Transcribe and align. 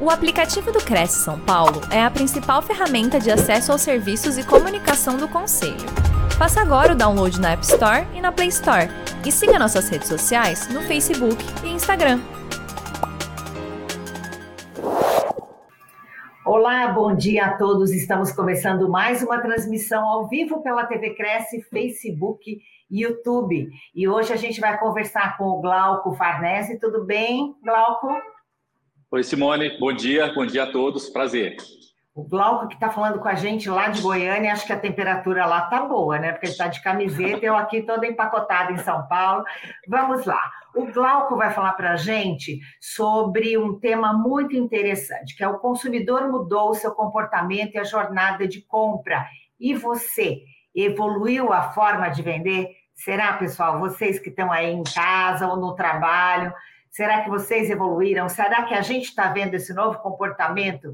O 0.00 0.10
aplicativo 0.10 0.70
do 0.70 0.78
Cresce 0.78 1.24
São 1.24 1.40
Paulo 1.40 1.80
é 1.90 2.00
a 2.00 2.08
principal 2.08 2.62
ferramenta 2.62 3.18
de 3.18 3.32
acesso 3.32 3.72
aos 3.72 3.80
serviços 3.80 4.38
e 4.38 4.46
comunicação 4.46 5.16
do 5.16 5.26
Conselho. 5.26 5.74
Faça 6.38 6.60
agora 6.60 6.92
o 6.92 6.96
download 6.96 7.40
na 7.40 7.50
App 7.50 7.64
Store 7.64 8.06
e 8.14 8.20
na 8.20 8.30
Play 8.30 8.46
Store. 8.46 8.86
E 9.26 9.32
siga 9.32 9.58
nossas 9.58 9.88
redes 9.88 10.06
sociais 10.06 10.72
no 10.72 10.82
Facebook 10.82 11.36
e 11.64 11.70
Instagram. 11.70 12.20
Olá, 16.46 16.86
bom 16.92 17.12
dia 17.16 17.46
a 17.46 17.56
todos. 17.58 17.90
Estamos 17.90 18.30
começando 18.30 18.88
mais 18.88 19.20
uma 19.20 19.40
transmissão 19.40 20.06
ao 20.06 20.28
vivo 20.28 20.62
pela 20.62 20.86
TV 20.86 21.10
Cresce, 21.16 21.60
Facebook 21.62 22.60
e 22.88 23.02
YouTube. 23.02 23.68
E 23.92 24.08
hoje 24.08 24.32
a 24.32 24.36
gente 24.36 24.60
vai 24.60 24.78
conversar 24.78 25.36
com 25.36 25.46
o 25.46 25.60
Glauco 25.60 26.14
Farnese. 26.14 26.78
Tudo 26.78 27.04
bem, 27.04 27.56
Glauco? 27.64 28.06
Oi, 29.10 29.22
Simone, 29.24 29.78
bom 29.78 29.90
dia, 29.90 30.30
bom 30.34 30.44
dia 30.44 30.64
a 30.64 30.70
todos, 30.70 31.08
prazer. 31.08 31.56
O 32.14 32.28
Glauco 32.28 32.68
que 32.68 32.74
está 32.74 32.90
falando 32.90 33.18
com 33.18 33.26
a 33.26 33.34
gente 33.34 33.66
lá 33.70 33.88
de 33.88 34.02
Goiânia, 34.02 34.52
acho 34.52 34.66
que 34.66 34.72
a 34.72 34.78
temperatura 34.78 35.46
lá 35.46 35.62
tá 35.62 35.82
boa, 35.86 36.18
né? 36.18 36.32
Porque 36.32 36.44
ele 36.44 36.52
está 36.52 36.68
de 36.68 36.82
camiseta, 36.82 37.46
eu 37.46 37.56
aqui 37.56 37.80
toda 37.80 38.06
empacotada 38.06 38.70
em 38.70 38.76
São 38.76 39.08
Paulo. 39.08 39.44
Vamos 39.88 40.26
lá. 40.26 40.42
O 40.74 40.92
Glauco 40.92 41.36
vai 41.36 41.50
falar 41.54 41.72
para 41.72 41.92
a 41.92 41.96
gente 41.96 42.60
sobre 42.78 43.56
um 43.56 43.80
tema 43.80 44.12
muito 44.12 44.54
interessante, 44.54 45.34
que 45.34 45.42
é 45.42 45.48
o 45.48 45.58
consumidor 45.58 46.30
mudou 46.30 46.68
o 46.68 46.74
seu 46.74 46.90
comportamento 46.90 47.76
e 47.76 47.78
a 47.78 47.84
jornada 47.84 48.46
de 48.46 48.60
compra. 48.60 49.26
E 49.58 49.72
você 49.72 50.42
evoluiu 50.74 51.50
a 51.50 51.70
forma 51.72 52.10
de 52.10 52.20
vender? 52.20 52.76
Será, 52.94 53.32
pessoal, 53.32 53.80
vocês 53.80 54.18
que 54.18 54.28
estão 54.28 54.52
aí 54.52 54.70
em 54.70 54.82
casa 54.82 55.48
ou 55.48 55.56
no 55.56 55.74
trabalho, 55.74 56.52
Será 56.90 57.22
que 57.22 57.30
vocês 57.30 57.70
evoluíram? 57.70 58.28
Será 58.28 58.64
que 58.64 58.74
a 58.74 58.82
gente 58.82 59.04
está 59.04 59.32
vendo 59.32 59.54
esse 59.54 59.72
novo 59.72 59.98
comportamento 59.98 60.92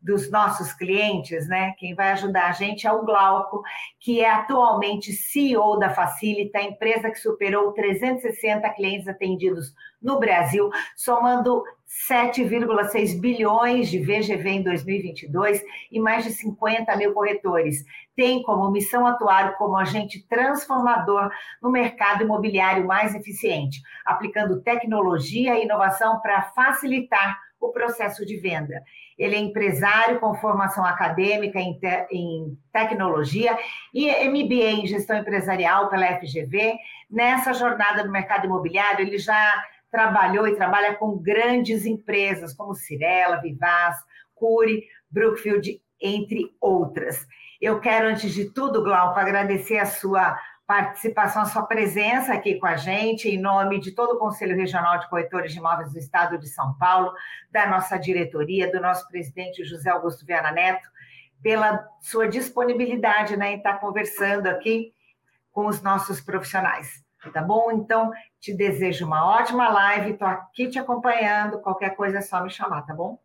dos 0.00 0.30
nossos 0.30 0.72
clientes, 0.72 1.48
né? 1.48 1.74
Quem 1.76 1.94
vai 1.94 2.12
ajudar 2.12 2.48
a 2.48 2.52
gente 2.52 2.86
é 2.86 2.92
o 2.92 3.04
Glauco, 3.04 3.62
que 3.98 4.20
é 4.20 4.30
atualmente 4.30 5.12
CEO 5.12 5.78
da 5.78 5.90
Facilita, 5.90 6.60
empresa 6.60 7.10
que 7.10 7.18
superou 7.18 7.72
360 7.72 8.68
clientes 8.70 9.08
atendidos 9.08 9.74
no 10.00 10.20
Brasil, 10.20 10.70
somando 10.96 11.64
7,6 12.08 13.20
bilhões 13.20 13.90
de 13.90 13.98
VGV 13.98 14.48
em 14.48 14.62
2022 14.62 15.62
e 15.90 15.98
mais 15.98 16.24
de 16.24 16.30
50 16.30 16.96
mil 16.96 17.12
corretores. 17.12 17.84
Tem 18.18 18.42
como 18.42 18.72
missão 18.72 19.06
atuar 19.06 19.56
como 19.56 19.76
agente 19.76 20.26
transformador 20.26 21.30
no 21.62 21.70
mercado 21.70 22.24
imobiliário 22.24 22.84
mais 22.84 23.14
eficiente, 23.14 23.80
aplicando 24.04 24.60
tecnologia 24.60 25.56
e 25.56 25.62
inovação 25.62 26.18
para 26.18 26.42
facilitar 26.42 27.38
o 27.60 27.70
processo 27.70 28.26
de 28.26 28.36
venda. 28.36 28.82
Ele 29.16 29.36
é 29.36 29.38
empresário 29.38 30.18
com 30.18 30.34
formação 30.34 30.84
acadêmica 30.84 31.60
em, 31.60 31.78
te 31.78 32.08
em 32.10 32.58
tecnologia 32.72 33.56
e 33.94 34.08
MBA 34.28 34.80
em 34.82 34.86
gestão 34.88 35.16
empresarial 35.16 35.88
pela 35.88 36.18
FGV. 36.18 36.74
Nessa 37.08 37.52
jornada 37.52 38.02
no 38.02 38.10
mercado 38.10 38.46
imobiliário, 38.46 39.06
ele 39.06 39.18
já 39.18 39.62
trabalhou 39.92 40.48
e 40.48 40.56
trabalha 40.56 40.96
com 40.96 41.16
grandes 41.16 41.86
empresas 41.86 42.52
como 42.52 42.74
Cirela, 42.74 43.40
Vivaz, 43.40 43.96
Curi, 44.34 44.82
Brookfield, 45.08 45.80
entre 46.00 46.54
outras. 46.60 47.26
Eu 47.60 47.80
quero, 47.80 48.08
antes 48.08 48.32
de 48.32 48.52
tudo, 48.52 48.82
Glauco, 48.82 49.18
agradecer 49.18 49.78
a 49.78 49.86
sua 49.86 50.38
participação, 50.68 51.42
a 51.42 51.46
sua 51.46 51.62
presença 51.62 52.34
aqui 52.34 52.56
com 52.56 52.66
a 52.66 52.76
gente, 52.76 53.26
em 53.26 53.40
nome 53.40 53.80
de 53.80 53.92
todo 53.92 54.12
o 54.12 54.18
Conselho 54.18 54.54
Regional 54.54 54.98
de 54.98 55.08
Corretores 55.08 55.50
de 55.50 55.58
Imóveis 55.58 55.92
do 55.92 55.98
Estado 55.98 56.38
de 56.38 56.46
São 56.46 56.74
Paulo, 56.74 57.12
da 57.50 57.66
nossa 57.66 57.96
diretoria, 57.96 58.70
do 58.70 58.78
nosso 58.78 59.08
presidente 59.08 59.64
José 59.64 59.88
Augusto 59.88 60.26
Viana 60.26 60.52
Neto, 60.52 60.86
pela 61.42 61.88
sua 62.00 62.28
disponibilidade 62.28 63.34
né, 63.36 63.52
em 63.52 63.56
estar 63.56 63.80
conversando 63.80 64.46
aqui 64.46 64.92
com 65.50 65.66
os 65.66 65.80
nossos 65.80 66.20
profissionais. 66.20 67.02
Tá 67.32 67.42
bom? 67.42 67.72
Então, 67.72 68.12
te 68.38 68.54
desejo 68.54 69.06
uma 69.06 69.26
ótima 69.26 69.68
live, 69.68 70.12
estou 70.12 70.28
aqui 70.28 70.68
te 70.68 70.78
acompanhando, 70.78 71.60
qualquer 71.60 71.96
coisa 71.96 72.18
é 72.18 72.20
só 72.20 72.42
me 72.42 72.50
chamar, 72.50 72.82
tá 72.82 72.94
bom? 72.94 73.18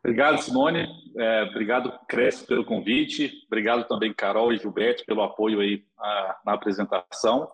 Obrigado, 0.00 0.38
Simone. 0.38 0.86
É, 1.16 1.42
obrigado, 1.44 1.92
Cresce, 2.08 2.46
pelo 2.46 2.64
convite. 2.64 3.32
Obrigado 3.46 3.86
também, 3.86 4.12
Carol 4.12 4.52
e 4.52 4.58
Gilberto, 4.58 5.04
pelo 5.04 5.22
apoio 5.22 5.60
aí 5.60 5.84
a, 5.98 6.40
na 6.44 6.52
apresentação. 6.54 7.50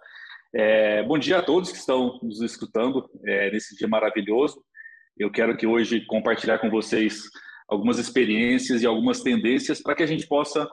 É, 0.54 1.02
bom 1.02 1.18
dia 1.18 1.38
a 1.38 1.42
todos 1.42 1.70
que 1.70 1.78
estão 1.78 2.18
nos 2.22 2.40
escutando 2.42 3.08
é, 3.26 3.50
nesse 3.50 3.76
dia 3.76 3.88
maravilhoso. 3.88 4.62
Eu 5.18 5.30
quero 5.30 5.56
que 5.56 5.66
hoje 5.66 6.04
compartilhar 6.06 6.58
com 6.58 6.70
vocês 6.70 7.22
algumas 7.68 7.98
experiências 7.98 8.82
e 8.82 8.86
algumas 8.86 9.22
tendências 9.22 9.80
para 9.80 9.94
que 9.94 10.02
a 10.02 10.06
gente 10.06 10.26
possa 10.26 10.68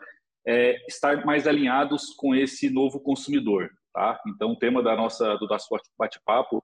é, 0.46 0.76
estar 0.88 1.26
mais 1.26 1.48
alinhados 1.48 2.14
com 2.18 2.36
esse 2.36 2.70
novo 2.70 3.00
consumidor. 3.00 3.70
Tá? 3.94 4.20
Então, 4.28 4.52
o 4.52 4.56
tema 4.56 4.84
da 4.84 4.96
nossa, 4.96 5.36
do 5.38 5.48
nosso 5.48 5.68
bate-papo 5.98 6.64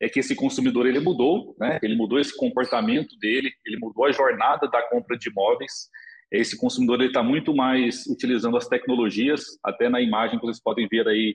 é 0.00 0.08
que 0.08 0.20
esse 0.20 0.36
consumidor 0.36 0.86
ele 0.86 1.00
mudou, 1.00 1.56
né? 1.58 1.78
ele 1.82 1.96
mudou 1.96 2.18
esse 2.18 2.36
comportamento 2.36 3.16
dele, 3.18 3.50
ele 3.64 3.78
mudou 3.78 4.04
a 4.04 4.12
jornada 4.12 4.68
da 4.68 4.82
compra 4.82 5.16
de 5.16 5.30
imóveis. 5.30 5.88
Esse 6.30 6.58
consumidor 6.58 7.00
está 7.02 7.22
muito 7.22 7.54
mais 7.54 8.04
utilizando 8.06 8.56
as 8.56 8.68
tecnologias, 8.68 9.58
até 9.64 9.88
na 9.88 10.00
imagem 10.00 10.38
que 10.38 10.44
vocês 10.44 10.62
podem 10.62 10.86
ver 10.86 11.08
aí, 11.08 11.34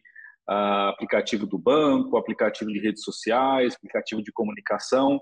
uh, 0.50 0.90
aplicativo 0.90 1.47
do 1.47 1.58
banco, 1.58 2.18
aplicativo 2.18 2.72
de 2.72 2.79
redes 2.79 3.03
sociais, 3.03 3.75
aplicativo 3.75 4.22
de 4.22 4.31
comunicação. 4.31 5.19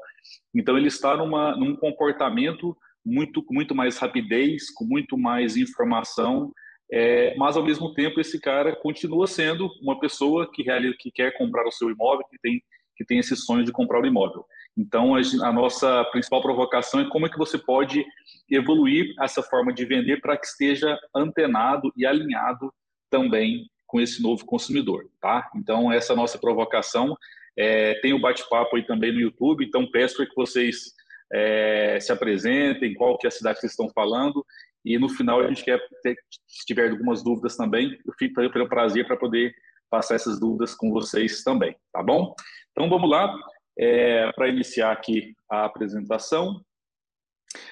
Então, 0.53 0.77
ele 0.77 0.87
está 0.87 1.15
numa, 1.15 1.55
num 1.55 1.75
comportamento 1.75 2.75
muito, 3.05 3.45
muito 3.49 3.73
mais 3.73 3.97
rapidez, 3.97 4.69
com 4.71 4.85
muito 4.85 5.17
mais 5.17 5.55
informação, 5.55 6.51
é, 6.91 7.35
mas, 7.37 7.55
ao 7.55 7.63
mesmo 7.63 7.93
tempo, 7.93 8.19
esse 8.19 8.39
cara 8.39 8.75
continua 8.75 9.27
sendo 9.27 9.69
uma 9.81 9.99
pessoa 9.99 10.51
que, 10.51 10.63
realiza, 10.63 10.95
que 10.99 11.11
quer 11.11 11.37
comprar 11.37 11.67
o 11.67 11.71
seu 11.71 11.89
imóvel, 11.89 12.25
que 12.29 12.39
tem, 12.39 12.61
que 12.95 13.05
tem 13.05 13.19
esse 13.19 13.35
sonho 13.35 13.63
de 13.63 13.71
comprar 13.71 14.01
o 14.01 14.05
imóvel. 14.05 14.43
Então, 14.75 15.15
a, 15.15 15.19
a 15.19 15.53
nossa 15.53 16.03
principal 16.05 16.41
provocação 16.41 17.01
é 17.01 17.09
como 17.09 17.27
é 17.27 17.29
que 17.29 17.37
você 17.37 17.57
pode 17.57 18.03
evoluir 18.49 19.13
essa 19.21 19.43
forma 19.43 19.71
de 19.71 19.85
vender 19.85 20.19
para 20.19 20.37
que 20.37 20.47
esteja 20.47 20.97
antenado 21.15 21.91
e 21.95 22.05
alinhado 22.05 22.73
também 23.09 23.69
com 23.85 23.99
esse 23.99 24.21
novo 24.21 24.45
consumidor, 24.45 25.09
tá? 25.19 25.49
Então, 25.55 25.91
essa 25.91 26.13
é 26.13 26.15
a 26.15 26.17
nossa 26.17 26.37
provocação. 26.37 27.15
É, 27.57 27.95
tem 28.01 28.13
o 28.13 28.19
bate-papo 28.19 28.75
aí 28.75 28.83
também 28.85 29.11
no 29.11 29.19
YouTube, 29.19 29.65
então 29.65 29.89
peço 29.89 30.25
que 30.25 30.35
vocês 30.35 30.93
é, 31.33 31.99
se 31.99 32.11
apresentem, 32.11 32.93
qual 32.93 33.17
que 33.17 33.27
é 33.27 33.29
a 33.29 33.31
cidade 33.31 33.55
que 33.55 33.61
vocês 33.61 33.73
estão 33.73 33.89
falando, 33.89 34.45
e 34.83 34.97
no 34.97 35.09
final 35.09 35.41
a 35.41 35.47
gente 35.47 35.63
quer, 35.63 35.79
ter, 36.01 36.15
se 36.47 36.65
tiver 36.65 36.89
algumas 36.89 37.23
dúvidas 37.23 37.55
também, 37.55 37.97
eu 38.05 38.13
fico 38.17 38.35
pelo 38.35 38.69
prazer 38.69 39.05
para 39.05 39.17
poder 39.17 39.53
passar 39.89 40.15
essas 40.15 40.39
dúvidas 40.39 40.75
com 40.75 40.91
vocês 40.91 41.43
também, 41.43 41.75
tá 41.91 42.01
bom? 42.03 42.33
Então 42.71 42.89
vamos 42.89 43.09
lá, 43.09 43.33
é, 43.77 44.31
para 44.33 44.47
iniciar 44.47 44.91
aqui 44.91 45.33
a 45.49 45.65
apresentação. 45.65 46.61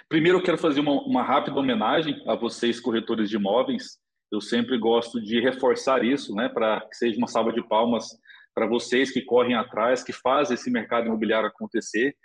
Primeiro 0.10 0.40
eu 0.40 0.44
quero 0.44 0.58
fazer 0.58 0.80
uma, 0.80 0.94
uma 1.04 1.24
rápida 1.24 1.60
homenagem 1.60 2.22
a 2.28 2.36
vocês, 2.36 2.80
corretores 2.80 3.30
de 3.30 3.36
imóveis. 3.36 4.00
Eu 4.32 4.42
sempre 4.42 4.78
gosto 4.78 5.22
de 5.22 5.40
reforçar 5.40 6.04
isso, 6.04 6.34
né, 6.36 6.50
para 6.50 6.82
que 6.82 6.96
seja 6.96 7.18
uma 7.18 7.28
salva 7.28 7.54
de 7.54 7.66
palmas 7.68 8.08
para 8.54 8.66
vocês 8.66 9.12
que 9.12 9.22
correm 9.22 9.56
atrás, 9.56 10.04
que 10.04 10.12
fazem 10.12 10.56
esse 10.56 10.72
mercado 10.72 11.06
imobiliário 11.06 11.48
acontecer. 11.48 12.16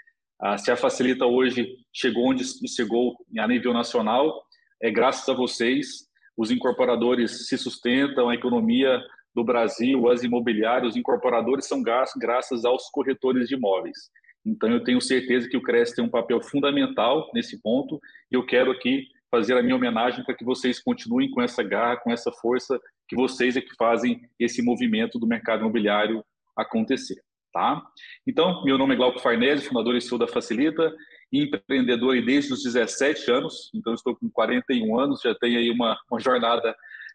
Ah, 0.40 0.56
se 0.56 0.70
a 0.70 0.76
Facilita 0.76 1.26
hoje 1.26 1.76
chegou 1.92 2.30
onde 2.30 2.42
chegou 2.68 3.14
a 3.38 3.46
nível 3.46 3.72
nacional, 3.74 4.42
é 4.82 4.90
graças 4.90 5.28
a 5.28 5.32
vocês. 5.32 6.08
Os 6.36 6.50
incorporadores 6.50 7.46
se 7.46 7.56
sustentam, 7.56 8.28
a 8.28 8.34
economia 8.34 9.00
do 9.34 9.44
Brasil, 9.44 10.10
as 10.10 10.22
imobiliárias, 10.22 10.90
os 10.90 10.96
incorporadores 10.96 11.66
são 11.66 11.82
graças 11.82 12.64
aos 12.64 12.90
corretores 12.90 13.48
de 13.48 13.54
imóveis. 13.54 14.10
Então, 14.44 14.70
eu 14.70 14.82
tenho 14.82 15.00
certeza 15.00 15.48
que 15.48 15.56
o 15.56 15.62
CRES 15.62 15.92
tem 15.92 16.04
um 16.04 16.10
papel 16.10 16.42
fundamental 16.42 17.30
nesse 17.32 17.62
ponto 17.62 18.00
e 18.30 18.34
eu 18.34 18.44
quero 18.44 18.72
aqui 18.72 19.06
fazer 19.30 19.56
a 19.56 19.62
minha 19.62 19.76
homenagem 19.76 20.24
para 20.24 20.34
que 20.34 20.44
vocês 20.44 20.82
continuem 20.82 21.30
com 21.30 21.40
essa 21.40 21.62
garra, 21.62 21.96
com 21.96 22.10
essa 22.10 22.30
força, 22.32 22.78
que 23.08 23.16
vocês 23.16 23.56
é 23.56 23.60
que 23.60 23.74
fazem 23.76 24.20
esse 24.38 24.60
movimento 24.62 25.18
do 25.18 25.26
mercado 25.26 25.60
imobiliário 25.60 26.24
acontecer. 26.56 27.22
Tá? 27.52 27.82
Então, 28.26 28.64
meu 28.64 28.76
nome 28.76 28.94
é 28.94 28.96
Glauco 28.96 29.20
Farnese, 29.20 29.66
fundador 29.66 29.94
e 29.94 30.00
CEO 30.00 30.18
da 30.18 30.26
Facilita 30.26 30.92
empreendedor 31.32 32.20
desde 32.22 32.52
os 32.52 32.62
17 32.62 33.30
anos, 33.30 33.70
então 33.74 33.94
estou 33.94 34.14
com 34.14 34.30
41 34.30 34.98
anos, 34.98 35.20
já 35.22 35.34
tenho 35.34 35.58
aí 35.58 35.70
uma, 35.70 35.98
uma 36.10 36.20
jornada 36.20 36.74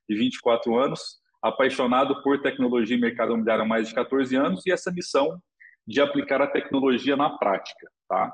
de 0.10 0.16
24 0.16 0.78
anos, 0.78 1.18
apaixonado 1.42 2.22
por 2.24 2.42
tecnologia 2.42 2.98
e 2.98 3.00
mercado 3.00 3.34
imobiliário 3.34 3.64
há 3.64 3.68
mais 3.68 3.88
de 3.88 3.94
14 3.94 4.36
anos 4.36 4.66
e 4.66 4.72
essa 4.72 4.92
missão 4.92 5.40
de 5.86 6.02
aplicar 6.02 6.42
a 6.42 6.48
tecnologia 6.48 7.16
na 7.16 7.30
prática, 7.38 7.88
tá? 8.10 8.34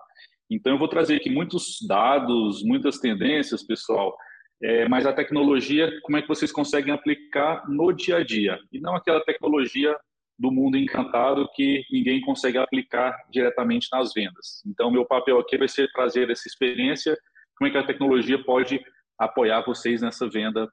Então 0.49 0.73
eu 0.73 0.79
vou 0.79 0.87
trazer 0.87 1.15
aqui 1.15 1.29
muitos 1.29 1.77
dados, 1.87 2.63
muitas 2.63 2.99
tendências, 2.99 3.63
pessoal, 3.63 4.15
é, 4.61 4.87
mas 4.87 5.05
a 5.05 5.13
tecnologia, 5.13 5.91
como 6.03 6.17
é 6.17 6.21
que 6.21 6.27
vocês 6.27 6.51
conseguem 6.51 6.93
aplicar 6.93 7.69
no 7.69 7.91
dia 7.91 8.17
a 8.17 8.23
dia 8.23 8.57
e 8.71 8.79
não 8.79 8.95
aquela 8.95 9.23
tecnologia 9.23 9.95
do 10.37 10.51
mundo 10.51 10.77
encantado 10.77 11.47
que 11.53 11.83
ninguém 11.91 12.21
consegue 12.21 12.57
aplicar 12.57 13.15
diretamente 13.31 13.87
nas 13.91 14.13
vendas. 14.13 14.61
Então, 14.65 14.91
meu 14.91 15.05
papel 15.05 15.39
aqui 15.39 15.57
vai 15.57 15.67
ser 15.67 15.91
trazer 15.91 16.29
essa 16.29 16.47
experiência, 16.47 17.17
como 17.57 17.67
é 17.67 17.71
que 17.71 17.77
a 17.77 17.85
tecnologia 17.85 18.43
pode 18.43 18.79
apoiar 19.19 19.61
vocês 19.61 20.01
nessa 20.01 20.27
venda 20.27 20.67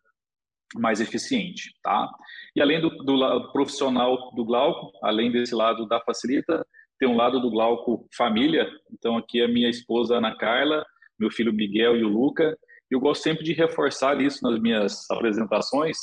mais 0.77 1.01
eficiente, 1.01 1.75
tá? 1.83 2.09
E 2.55 2.61
além 2.61 2.81
do, 2.81 2.91
do 2.91 3.15
lado 3.15 3.51
profissional 3.53 4.33
do 4.35 4.45
Glauco, 4.45 4.93
além 5.03 5.31
desse 5.31 5.55
lado 5.55 5.87
da 5.87 6.01
Facilita, 6.01 6.65
tem 6.99 7.09
um 7.09 7.17
lado 7.17 7.41
do 7.41 7.51
Glauco 7.51 8.07
família. 8.17 8.71
Então 8.93 9.17
aqui 9.17 9.41
é 9.41 9.49
minha 9.49 9.69
esposa 9.69 10.17
Ana 10.17 10.37
Carla, 10.37 10.85
meu 11.19 11.31
filho 11.31 11.53
Miguel 11.53 11.97
e 11.97 12.05
o 12.05 12.09
Luca. 12.09 12.57
Eu 12.91 13.01
gosto 13.01 13.23
sempre 13.23 13.43
de 13.45 13.53
reforçar 13.53 14.21
isso 14.21 14.43
nas 14.43 14.61
minhas 14.61 15.11
apresentações, 15.11 15.97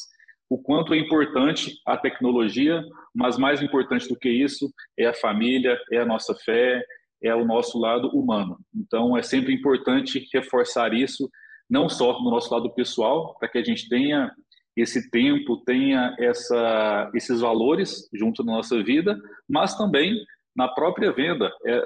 o 0.50 0.58
quanto 0.58 0.94
é 0.94 0.98
importante 0.98 1.80
a 1.86 1.98
tecnologia, 1.98 2.82
mas 3.14 3.38
mais 3.38 3.62
importante 3.62 4.08
do 4.08 4.18
que 4.18 4.30
isso 4.30 4.72
é 4.98 5.06
a 5.06 5.14
família, 5.14 5.78
é 5.92 5.98
a 6.00 6.06
nossa 6.06 6.34
fé, 6.36 6.84
é 7.22 7.34
o 7.36 7.46
nosso 7.46 7.78
lado 7.80 8.10
humano. 8.10 8.58
Então 8.74 9.18
é 9.18 9.22
sempre 9.22 9.54
importante 9.54 10.28
reforçar 10.34 10.94
isso, 10.94 11.30
não 11.70 11.90
só 11.90 12.22
no 12.22 12.32
nosso 12.32 12.54
lado 12.54 12.74
pessoal, 12.74 13.36
para 13.40 13.50
que 13.50 13.58
a 13.58 13.64
gente 13.64 13.90
tenha 13.90 14.32
esse 14.76 15.10
tempo, 15.10 15.58
tenha 15.66 16.16
essa, 16.20 17.12
esses 17.16 17.42
valores 17.42 18.08
junto 18.14 18.44
na 18.44 18.54
nossa 18.54 18.82
vida, 18.84 19.20
mas 19.50 19.76
também 19.76 20.16
na 20.56 20.68
própria 20.68 21.12
venda. 21.12 21.52
É, 21.66 21.82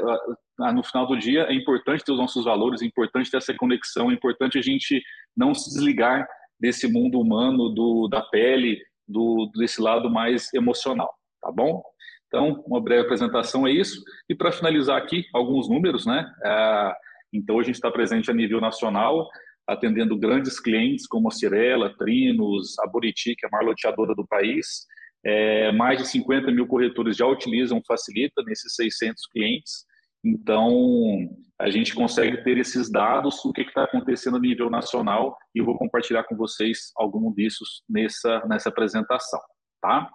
no 0.73 0.83
final 0.83 1.07
do 1.07 1.17
dia, 1.17 1.43
é 1.43 1.53
importante 1.53 2.03
ter 2.03 2.11
os 2.11 2.17
nossos 2.17 2.45
valores, 2.45 2.81
é 2.81 2.85
importante 2.85 3.31
ter 3.31 3.37
essa 3.37 3.53
conexão, 3.53 4.11
é 4.11 4.13
importante 4.13 4.59
a 4.59 4.61
gente 4.61 5.01
não 5.35 5.53
se 5.53 5.69
desligar 5.73 6.27
desse 6.61 6.87
mundo 6.87 7.19
humano, 7.19 7.69
do, 7.69 8.07
da 8.07 8.21
pele, 8.21 8.79
do, 9.07 9.51
desse 9.55 9.81
lado 9.81 10.09
mais 10.09 10.53
emocional, 10.53 11.11
tá 11.41 11.51
bom? 11.51 11.83
Então, 12.27 12.63
uma 12.65 12.79
breve 12.79 13.01
apresentação 13.01 13.67
é 13.67 13.71
isso. 13.71 14.01
E 14.29 14.35
para 14.35 14.51
finalizar 14.51 14.97
aqui, 14.97 15.25
alguns 15.33 15.67
números, 15.67 16.05
né? 16.05 16.31
É, 16.45 16.93
então, 17.33 17.59
a 17.59 17.63
gente 17.63 17.75
está 17.75 17.91
presente 17.91 18.29
a 18.29 18.33
nível 18.33 18.61
nacional, 18.61 19.27
atendendo 19.67 20.17
grandes 20.17 20.59
clientes 20.59 21.07
como 21.07 21.27
a 21.27 21.31
Cirela, 21.31 21.93
Trinos, 21.97 22.77
a 22.79 22.87
Buriti, 22.87 23.35
que 23.35 23.45
é 23.45 23.49
a 23.49 23.51
maior 23.51 23.65
loteadora 23.69 24.13
do 24.15 24.25
país. 24.25 24.85
É, 25.25 25.71
mais 25.73 25.99
de 25.99 26.07
50 26.07 26.51
mil 26.51 26.67
corretores 26.67 27.17
já 27.17 27.25
utilizam 27.25 27.81
Facilita 27.85 28.41
nesses 28.43 28.75
600 28.75 29.27
clientes. 29.27 29.85
Então, 30.23 31.29
a 31.59 31.69
gente 31.69 31.93
consegue 31.93 32.43
ter 32.43 32.57
esses 32.57 32.91
dados, 32.91 33.43
o 33.45 33.51
que 33.51 33.61
está 33.61 33.83
acontecendo 33.83 34.37
a 34.37 34.39
nível 34.39 34.69
nacional, 34.69 35.37
e 35.55 35.59
eu 35.59 35.65
vou 35.65 35.77
compartilhar 35.77 36.23
com 36.23 36.35
vocês 36.35 36.91
algum 36.95 37.31
desses 37.31 37.81
nessa, 37.89 38.45
nessa 38.47 38.69
apresentação. 38.69 39.39
Tá? 39.81 40.09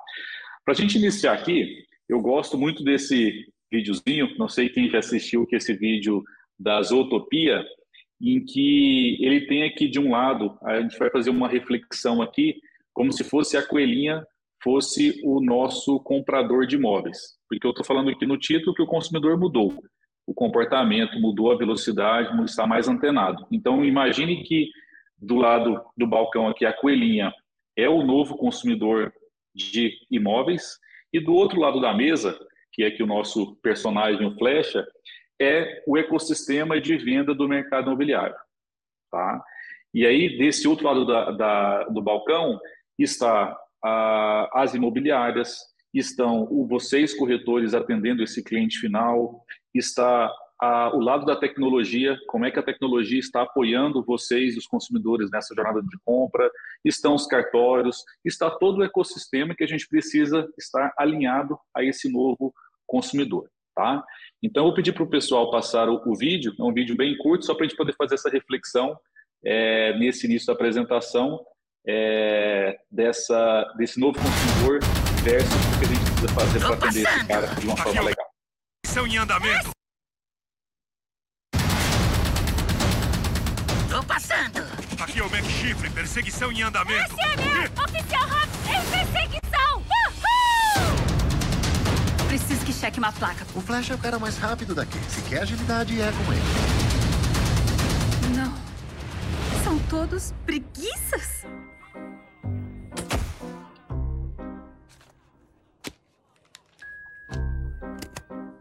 Para 0.65 0.73
a 0.73 0.77
gente 0.77 0.99
iniciar 0.99 1.35
aqui, 1.35 1.85
eu 2.09 2.21
gosto 2.21 2.57
muito 2.57 2.85
desse 2.85 3.47
videozinho, 3.71 4.37
não 4.39 4.49
sei 4.49 4.69
quem 4.69 4.89
já 4.89 4.99
assistiu 4.99 5.47
que 5.47 5.57
esse 5.57 5.75
vídeo 5.75 6.23
da 6.59 6.81
Zootopia, 6.83 7.65
em 8.21 8.45
que 8.45 9.19
ele 9.21 9.47
tem 9.47 9.65
aqui 9.65 9.89
de 9.89 9.99
um 9.99 10.13
lado, 10.13 10.57
a 10.63 10.81
gente 10.81 10.99
vai 10.99 11.11
fazer 11.11 11.31
uma 11.31 11.49
reflexão 11.49 12.23
aqui, 12.23 12.61
como 12.95 13.13
se 13.13 13.25
fosse 13.25 13.57
a 13.57 13.67
coelhinha 13.67 14.25
fosse 14.63 15.21
o 15.23 15.41
nosso 15.41 16.01
comprador 16.01 16.67
de 16.67 16.75
imóveis. 16.75 17.19
Porque 17.49 17.65
eu 17.65 17.71
estou 17.71 17.85
falando 17.85 18.11
aqui 18.11 18.27
no 18.27 18.37
título 18.37 18.75
que 18.75 18.83
o 18.83 18.87
consumidor 18.87 19.39
mudou. 19.39 19.81
O 20.27 20.35
comportamento 20.35 21.21
mudou, 21.21 21.53
a 21.53 21.57
velocidade 21.57 22.45
está 22.45 22.67
mais 22.67 22.89
antenado. 22.89 23.47
Então, 23.51 23.85
imagine 23.85 24.43
que 24.43 24.69
do 25.19 25.37
lado 25.37 25.83
do 25.97 26.07
balcão 26.07 26.49
aqui, 26.49 26.67
a 26.67 26.73
coelhinha 26.73 27.33
é 27.77 27.89
o 27.89 28.03
novo 28.03 28.37
consumidor 28.37 29.13
de 29.55 29.93
imóveis, 30.11 30.79
e 31.13 31.21
do 31.21 31.33
outro 31.33 31.59
lado 31.61 31.81
da 31.81 31.95
mesa, 31.95 32.39
que 32.73 32.83
é 32.83 32.89
aqui 32.89 33.03
o 33.03 33.07
nosso 33.07 33.57
personagem, 33.57 34.27
o 34.27 34.37
Flecha, 34.37 34.87
é 35.41 35.83
o 35.87 35.97
ecossistema 35.97 36.81
de 36.81 36.97
venda 36.97 37.35
do 37.35 37.49
mercado 37.49 37.87
imobiliário. 37.87 38.37
Tá? 39.11 39.43
E 39.95 40.05
aí, 40.05 40.37
desse 40.37 40.69
outro 40.69 40.87
lado 40.87 41.07
da, 41.07 41.31
da, 41.31 41.85
do 41.85 42.03
balcão, 42.03 42.61
está 42.99 43.57
a, 43.83 44.63
as 44.63 44.75
imobiliárias, 44.75 45.59
estão 45.99 46.47
vocês, 46.69 47.15
corretores, 47.15 47.75
atendendo 47.75 48.23
esse 48.23 48.43
cliente 48.43 48.79
final, 48.79 49.45
está 49.75 50.33
a, 50.61 50.95
o 50.95 51.01
lado 51.01 51.25
da 51.27 51.37
tecnologia, 51.37 52.17
como 52.29 52.45
é 52.45 52.51
que 52.51 52.59
a 52.59 52.63
tecnologia 52.63 53.19
está 53.19 53.43
apoiando 53.43 54.05
vocês, 54.05 54.57
os 54.57 54.67
consumidores, 54.67 55.31
nessa 55.31 55.55
jornada 55.55 55.83
de 55.83 55.99
compra, 56.05 56.51
estão 56.85 57.15
os 57.15 57.27
cartórios, 57.27 58.03
está 58.25 58.51
todo 58.51 58.79
o 58.79 58.85
ecossistema 58.85 59.55
que 59.55 59.65
a 59.65 59.67
gente 59.67 59.89
precisa 59.89 60.49
estar 60.59 60.93
alinhado 60.99 61.59
a 61.75 61.85
esse 61.85 62.11
novo 62.11 62.55
consumidor. 62.87 63.49
Tá? 63.75 64.03
Então, 64.43 64.63
eu 64.63 64.69
vou 64.69 64.75
pedir 64.75 64.93
para 64.93 65.03
o 65.03 65.11
pessoal 65.11 65.51
passar 65.51 65.89
o, 65.89 66.03
o, 66.07 66.17
vídeo, 66.17 66.55
é 66.59 66.63
um 66.63 66.73
vídeo 66.73 66.97
bem 66.97 67.17
curto, 67.19 67.45
só 67.45 67.55
para 67.55 67.67
a 67.67 67.69
gente 67.69 67.77
poder 67.77 67.95
fazer 67.95 68.15
essa 68.15 68.31
reflexão 68.31 68.97
é, 69.45 69.99
nesse 69.99 70.27
início 70.27 70.47
da 70.47 70.55
apresentação 70.55 71.45
é, 71.87 72.79
dessa, 72.91 73.75
desse 73.77 74.01
novo 74.01 74.19
consumidor 74.19 74.81
o 75.27 75.79
que 75.79 75.85
a 75.85 75.89
gente 75.89 76.01
precisa 76.05 76.29
fazer 76.29 76.61
para 76.61 76.75
atender 76.75 77.03
esse 77.03 77.25
cara 77.27 77.47
de 77.49 77.67
uma 77.67 77.77
forma 77.77 78.03
legal. 78.03 78.27
São 78.87 79.07
em 79.07 79.17
andamento. 79.17 79.71
Tô 83.91 84.05
passando. 84.05 84.63
Aqui 85.01 85.19
é 85.19 85.23
o 85.25 85.31
Mac 85.31 85.45
Chifre, 85.45 85.91
perseguição 85.91 86.53
em 86.53 86.63
andamento. 86.63 87.15
SME, 87.15 87.67
oficial 87.85 88.29
Raps 88.29 88.57
em 88.69 88.91
perseguição. 88.91 89.83
Preciso 92.29 92.65
que 92.65 92.73
cheque 92.73 92.99
uma 92.99 93.13
placa. 93.13 93.45
O 93.55 93.61
Flash 93.61 93.91
é 93.91 93.95
o 93.95 93.99
cara 93.99 94.19
mais 94.21 94.39
rápido 94.39 94.75
daqui. 94.75 94.99
Se 95.09 95.23
quer 95.23 95.43
agilidade, 95.43 96.01
é 96.01 96.13
com 96.13 96.33
ele. 96.33 96.43
Não. 98.37 98.55
São 99.65 99.79
todos 99.89 100.33
preguiças. 100.45 101.45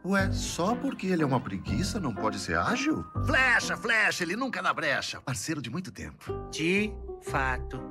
Ué, 0.06 0.32
só 0.32 0.76
porque 0.76 1.08
ele 1.08 1.24
é 1.24 1.26
uma 1.26 1.40
preguiça 1.40 2.00
não 2.00 2.14
pode 2.14 2.38
ser 2.38 2.56
ágil? 2.58 3.04
Flecha, 3.26 3.76
flecha, 3.76 4.24
ele 4.24 4.36
nunca 4.36 4.62
dá 4.62 4.72
brecha. 4.72 5.20
Parceiro 5.20 5.60
de 5.62 5.70
muito 5.72 5.92
tempo. 5.92 6.48
De 6.52 6.94
fato, 7.24 7.82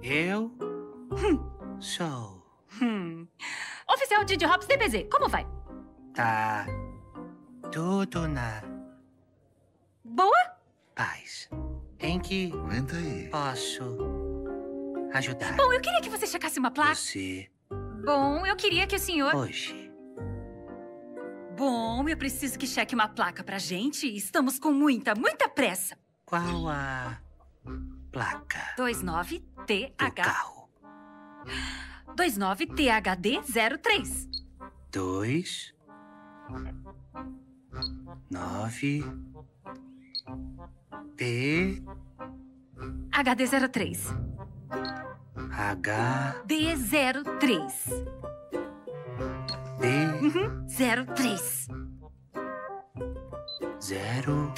eu 0.00 0.52
hum. 1.10 1.80
sou. 1.80 2.46
Hum. 2.80 3.26
Oficial 3.90 4.24
Didi 4.24 4.46
Hops 4.46 4.68
DPZ, 4.68 5.06
como 5.10 5.28
vai? 5.28 5.44
Tá 6.14 6.64
tudo 7.72 8.28
na 8.28 8.62
Boa? 10.04 10.54
paz. 10.94 11.48
Em 11.98 12.20
que 12.20 12.52
Aguenta 12.52 12.96
aí. 12.96 13.28
posso 13.30 13.82
ajudar 15.12 15.56
Bom, 15.56 15.72
eu 15.72 15.80
queria 15.80 16.00
que 16.00 16.08
você 16.10 16.26
checasse 16.26 16.60
uma 16.60 16.70
placa. 16.70 16.94
você 16.94 17.48
Bom, 18.04 18.46
eu 18.46 18.54
queria 18.54 18.86
que 18.86 18.94
o 18.94 18.98
senhor... 18.98 19.34
hoje? 19.34 19.83
Bom, 21.56 22.08
eu 22.08 22.16
preciso 22.16 22.58
que 22.58 22.66
cheque 22.66 22.94
uma 22.94 23.08
placa 23.08 23.44
pra 23.44 23.58
gente. 23.58 24.06
Estamos 24.06 24.58
com 24.58 24.72
muita, 24.72 25.14
muita 25.14 25.46
pressa. 25.48 25.98
Qual 26.24 26.68
a 26.68 27.20
placa 28.10 28.74
do 28.76 28.84
29TH... 28.84 30.14
carro? 30.14 30.68
29THD03. 32.16 34.28
Dois, 34.90 35.74
nove, 38.30 39.04
T, 41.16 41.82
HD03. 43.12 43.98
H, 45.52 46.42
D03. 46.46 48.33
Uhum, 49.84 50.66
03. 50.68 51.68
zero. 53.82 54.52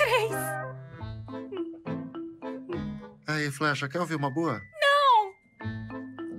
Aí, 3.26 3.50
Flecha, 3.50 3.88
quer 3.88 3.98
ouvir 4.00 4.14
uma 4.14 4.30
boa? 4.30 4.60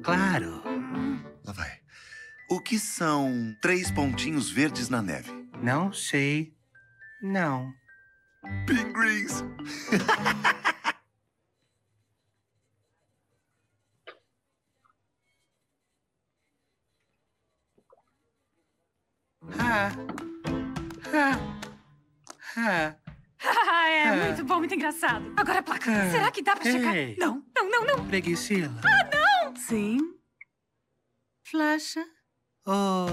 Claro, 0.04 0.62
Lá 1.44 1.52
vai. 1.52 1.80
O 2.50 2.62
que 2.62 2.80
são 2.80 3.54
três 3.62 3.92
pontinhos 3.92 4.50
verdes 4.50 4.88
na 4.90 5.02
neve? 5.02 5.32
não 5.62 5.92
sei. 5.92 6.54
Não. 7.22 7.74
Pinguins! 8.66 9.44
é, 22.58 24.04
Ah. 24.10 24.16
muito 24.26 24.44
bom, 24.46 24.58
muito 24.58 24.74
engraçado. 24.74 25.32
Agora 25.38 25.60
a 25.60 25.64
placa. 25.64 25.92
Ah. 25.92 26.12
Será 26.12 26.32
que 26.32 26.42
dá 26.42 26.56
pra 26.56 26.64
checar? 26.72 26.96
Ei. 26.96 27.16
Não, 27.20 27.44
não, 27.56 27.70
não, 27.70 27.86
não. 27.86 28.08
Preguiçila. 28.08 28.72
Sim. 29.56 30.00
Flecha. 31.44 32.04
O 32.66 33.08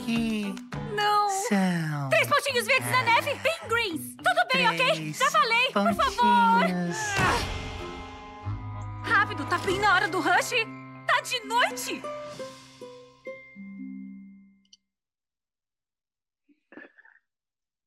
que 0.00 0.54
Não! 0.94 1.28
são? 1.28 2.08
Três 2.10 2.26
pontinhos 2.26 2.66
verdes 2.66 2.90
na 2.90 3.02
neve, 3.04 3.34
bem 3.36 3.58
greens. 3.68 4.16
Tudo 4.16 4.48
bem, 4.52 4.66
ok? 4.68 5.12
Já 5.12 5.30
falei, 5.30 5.66
por 5.72 5.94
favor. 5.94 6.60
pontinhos. 6.62 6.96
Rápido, 9.04 9.44
tá 9.46 9.58
bem 9.58 9.78
na 9.78 9.94
hora 9.94 10.08
do 10.08 10.18
rush. 10.20 10.50
Tá 11.06 11.20
de 11.20 11.44
noite. 11.46 12.02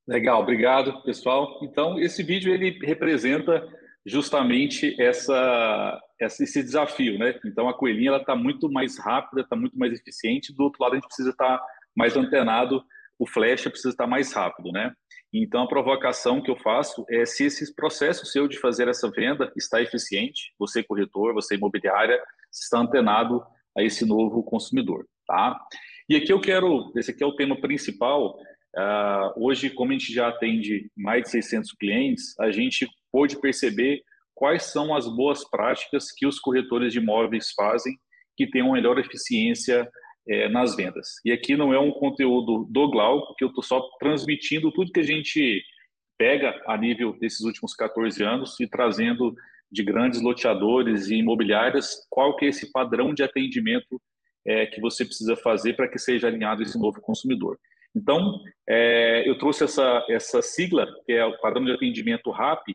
Legal, 0.08 0.42
obrigado, 0.42 1.02
pessoal. 1.04 1.60
Então, 1.62 2.00
esse 2.00 2.24
vídeo 2.24 2.54
ele 2.54 2.80
representa 2.84 3.68
justamente 4.06 5.00
essa, 5.00 6.02
esse 6.20 6.64
desafio, 6.64 7.20
né? 7.20 7.40
Então, 7.46 7.70
a 7.70 7.74
coelhinha 7.74 8.10
ela 8.10 8.18
está 8.18 8.36
muito 8.36 8.72
mais 8.72 8.98
rápida, 8.98 9.42
está 9.42 9.56
muito 9.56 9.78
mais 9.78 9.94
eficiente. 9.94 10.54
Do 10.54 10.64
outro 10.64 10.82
lado, 10.82 10.94
a 10.94 10.96
gente 10.96 11.08
precisa 11.08 11.30
estar 11.30 11.62
mais 11.96 12.18
antenado. 12.18 12.84
O 13.20 13.28
flecha 13.28 13.70
precisa 13.70 13.90
estar 13.90 14.08
mais 14.08 14.34
rápido, 14.34 14.72
né? 14.72 14.92
Então, 15.32 15.64
a 15.64 15.68
provocação 15.68 16.42
que 16.42 16.52
eu 16.52 16.58
faço 16.58 17.06
é 17.10 17.26
se 17.26 17.46
esse 17.46 17.74
processo 17.76 18.26
seu 18.26 18.48
de 18.48 18.60
fazer 18.60 18.88
essa 18.88 19.10
venda 19.10 19.52
está 19.56 19.82
eficiente, 19.82 20.54
você 20.60 20.84
corretor, 20.84 21.34
você 21.34 21.56
imobiliária, 21.56 22.22
está 22.52 22.80
antenado 22.80 23.42
a 23.78 23.82
esse 23.82 24.06
novo 24.06 24.44
consumidor, 24.44 25.06
tá? 25.26 25.58
E 26.10 26.16
aqui 26.18 26.34
eu 26.34 26.42
quero, 26.42 26.92
esse 26.98 27.12
aqui 27.12 27.24
é 27.24 27.26
o 27.26 27.36
tema 27.36 27.56
principal. 27.62 28.38
Ah, 28.76 29.34
hoje, 29.36 29.70
como 29.70 29.92
a 29.92 29.94
gente 29.94 30.14
já 30.14 30.30
atende 30.30 30.90
mais 30.96 31.24
de 31.24 31.32
600 31.32 31.74
clientes, 31.74 32.40
a 32.40 32.52
gente 32.52 32.88
pôde 33.12 33.40
perceber 33.40 34.02
quais 34.34 34.64
são 34.64 34.96
as 34.96 35.08
boas 35.08 35.48
práticas 35.50 36.12
que 36.12 36.26
os 36.26 36.40
corretores 36.40 36.94
de 36.94 37.00
imóveis 37.00 37.52
fazem 37.52 37.98
que 38.36 38.48
tenham 38.48 38.72
melhor 38.72 38.98
eficiência 38.98 39.88
eh, 40.28 40.50
nas 40.50 40.76
vendas. 40.76 41.08
E 41.26 41.32
aqui 41.32 41.56
não 41.56 41.74
é 41.74 41.80
um 41.80 41.92
conteúdo 41.92 42.66
do 42.70 42.90
Glauco, 42.90 43.36
que 43.36 43.44
eu 43.44 43.50
estou 43.50 43.64
só 43.64 43.82
transmitindo 44.00 44.72
tudo 44.72 44.92
que 44.92 45.00
a 45.00 45.04
gente 45.04 45.62
pega 46.18 46.60
a 46.68 46.78
nível 46.78 47.18
desses 47.20 47.42
últimos 47.42 47.74
14 47.74 48.24
anos 48.24 48.60
e 48.60 48.68
trazendo 48.68 49.36
de 49.72 49.84
grandes 49.84 50.22
loteadores 50.22 51.08
e 51.08 51.16
imobiliárias 51.16 52.06
qual 52.10 52.36
que 52.36 52.46
é 52.46 52.50
esse 52.50 52.72
padrão 52.72 53.14
de 53.14 53.24
atendimento 53.24 54.02
eh, 54.46 54.66
que 54.68 54.82
você 54.82 55.06
precisa 55.06 55.36
fazer 55.36 55.76
para 55.76 55.88
que 55.88 56.00
seja 56.00 56.28
alinhado 56.28 56.64
esse 56.64 56.80
novo 56.80 57.02
consumidor. 57.02 57.60
Então, 57.96 58.42
é, 58.68 59.28
eu 59.28 59.38
trouxe 59.38 59.64
essa, 59.66 60.06
essa 60.10 60.42
sigla, 60.42 60.88
que 61.06 61.12
é 61.12 61.26
o 61.26 61.38
padrão 61.40 61.66
de 61.66 61.72
atendimento 61.72 62.32
RAP, 62.32 62.68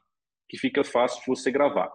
que 0.49 0.59
fica 0.59 0.85
fácil 0.85 1.21
de 1.21 1.27
você 1.27 1.51
gravar. 1.51 1.91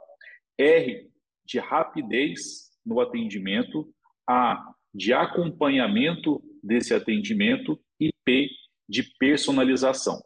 R, 0.58 1.10
de 1.46 1.60
rapidez 1.60 2.72
no 2.86 3.00
atendimento. 3.00 3.94
A, 4.28 4.74
de 4.94 5.14
acompanhamento 5.14 6.42
desse 6.64 6.94
atendimento. 6.94 7.80
E 8.00 8.10
P, 8.26 8.50
de 8.90 9.04
personalização. 9.18 10.22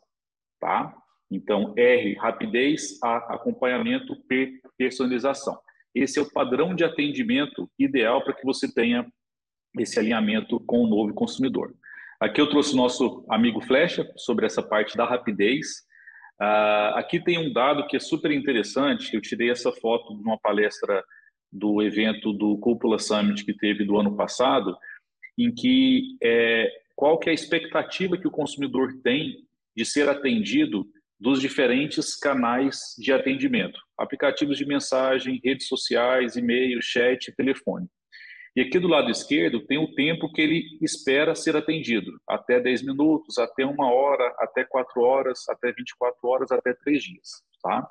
Tá? 0.60 0.96
Então, 1.30 1.74
R, 1.78 2.14
rapidez. 2.16 2.98
A, 3.04 3.36
acompanhamento. 3.36 4.16
P, 4.28 4.62
personalização. 4.78 5.60
Esse 5.94 6.20
é 6.20 6.22
o 6.22 6.32
padrão 6.32 6.76
de 6.76 6.84
atendimento 6.84 7.70
ideal 7.80 8.24
para 8.24 8.34
que 8.34 8.44
você 8.44 8.74
tenha 8.74 9.06
esse 9.80 10.00
alinhamento 10.00 10.60
com 10.62 10.80
o 10.80 10.88
novo 10.88 11.14
consumidor. 11.14 11.74
Aqui 12.20 12.40
eu 12.40 12.50
trouxe 12.50 12.74
o 12.74 12.78
nosso 12.78 13.26
amigo 13.30 13.62
Flecha 13.62 14.10
sobre 14.16 14.46
essa 14.46 14.64
parte 14.64 14.96
da 14.96 15.06
rapidez. 15.06 15.68
Uh, 16.42 16.96
aqui 16.96 17.20
tem 17.20 17.38
um 17.38 17.52
dado 17.52 17.88
que 17.88 17.98
é 17.98 18.00
super 18.00 18.32
interessante. 18.32 19.14
Eu 19.14 19.22
tirei 19.22 19.50
essa 19.50 19.72
foto 19.72 20.16
de 20.16 20.22
uma 20.22 20.38
palestra 20.40 21.04
do 21.52 21.82
evento 21.82 22.32
do 22.34 22.58
Cúpula 22.58 23.00
Summit 23.00 23.44
que 23.44 23.54
teve 23.54 23.86
do 23.86 23.98
ano 23.98 24.16
passado, 24.16 24.78
em 25.38 25.54
que 25.54 26.18
é, 26.24 26.70
qual 26.96 27.18
que 27.18 27.30
é 27.30 27.32
a 27.32 27.36
expectativa 27.36 28.18
que 28.18 28.28
o 28.28 28.32
consumidor 28.32 28.90
tem 29.04 29.46
de 29.76 29.86
ser 29.86 30.08
atendido 30.08 30.86
dos 31.20 31.40
diferentes 31.40 32.16
canais 32.16 32.96
de 32.98 33.12
atendimento, 33.12 33.80
aplicativos 33.98 34.58
de 34.58 34.66
mensagem, 34.66 35.40
redes 35.44 35.68
sociais, 35.68 36.36
e-mail, 36.36 36.82
chat, 36.82 37.34
telefone. 37.36 37.88
E 38.56 38.62
aqui 38.62 38.80
do 38.80 38.88
lado 38.88 39.12
esquerdo 39.12 39.66
tem 39.66 39.78
o 39.78 39.94
tempo 39.94 40.32
que 40.32 40.42
ele 40.42 40.78
espera 40.82 41.36
ser 41.36 41.58
atendido, 41.58 42.12
até 42.28 42.60
10 42.60 42.84
minutos, 42.84 43.38
até 43.38 43.66
uma 43.66 43.92
hora, 43.92 44.34
até 44.40 44.64
4 44.64 45.02
horas, 45.02 45.44
até 45.50 45.74
24 45.74 46.18
horas, 46.24 46.52
até 46.52 46.74
3 46.74 47.04
dias. 47.04 47.30
Tá? 47.62 47.86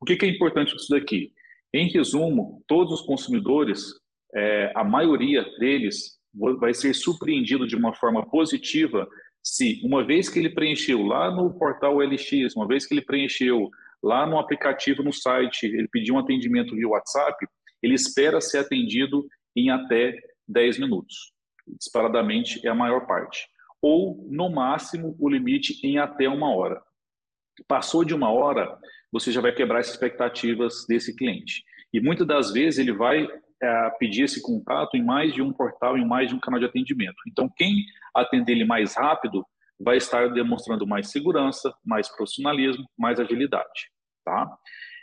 O 0.00 0.04
que, 0.04 0.16
que 0.16 0.26
é 0.26 0.28
importante 0.28 0.74
disso 0.74 0.90
daqui? 0.90 1.32
Em 1.72 1.88
resumo, 1.88 2.62
todos 2.68 3.00
os 3.00 3.06
consumidores, 3.06 3.94
é, 4.34 4.72
a 4.76 4.84
maioria 4.84 5.42
deles 5.58 6.18
vai 6.58 6.74
ser 6.74 6.92
surpreendido 6.94 7.66
de 7.66 7.76
uma 7.76 7.94
forma 7.94 8.28
positiva 8.28 9.08
se, 9.42 9.80
uma 9.84 10.04
vez 10.04 10.28
que 10.28 10.38
ele 10.38 10.50
preencheu 10.50 11.02
lá 11.02 11.30
no 11.30 11.52
portal 11.58 11.98
LX, 11.98 12.56
uma 12.56 12.66
vez 12.66 12.86
que 12.86 12.94
ele 12.94 13.02
preencheu 13.02 13.70
lá 14.02 14.26
no 14.26 14.38
aplicativo, 14.38 15.02
no 15.02 15.12
site, 15.12 15.66
ele 15.66 15.88
pediu 15.88 16.14
um 16.14 16.18
atendimento 16.18 16.74
via 16.74 16.88
WhatsApp, 16.88 17.46
ele 17.82 17.94
espera 17.94 18.40
ser 18.40 18.58
atendido 18.58 19.26
em 19.56 19.70
até 19.70 20.18
10 20.48 20.78
minutos. 20.78 21.32
Disparadamente 21.78 22.64
é 22.66 22.70
a 22.70 22.74
maior 22.74 23.06
parte. 23.06 23.46
Ou, 23.80 24.26
no 24.30 24.48
máximo, 24.48 25.16
o 25.18 25.28
limite 25.28 25.78
em 25.86 25.98
até 25.98 26.28
uma 26.28 26.54
hora. 26.54 26.82
Passou 27.68 28.04
de 28.04 28.14
uma 28.14 28.30
hora, 28.30 28.78
você 29.12 29.30
já 29.30 29.40
vai 29.40 29.52
quebrar 29.52 29.80
as 29.80 29.88
expectativas 29.88 30.84
desse 30.88 31.14
cliente. 31.14 31.62
E 31.92 32.00
muitas 32.00 32.26
das 32.26 32.52
vezes 32.52 32.78
ele 32.78 32.92
vai 32.92 33.28
é, 33.62 33.90
pedir 33.98 34.24
esse 34.24 34.42
contato 34.42 34.96
em 34.96 35.04
mais 35.04 35.32
de 35.32 35.40
um 35.40 35.52
portal, 35.52 35.96
em 35.96 36.06
mais 36.06 36.28
de 36.28 36.34
um 36.34 36.40
canal 36.40 36.58
de 36.58 36.66
atendimento. 36.66 37.16
Então, 37.28 37.48
quem 37.56 37.84
atender 38.14 38.52
ele 38.52 38.64
mais 38.64 38.96
rápido 38.96 39.44
vai 39.78 39.96
estar 39.96 40.28
demonstrando 40.28 40.86
mais 40.86 41.10
segurança, 41.10 41.72
mais 41.84 42.08
profissionalismo, 42.08 42.84
mais 42.98 43.20
agilidade. 43.20 43.90
Tá? 44.24 44.50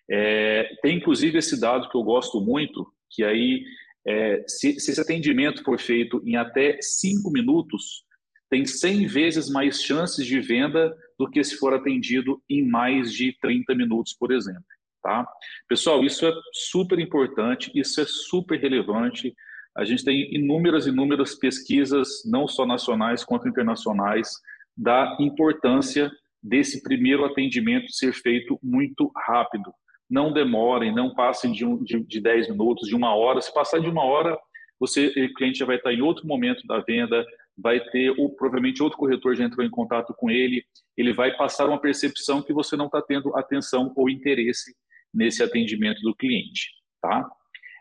É, 0.09 0.69
tem 0.81 0.97
inclusive 0.97 1.37
esse 1.37 1.59
dado 1.59 1.89
que 1.89 1.95
eu 1.95 2.03
gosto 2.03 2.41
muito, 2.41 2.85
que 3.09 3.23
aí 3.23 3.63
é, 4.05 4.43
se, 4.47 4.79
se, 4.79 4.91
esse 4.91 5.01
atendimento 5.01 5.63
for 5.63 5.79
feito 5.79 6.21
em 6.25 6.35
até 6.35 6.77
5 6.81 7.29
minutos, 7.31 8.03
tem 8.49 8.65
100 8.65 9.07
vezes 9.07 9.49
mais 9.49 9.81
chances 9.81 10.25
de 10.25 10.39
venda 10.39 10.95
do 11.17 11.29
que 11.29 11.43
se 11.43 11.55
for 11.55 11.73
atendido 11.73 12.41
em 12.49 12.67
mais 12.67 13.13
de 13.13 13.37
30 13.39 13.73
minutos, 13.75 14.13
por 14.13 14.31
exemplo. 14.31 14.63
Tá? 15.01 15.25
Pessoal, 15.67 16.03
isso 16.03 16.25
é 16.25 16.33
super 16.53 16.99
importante, 16.99 17.71
isso 17.73 18.01
é 18.01 18.05
super 18.05 18.59
relevante. 18.59 19.33
A 19.75 19.85
gente 19.85 20.03
tem 20.03 20.33
inúmeras, 20.35 20.85
inúmeras 20.85 21.33
pesquisas, 21.35 22.23
não 22.25 22.47
só 22.47 22.65
nacionais 22.65 23.23
quanto 23.23 23.47
internacionais, 23.47 24.29
da 24.75 25.17
importância 25.19 26.11
desse 26.43 26.81
primeiro 26.83 27.23
atendimento 27.23 27.91
ser 27.91 28.13
feito 28.13 28.59
muito 28.61 29.11
rápido 29.15 29.71
não 30.11 30.33
demorem, 30.33 30.93
não 30.93 31.15
passem 31.15 31.53
de, 31.53 31.65
um, 31.65 31.81
de, 31.81 32.01
de 32.01 32.19
10 32.19 32.49
minutos, 32.49 32.89
de 32.89 32.95
uma 32.95 33.15
hora. 33.15 33.39
Se 33.39 33.53
passar 33.53 33.79
de 33.79 33.87
uma 33.87 34.03
hora, 34.03 34.37
você, 34.77 35.07
o 35.07 35.33
cliente 35.33 35.59
já 35.59 35.65
vai 35.65 35.77
estar 35.77 35.93
em 35.93 36.01
outro 36.01 36.27
momento 36.27 36.67
da 36.67 36.79
venda, 36.81 37.25
vai 37.57 37.79
ter, 37.79 38.09
ou 38.19 38.29
provavelmente 38.35 38.83
outro 38.83 38.97
corretor 38.97 39.35
já 39.35 39.45
entrou 39.45 39.65
em 39.65 39.69
contato 39.69 40.13
com 40.13 40.29
ele, 40.29 40.65
ele 40.97 41.13
vai 41.13 41.37
passar 41.37 41.65
uma 41.65 41.79
percepção 41.79 42.41
que 42.41 42.51
você 42.51 42.75
não 42.75 42.87
está 42.87 43.01
tendo 43.01 43.33
atenção 43.37 43.93
ou 43.95 44.09
interesse 44.09 44.75
nesse 45.13 45.41
atendimento 45.41 46.01
do 46.01 46.13
cliente, 46.13 46.69
tá? 47.01 47.29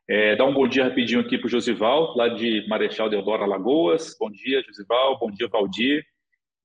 É, 0.08 0.36
dá 0.36 0.44
um 0.44 0.54
bom 0.54 0.68
dia 0.68 0.84
rapidinho 0.84 1.20
aqui 1.20 1.36
para 1.38 1.46
o 1.46 1.50
Josival, 1.50 2.16
lá 2.16 2.28
de 2.28 2.66
Marechal 2.68 3.08
Deodoro, 3.08 3.44
Alagoas. 3.44 4.16
Bom 4.18 4.30
dia, 4.30 4.62
Josival. 4.62 5.18
Bom 5.18 5.30
dia, 5.30 5.46
Valdir. 5.48 6.04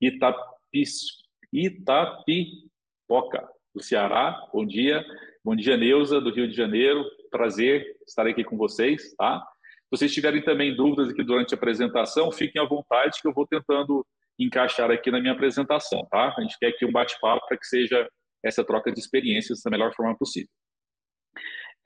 Itapis, 0.02 1.06
Itapipoca, 1.54 3.48
do 3.74 3.84
Ceará. 3.84 4.48
Bom 4.52 4.66
dia. 4.66 5.06
Bom 5.46 5.56
dia, 5.56 5.78
Neuza, 5.78 6.20
do 6.20 6.34
Rio 6.34 6.48
de 6.48 6.56
Janeiro. 6.56 7.06
Prazer 7.30 7.86
estar 8.08 8.26
aqui 8.26 8.44
com 8.44 8.58
vocês, 8.58 9.14
tá? 9.16 9.46
Se 9.62 9.92
vocês 9.92 10.12
tiverem 10.12 10.42
também 10.42 10.76
dúvidas 10.76 11.10
aqui 11.10 11.24
durante 11.24 11.54
a 11.54 11.56
apresentação, 11.56 12.32
fiquem 12.32 12.60
à 12.60 12.66
vontade 12.66 13.22
que 13.22 13.28
eu 13.28 13.32
vou 13.32 13.46
tentando 13.46 14.04
encaixar 14.40 14.90
aqui 14.90 15.12
na 15.12 15.20
minha 15.22 15.34
apresentação, 15.34 16.04
tá? 16.10 16.34
A 16.36 16.42
gente 16.42 16.58
quer 16.58 16.70
aqui 16.70 16.84
um 16.84 16.92
bate-papo 16.92 17.46
para 17.48 17.60
que 17.60 17.68
seja 17.68 18.10
essa 18.44 18.66
troca 18.66 18.92
de 18.92 19.00
experiências 19.00 19.62
da 19.64 19.70
melhor 19.70 19.94
forma 19.94 20.18
possível. 20.18 20.50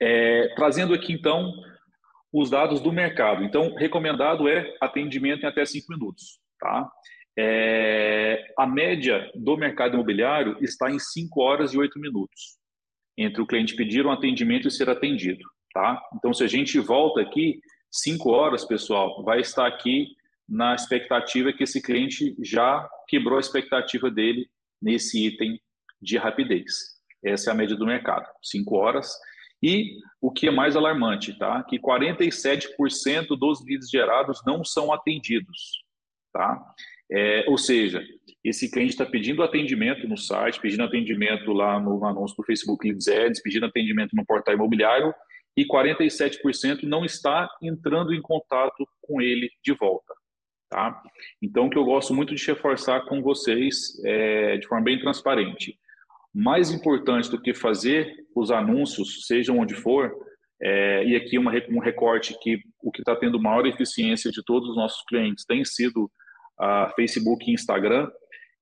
É, 0.00 0.54
trazendo 0.54 0.94
aqui, 0.94 1.12
então, 1.12 1.52
os 2.32 2.48
dados 2.48 2.80
do 2.80 2.90
mercado. 2.90 3.44
Então, 3.44 3.74
recomendado 3.74 4.48
é 4.48 4.74
atendimento 4.80 5.42
em 5.44 5.46
até 5.46 5.66
5 5.66 5.84
minutos, 5.90 6.40
tá? 6.58 6.90
É, 7.38 8.42
a 8.58 8.66
média 8.66 9.30
do 9.34 9.54
mercado 9.58 9.96
imobiliário 9.96 10.56
está 10.62 10.90
em 10.90 10.98
5 10.98 11.42
horas 11.42 11.74
e 11.74 11.78
8 11.78 12.00
minutos 12.00 12.58
entre 13.20 13.42
o 13.42 13.46
cliente 13.46 13.76
pedir 13.76 14.06
um 14.06 14.10
atendimento 14.10 14.66
e 14.66 14.70
ser 14.70 14.88
atendido, 14.88 15.44
tá? 15.74 16.00
Então, 16.14 16.32
se 16.32 16.42
a 16.42 16.46
gente 16.46 16.78
volta 16.78 17.20
aqui, 17.20 17.60
cinco 17.90 18.30
horas, 18.30 18.64
pessoal, 18.64 19.22
vai 19.22 19.40
estar 19.40 19.66
aqui 19.66 20.08
na 20.48 20.74
expectativa 20.74 21.52
que 21.52 21.64
esse 21.64 21.82
cliente 21.82 22.34
já 22.42 22.88
quebrou 23.06 23.36
a 23.36 23.40
expectativa 23.40 24.10
dele 24.10 24.48
nesse 24.80 25.26
item 25.26 25.60
de 26.00 26.16
rapidez. 26.16 26.98
Essa 27.22 27.50
é 27.50 27.52
a 27.52 27.56
média 27.56 27.76
do 27.76 27.86
mercado, 27.86 28.26
cinco 28.42 28.76
horas. 28.76 29.12
E 29.62 29.98
o 30.18 30.32
que 30.32 30.48
é 30.48 30.50
mais 30.50 30.74
alarmante, 30.74 31.38
tá? 31.38 31.62
Que 31.64 31.78
47% 31.78 33.36
dos 33.38 33.62
leads 33.62 33.90
gerados 33.90 34.40
não 34.46 34.64
são 34.64 34.90
atendidos, 34.90 35.84
tá? 36.32 36.58
É, 37.12 37.44
ou 37.46 37.58
seja, 37.58 38.02
esse 38.44 38.70
cliente 38.70 38.92
está 38.92 39.04
pedindo 39.04 39.42
atendimento 39.42 40.08
no 40.08 40.16
site, 40.16 40.60
pedindo 40.60 40.82
atendimento 40.82 41.52
lá 41.52 41.78
no 41.78 42.04
anúncio 42.04 42.36
do 42.36 42.44
Facebook 42.44 42.86
Leads 42.86 43.08
Ads, 43.08 43.42
pedindo 43.42 43.66
atendimento 43.66 44.16
no 44.16 44.24
portal 44.24 44.54
imobiliário 44.54 45.14
e 45.56 45.66
47% 45.66 46.84
não 46.84 47.04
está 47.04 47.48
entrando 47.62 48.14
em 48.14 48.22
contato 48.22 48.88
com 49.02 49.20
ele 49.20 49.50
de 49.62 49.74
volta. 49.74 50.14
Tá? 50.70 51.02
Então, 51.42 51.66
o 51.66 51.70
que 51.70 51.76
eu 51.76 51.84
gosto 51.84 52.14
muito 52.14 52.34
de 52.34 52.46
reforçar 52.46 53.04
com 53.06 53.20
vocês, 53.20 54.02
é, 54.04 54.56
de 54.56 54.66
forma 54.66 54.84
bem 54.84 54.98
transparente, 55.00 55.76
mais 56.32 56.70
importante 56.70 57.28
do 57.28 57.40
que 57.40 57.52
fazer 57.52 58.14
os 58.34 58.50
anúncios, 58.50 59.26
sejam 59.26 59.58
onde 59.58 59.74
for, 59.74 60.14
é, 60.62 61.04
e 61.04 61.16
aqui 61.16 61.36
uma, 61.36 61.52
um 61.70 61.80
recorte 61.80 62.38
que 62.40 62.58
o 62.82 62.92
que 62.92 63.00
está 63.00 63.16
tendo 63.16 63.40
maior 63.40 63.66
eficiência 63.66 64.30
de 64.30 64.42
todos 64.44 64.70
os 64.70 64.76
nossos 64.76 65.02
clientes 65.06 65.44
tem 65.44 65.64
sido 65.64 66.10
a 66.58 66.92
Facebook 66.94 67.50
e 67.50 67.54
Instagram, 67.54 68.08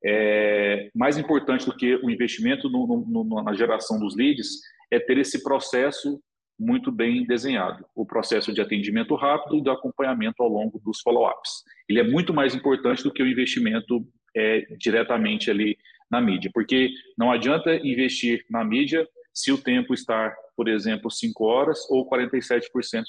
é, 0.04 0.90
mais 0.94 1.18
importante 1.18 1.66
do 1.66 1.76
que 1.76 1.96
o 1.96 2.10
investimento 2.10 2.68
no, 2.68 3.04
no, 3.06 3.42
na 3.42 3.52
geração 3.54 3.98
dos 3.98 4.16
leads 4.16 4.60
é 4.90 4.98
ter 4.98 5.18
esse 5.18 5.42
processo 5.42 6.20
muito 6.58 6.90
bem 6.90 7.24
desenhado. 7.24 7.84
O 7.94 8.04
processo 8.04 8.52
de 8.52 8.60
atendimento 8.60 9.14
rápido 9.14 9.56
e 9.56 9.62
do 9.62 9.70
acompanhamento 9.70 10.42
ao 10.42 10.48
longo 10.48 10.80
dos 10.80 11.00
follow-ups. 11.00 11.62
Ele 11.88 12.00
é 12.00 12.04
muito 12.04 12.34
mais 12.34 12.54
importante 12.54 13.02
do 13.02 13.12
que 13.12 13.22
o 13.22 13.28
investimento 13.28 14.06
é, 14.36 14.66
diretamente 14.78 15.50
ali 15.50 15.76
na 16.10 16.20
mídia, 16.20 16.50
porque 16.52 16.90
não 17.16 17.30
adianta 17.30 17.74
investir 17.76 18.44
na 18.50 18.64
mídia 18.64 19.06
se 19.32 19.52
o 19.52 19.58
tempo 19.58 19.94
está, 19.94 20.34
por 20.56 20.68
exemplo, 20.68 21.10
5 21.10 21.44
horas 21.44 21.88
ou 21.90 22.08
47% 22.08 22.62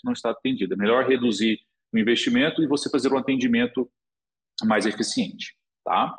não 0.04 0.14
está 0.14 0.30
atendido. 0.30 0.74
É 0.74 0.78
melhor 0.78 1.08
reduzir 1.08 1.60
o 1.92 1.98
investimento 1.98 2.62
e 2.62 2.68
você 2.68 2.90
fazer 2.90 3.12
um 3.12 3.18
atendimento 3.18 3.90
mais 4.64 4.86
eficiente, 4.86 5.56
tá? 5.84 6.16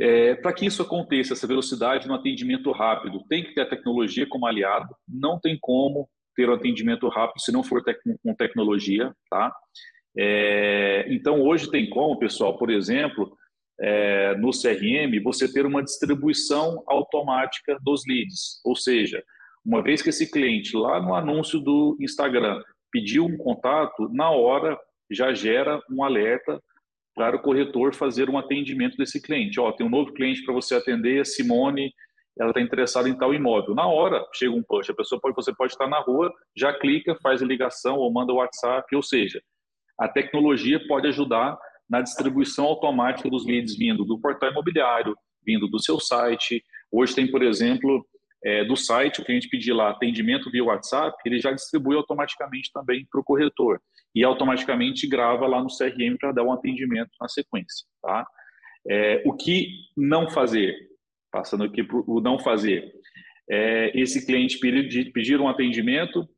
É, 0.00 0.34
Para 0.34 0.54
que 0.54 0.64
isso 0.64 0.80
aconteça, 0.80 1.34
essa 1.34 1.46
velocidade 1.46 2.08
no 2.08 2.14
atendimento 2.14 2.72
rápido, 2.72 3.22
tem 3.28 3.44
que 3.44 3.54
ter 3.54 3.60
a 3.60 3.68
tecnologia 3.68 4.26
como 4.26 4.46
aliado, 4.46 4.88
não 5.06 5.38
tem 5.38 5.58
como 5.60 6.08
ter 6.34 6.48
o 6.48 6.52
um 6.52 6.54
atendimento 6.54 7.06
rápido 7.08 7.40
se 7.42 7.52
não 7.52 7.62
for 7.62 7.82
tec 7.82 7.98
com 8.22 8.34
tecnologia, 8.34 9.14
tá? 9.28 9.54
É, 10.16 11.06
então, 11.08 11.42
hoje 11.42 11.70
tem 11.70 11.90
como, 11.90 12.18
pessoal, 12.18 12.56
por 12.56 12.70
exemplo, 12.70 13.36
é, 13.78 14.34
no 14.36 14.50
CRM, 14.50 15.22
você 15.22 15.52
ter 15.52 15.66
uma 15.66 15.82
distribuição 15.82 16.82
automática 16.86 17.78
dos 17.82 18.02
leads, 18.06 18.60
ou 18.64 18.74
seja, 18.74 19.22
uma 19.64 19.82
vez 19.82 20.00
que 20.00 20.08
esse 20.08 20.30
cliente 20.30 20.74
lá 20.76 21.00
no 21.00 21.14
anúncio 21.14 21.60
do 21.60 21.96
Instagram 22.00 22.62
pediu 22.90 23.26
um 23.26 23.36
contato, 23.36 24.08
na 24.12 24.30
hora 24.30 24.78
já 25.10 25.32
gera 25.34 25.80
um 25.90 26.02
alerta 26.02 26.60
para 27.20 27.36
o 27.36 27.38
corretor 27.38 27.94
fazer 27.94 28.30
um 28.30 28.38
atendimento 28.38 28.96
desse 28.96 29.20
cliente. 29.20 29.60
Ó, 29.60 29.70
tem 29.72 29.86
um 29.86 29.90
novo 29.90 30.10
cliente 30.10 30.42
para 30.42 30.54
você 30.54 30.74
atender, 30.74 31.26
Simone, 31.26 31.92
ela 32.38 32.48
está 32.48 32.62
interessada 32.62 33.10
em 33.10 33.14
tal 33.14 33.34
imóvel. 33.34 33.74
Na 33.74 33.86
hora 33.86 34.26
chega 34.32 34.54
um 34.54 34.62
push, 34.62 34.88
a 34.88 34.94
pessoa 34.94 35.20
pode, 35.20 35.34
você 35.34 35.54
pode 35.54 35.74
estar 35.74 35.86
na 35.86 36.00
rua, 36.00 36.32
já 36.56 36.72
clica, 36.72 37.14
faz 37.22 37.42
a 37.42 37.44
ligação 37.44 37.98
ou 37.98 38.10
manda 38.10 38.32
o 38.32 38.36
WhatsApp, 38.36 38.96
ou 38.96 39.02
seja, 39.02 39.38
a 39.98 40.08
tecnologia 40.08 40.80
pode 40.88 41.08
ajudar 41.08 41.58
na 41.90 42.00
distribuição 42.00 42.64
automática 42.64 43.28
dos 43.28 43.44
leads 43.44 43.76
vindo 43.76 44.02
do 44.02 44.18
portal 44.18 44.50
imobiliário, 44.50 45.14
vindo 45.44 45.68
do 45.68 45.78
seu 45.78 46.00
site. 46.00 46.64
Hoje 46.90 47.14
tem, 47.14 47.30
por 47.30 47.42
exemplo, 47.42 48.02
é, 48.42 48.64
do 48.64 48.76
site, 48.76 49.20
o 49.20 49.24
cliente 49.26 49.46
pedir 49.50 49.74
lá 49.74 49.90
atendimento 49.90 50.50
via 50.50 50.64
WhatsApp, 50.64 51.18
ele 51.26 51.38
já 51.38 51.52
distribui 51.52 51.96
automaticamente 51.96 52.70
também 52.72 53.06
para 53.12 53.20
o 53.20 53.24
corretor 53.24 53.78
e 54.14 54.24
automaticamente 54.24 55.06
grava 55.06 55.46
lá 55.46 55.62
no 55.62 55.68
CRM 55.68 56.16
para 56.18 56.32
dar 56.32 56.44
um 56.44 56.52
atendimento 56.52 57.10
na 57.20 57.28
sequência. 57.28 57.86
Tá? 58.02 58.26
É, 58.88 59.22
o 59.24 59.34
que 59.34 59.68
não 59.96 60.28
fazer? 60.28 60.74
Passando 61.30 61.64
aqui 61.64 61.82
para 61.82 61.96
o 61.96 62.20
não 62.20 62.38
fazer. 62.38 62.92
É, 63.48 63.92
esse 63.98 64.26
cliente 64.26 64.58
pedir, 64.58 65.12
pedir 65.12 65.40
um 65.40 65.48
atendimento, 65.48 66.28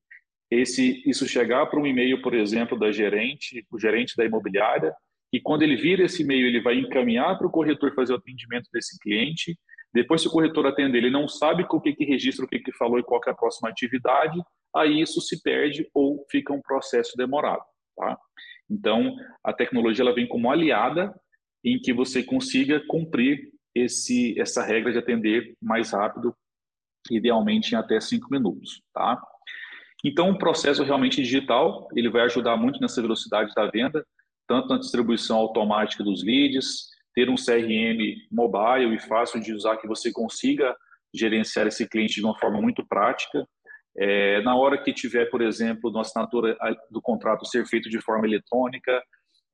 esse, 0.50 1.02
isso 1.06 1.26
chegar 1.26 1.66
para 1.66 1.80
um 1.80 1.86
e-mail, 1.86 2.20
por 2.20 2.34
exemplo, 2.34 2.78
da 2.78 2.90
gerente, 2.90 3.66
o 3.70 3.78
gerente 3.78 4.14
da 4.16 4.24
imobiliária, 4.24 4.94
e 5.32 5.40
quando 5.40 5.62
ele 5.62 5.76
vira 5.76 6.04
esse 6.04 6.22
e-mail, 6.22 6.46
ele 6.46 6.60
vai 6.60 6.76
encaminhar 6.78 7.38
para 7.38 7.46
o 7.46 7.50
corretor 7.50 7.94
fazer 7.94 8.12
o 8.12 8.16
atendimento 8.16 8.68
desse 8.72 8.98
cliente. 8.98 9.58
Depois, 9.92 10.22
se 10.22 10.28
o 10.28 10.30
corretor 10.30 10.66
atender, 10.66 10.98
ele 10.98 11.10
não 11.10 11.28
sabe 11.28 11.66
o 11.68 11.80
que, 11.80 11.94
que 11.94 12.04
registra, 12.04 12.44
o 12.44 12.48
que, 12.48 12.58
que 12.58 12.72
falou 12.72 12.98
e 12.98 13.02
qual 13.02 13.20
é 13.26 13.30
a 13.30 13.34
próxima 13.34 13.68
atividade, 13.68 14.40
aí 14.74 15.00
isso 15.00 15.20
se 15.20 15.42
perde 15.42 15.88
ou 15.92 16.24
fica 16.30 16.52
um 16.52 16.62
processo 16.62 17.16
demorado. 17.16 17.62
Tá? 17.96 18.18
Então, 18.70 19.14
a 19.44 19.52
tecnologia 19.52 20.02
ela 20.02 20.14
vem 20.14 20.26
como 20.26 20.50
aliada 20.50 21.14
em 21.64 21.78
que 21.78 21.92
você 21.92 22.22
consiga 22.22 22.82
cumprir 22.88 23.50
esse, 23.74 24.38
essa 24.40 24.62
regra 24.64 24.92
de 24.92 24.98
atender 24.98 25.54
mais 25.60 25.92
rápido, 25.92 26.34
idealmente 27.10 27.74
em 27.74 27.78
até 27.78 28.00
cinco 28.00 28.28
minutos. 28.30 28.82
Tá? 28.94 29.20
Então, 30.04 30.30
o 30.30 30.38
processo 30.38 30.82
realmente 30.82 31.22
digital 31.22 31.86
ele 31.94 32.08
vai 32.08 32.22
ajudar 32.22 32.56
muito 32.56 32.80
nessa 32.80 33.00
velocidade 33.00 33.52
da 33.54 33.70
venda, 33.70 34.04
tanto 34.48 34.68
na 34.68 34.78
distribuição 34.78 35.36
automática 35.36 36.02
dos 36.02 36.24
leads, 36.24 36.91
ter 37.14 37.28
um 37.28 37.34
CRM 37.34 38.16
mobile 38.30 38.94
e 38.94 39.00
fácil 39.00 39.40
de 39.40 39.52
usar 39.52 39.76
que 39.76 39.86
você 39.86 40.10
consiga 40.12 40.74
gerenciar 41.14 41.66
esse 41.66 41.88
cliente 41.88 42.14
de 42.14 42.24
uma 42.24 42.38
forma 42.38 42.60
muito 42.60 42.86
prática, 42.86 43.46
é, 43.96 44.40
na 44.42 44.56
hora 44.56 44.82
que 44.82 44.92
tiver, 44.92 45.26
por 45.26 45.42
exemplo, 45.42 45.90
uma 45.90 46.00
assinatura 46.00 46.56
do 46.90 47.00
contrato 47.00 47.46
ser 47.46 47.66
feito 47.66 47.90
de 47.90 48.00
forma 48.00 48.26
eletrônica, 48.26 49.02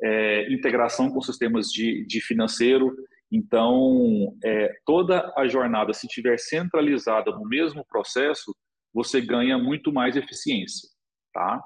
é, 0.01 0.53
integração 0.53 1.11
com 1.11 1.21
sistemas 1.21 1.67
de, 1.69 2.07
de 2.07 2.21
financeiro. 2.21 2.95
Então, 3.33 4.37
é, 4.45 4.73
toda 4.87 5.33
a 5.37 5.47
jornada, 5.49 5.93
se 5.93 6.07
tiver 6.07 6.39
centralizada 6.39 7.33
no 7.33 7.45
mesmo 7.45 7.85
processo, 7.85 8.55
você 8.95 9.21
ganha 9.21 9.59
muito 9.59 9.93
mais 9.93 10.17
eficiência, 10.17 10.89
tá? 11.35 11.61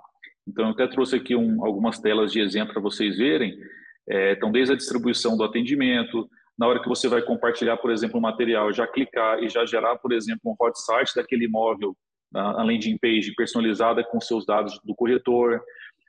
Então, 0.48 0.66
eu 0.66 0.72
até 0.72 0.88
trouxe 0.88 1.14
aqui 1.14 1.37
um, 1.37 1.64
algumas 1.64 2.00
telas 2.00 2.33
de 2.33 2.40
exemplo 2.40 2.72
para 2.72 2.83
vocês 2.83 3.16
verem. 3.16 3.57
É, 4.09 4.33
então, 4.33 4.51
desde 4.51 4.75
a 4.75 4.77
distribuição 4.77 5.37
do 5.37 5.45
atendimento, 5.45 6.29
na 6.59 6.67
hora 6.67 6.83
que 6.83 6.88
você 6.88 7.09
vai 7.09 7.23
compartilhar, 7.23 7.77
por 7.77 7.91
exemplo, 7.91 8.19
um 8.19 8.23
material, 8.23 8.73
já 8.73 8.87
clicar 8.87 9.43
e 9.43 9.49
já 9.49 9.65
gerar, 9.65 9.97
por 9.97 10.12
exemplo, 10.12 10.41
um 10.45 10.57
hot 10.59 10.79
site 10.81 11.15
daquele 11.15 11.47
imóvel 11.47 11.97
a 12.35 12.62
landing 12.62 12.97
page 12.99 13.35
personalizada 13.35 14.03
com 14.03 14.21
seus 14.21 14.47
dados 14.47 14.79
do 14.85 14.95
corretor. 14.95 15.62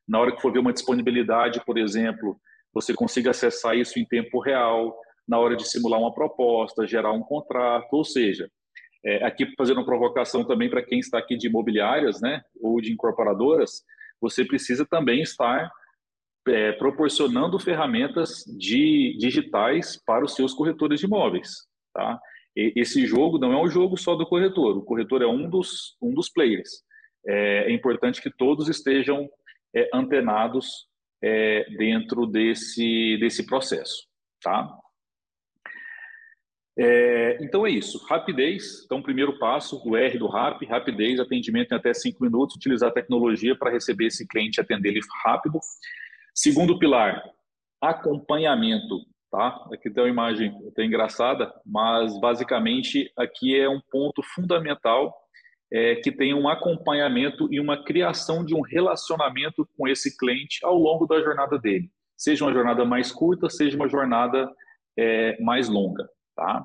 Na 0.08 0.20
hora 0.20 0.34
que 0.34 0.42
for 0.42 0.52
ver 0.52 0.60
uma 0.60 0.74
disponibilidade, 0.74 1.64
por 1.66 1.78
exemplo, 1.78 2.38
você 2.74 2.94
consiga 2.94 3.32
acessar 3.32 3.76
isso 3.76 4.00
em 4.00 4.06
tempo 4.06 4.40
real, 4.40 4.98
na 5.28 5.38
hora 5.38 5.56
de 5.56 5.68
simular 5.68 6.00
uma 6.00 6.14
proposta, 6.14 6.88
gerar 6.88 7.12
um 7.12 7.22
contrato, 7.22 7.94
ou 7.94 8.04
seja, 8.04 8.50
é, 9.06 9.26
aqui 9.26 9.46
fazendo 9.58 9.78
uma 9.78 9.86
provocação 9.86 10.46
também 10.46 10.70
para 10.70 10.82
quem 10.82 11.00
está 11.00 11.18
aqui 11.18 11.36
de 11.38 11.48
imobiliárias, 11.48 12.22
né, 12.22 12.42
ou 12.62 12.80
de 12.82 12.92
incorporadoras, 12.92 13.84
você 14.20 14.46
precisa 14.46 14.86
também 14.86 15.22
estar 15.22 15.70
é, 16.48 16.72
proporcionando 16.74 17.60
ferramentas 17.60 18.44
de, 18.58 19.16
digitais 19.18 20.02
para 20.06 20.26
os 20.26 20.36
seus 20.36 20.54
corretores 20.54 21.00
de 21.00 21.06
imóveis, 21.06 21.50
tá? 21.94 22.20
esse 22.56 23.06
jogo 23.08 23.40
não 23.40 23.52
é 23.52 23.60
um 23.60 23.68
jogo 23.68 23.98
só 23.98 24.16
do 24.16 24.28
corretor, 24.28 24.78
o 24.78 24.84
corretor 24.84 25.22
é 25.22 25.28
um 25.28 25.50
dos, 25.50 25.98
um 26.02 26.14
dos 26.14 26.30
players. 26.30 26.84
É, 27.26 27.70
é 27.70 27.74
importante 27.74 28.22
que 28.22 28.30
todos 28.30 28.70
estejam 28.70 29.28
é, 29.76 29.90
antenados 29.94 30.88
é, 31.22 31.66
dentro 31.78 32.28
desse, 32.28 33.18
desse 33.20 33.46
processo, 33.46 34.06
tá? 34.42 34.78
É, 36.78 37.38
então 37.44 37.68
é 37.68 37.70
isso, 37.70 38.04
rapidez, 38.08 38.84
então 38.84 39.02
primeiro 39.02 39.38
passo, 39.38 39.80
o 39.88 39.96
R 39.96 40.18
do 40.18 40.28
RAP, 40.28 40.64
rapidez, 40.64 41.20
atendimento 41.20 41.72
em 41.72 41.78
até 41.78 41.94
cinco 41.94 42.24
minutos, 42.24 42.56
utilizar 42.56 42.90
a 42.90 42.94
tecnologia 42.94 43.56
para 43.56 43.72
receber 43.72 44.08
esse 44.08 44.28
cliente 44.28 44.60
e 44.60 44.62
atender 44.62 44.90
ele 44.90 45.00
rápido. 45.24 45.60
Segundo 46.34 46.80
pilar, 46.80 47.24
acompanhamento, 47.82 49.06
Tá? 49.34 49.48
Aqui 49.74 49.89
tem 49.89 50.04
uma 50.04 50.10
imagem 50.12 50.56
até 50.67 50.86
engraçada, 50.86 51.52
mas 51.65 52.19
basicamente 52.19 53.12
aqui 53.17 53.60
é 53.60 53.67
um 53.67 53.82
ponto 53.89 54.22
fundamental 54.22 55.12
é, 55.74 55.96
que 55.96 56.12
tem 56.12 56.36
um 56.36 56.48
acompanhamento 56.48 57.52
e 57.52 57.60
uma 57.60 57.84
criação 57.84 58.46
de 58.46 58.54
um 58.54 58.62
relacionamento 58.62 59.67
com 59.76 59.88
esse 59.88 60.15
cliente 60.15 60.63
ao 60.63 60.78
longo 60.78 61.08
da 61.08 61.19
jornada 61.19 61.58
dele. 61.58 61.89
Seja 62.15 62.46
uma 62.46 62.54
jornada 62.54 62.86
mais 62.86 63.12
curta, 63.12 63.50
seja 63.50 63.76
uma 63.76 63.89
jornada 63.89 64.48
é, 64.96 65.36
mais 65.41 65.67
longa. 65.67 66.08
Tá? 66.36 66.63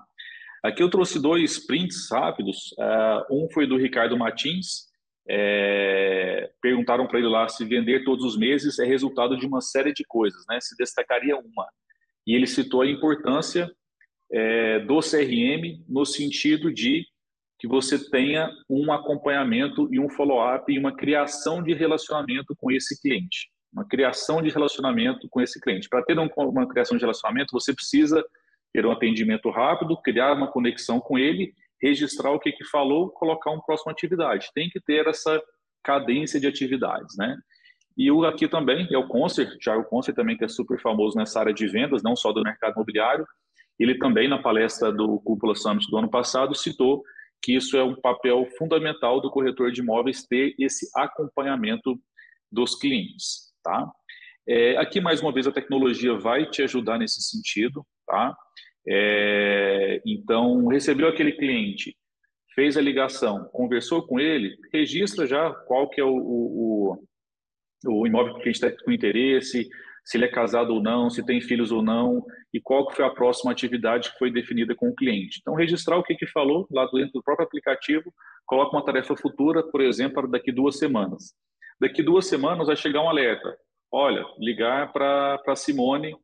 Aqui 0.62 0.82
eu 0.82 0.90
trouxe 0.90 1.18
dois 1.18 1.64
prints 1.66 2.10
rápidos. 2.12 2.74
Uh, 2.78 3.44
um 3.44 3.48
foi 3.50 3.66
do 3.66 3.78
Ricardo 3.78 4.14
Martins. 4.14 4.87
É, 5.30 6.50
perguntaram 6.62 7.06
para 7.06 7.18
ele 7.18 7.28
lá 7.28 7.46
se 7.48 7.64
vender 7.64 8.04
todos 8.04 8.24
os 8.24 8.36
meses 8.36 8.78
é 8.78 8.84
resultado 8.86 9.36
de 9.36 9.46
uma 9.46 9.60
série 9.60 9.92
de 9.92 10.04
coisas, 10.04 10.42
né? 10.48 10.58
Se 10.60 10.74
destacaria 10.76 11.36
uma 11.36 11.68
e 12.28 12.34
ele 12.34 12.46
citou 12.46 12.82
a 12.82 12.86
importância 12.86 13.70
é, 14.30 14.80
do 14.80 15.00
CRM 15.00 15.82
no 15.88 16.04
sentido 16.04 16.70
de 16.70 17.06
que 17.58 17.66
você 17.66 17.98
tenha 18.10 18.50
um 18.68 18.92
acompanhamento 18.92 19.88
e 19.90 19.98
um 19.98 20.10
follow-up 20.10 20.70
e 20.70 20.78
uma 20.78 20.94
criação 20.94 21.62
de 21.62 21.72
relacionamento 21.72 22.54
com 22.56 22.70
esse 22.70 23.00
cliente. 23.00 23.50
Uma 23.72 23.88
criação 23.88 24.42
de 24.42 24.50
relacionamento 24.50 25.26
com 25.30 25.40
esse 25.40 25.58
cliente. 25.58 25.88
Para 25.88 26.04
ter 26.04 26.18
uma 26.18 26.68
criação 26.68 26.98
de 26.98 27.02
relacionamento, 27.02 27.52
você 27.52 27.74
precisa 27.74 28.22
ter 28.74 28.84
um 28.84 28.92
atendimento 28.92 29.50
rápido, 29.50 30.00
criar 30.02 30.34
uma 30.34 30.52
conexão 30.52 31.00
com 31.00 31.18
ele, 31.18 31.54
registrar 31.80 32.32
o 32.32 32.40
que, 32.40 32.52
que 32.52 32.64
falou, 32.64 33.10
colocar 33.10 33.50
uma 33.50 33.64
próxima 33.64 33.92
atividade. 33.92 34.50
Tem 34.54 34.68
que 34.68 34.80
ter 34.80 35.06
essa 35.06 35.40
cadência 35.82 36.40
de 36.40 36.46
atividades, 36.46 37.16
né? 37.16 37.36
E 37.96 38.10
o 38.12 38.24
aqui 38.24 38.46
também 38.46 38.86
é 38.92 38.98
o 38.98 39.08
Concert, 39.08 39.58
o 39.66 39.84
Concert 39.84 40.14
também 40.14 40.36
que 40.36 40.44
é 40.44 40.48
super 40.48 40.80
famoso 40.80 41.16
nessa 41.16 41.40
área 41.40 41.52
de 41.52 41.66
vendas, 41.66 42.02
não 42.02 42.14
só 42.14 42.32
do 42.32 42.42
mercado 42.42 42.74
imobiliário. 42.74 43.26
Ele 43.78 43.98
também 43.98 44.28
na 44.28 44.40
palestra 44.40 44.92
do 44.92 45.18
Cúpula 45.20 45.54
Summit 45.54 45.90
do 45.90 45.96
ano 45.98 46.08
passado 46.08 46.54
citou 46.54 47.02
que 47.42 47.56
isso 47.56 47.76
é 47.76 47.82
um 47.82 47.94
papel 47.94 48.46
fundamental 48.56 49.20
do 49.20 49.30
corretor 49.30 49.72
de 49.72 49.80
imóveis 49.80 50.24
ter 50.24 50.54
esse 50.58 50.88
acompanhamento 50.94 51.98
dos 52.50 52.76
clientes, 52.76 53.52
tá? 53.62 53.90
É, 54.46 54.76
aqui 54.78 55.00
mais 55.00 55.20
uma 55.20 55.32
vez 55.32 55.46
a 55.46 55.52
tecnologia 55.52 56.14
vai 56.14 56.48
te 56.48 56.62
ajudar 56.62 56.98
nesse 56.98 57.20
sentido, 57.20 57.86
tá? 58.06 58.34
É, 58.90 60.00
então 60.06 60.66
recebeu 60.66 61.08
aquele 61.08 61.32
cliente, 61.32 61.94
fez 62.54 62.76
a 62.76 62.80
ligação, 62.80 63.44
conversou 63.52 64.06
com 64.06 64.18
ele, 64.18 64.56
registra 64.72 65.26
já 65.26 65.52
qual 65.52 65.90
que 65.90 66.00
é 66.00 66.04
o, 66.04 66.16
o, 66.16 66.98
o 67.86 68.06
imóvel 68.06 68.32
que 68.34 68.40
o 68.40 68.42
cliente 68.42 68.64
está 68.64 68.84
com 68.84 68.90
interesse, 68.90 69.68
se 70.08 70.16
ele 70.16 70.24
é 70.24 70.28
casado 70.28 70.72
ou 70.72 70.82
não, 70.82 71.10
se 71.10 71.22
tem 71.22 71.38
filhos 71.38 71.70
ou 71.70 71.82
não, 71.82 72.24
e 72.52 72.58
qual 72.58 72.88
que 72.88 72.96
foi 72.96 73.04
a 73.04 73.10
próxima 73.10 73.52
atividade 73.52 74.10
que 74.10 74.18
foi 74.18 74.32
definida 74.32 74.74
com 74.74 74.88
o 74.88 74.94
cliente. 74.94 75.38
Então, 75.42 75.52
registrar 75.52 75.98
o 75.98 76.02
que, 76.02 76.14
que 76.14 76.26
falou 76.26 76.66
lá 76.70 76.86
dentro 76.86 77.12
do 77.12 77.22
próprio 77.22 77.46
aplicativo, 77.46 78.10
coloca 78.46 78.74
uma 78.74 78.84
tarefa 78.84 79.14
futura, 79.14 79.62
por 79.62 79.82
exemplo, 79.82 80.14
para 80.14 80.30
daqui 80.30 80.50
duas 80.50 80.78
semanas. 80.78 81.34
Daqui 81.78 82.02
duas 82.02 82.26
semanas 82.26 82.68
vai 82.68 82.76
chegar 82.76 83.02
um 83.02 83.10
alerta. 83.10 83.54
Olha, 83.92 84.24
ligar 84.38 84.90
para 84.94 85.38
a 85.46 85.54
Simone, 85.54 86.16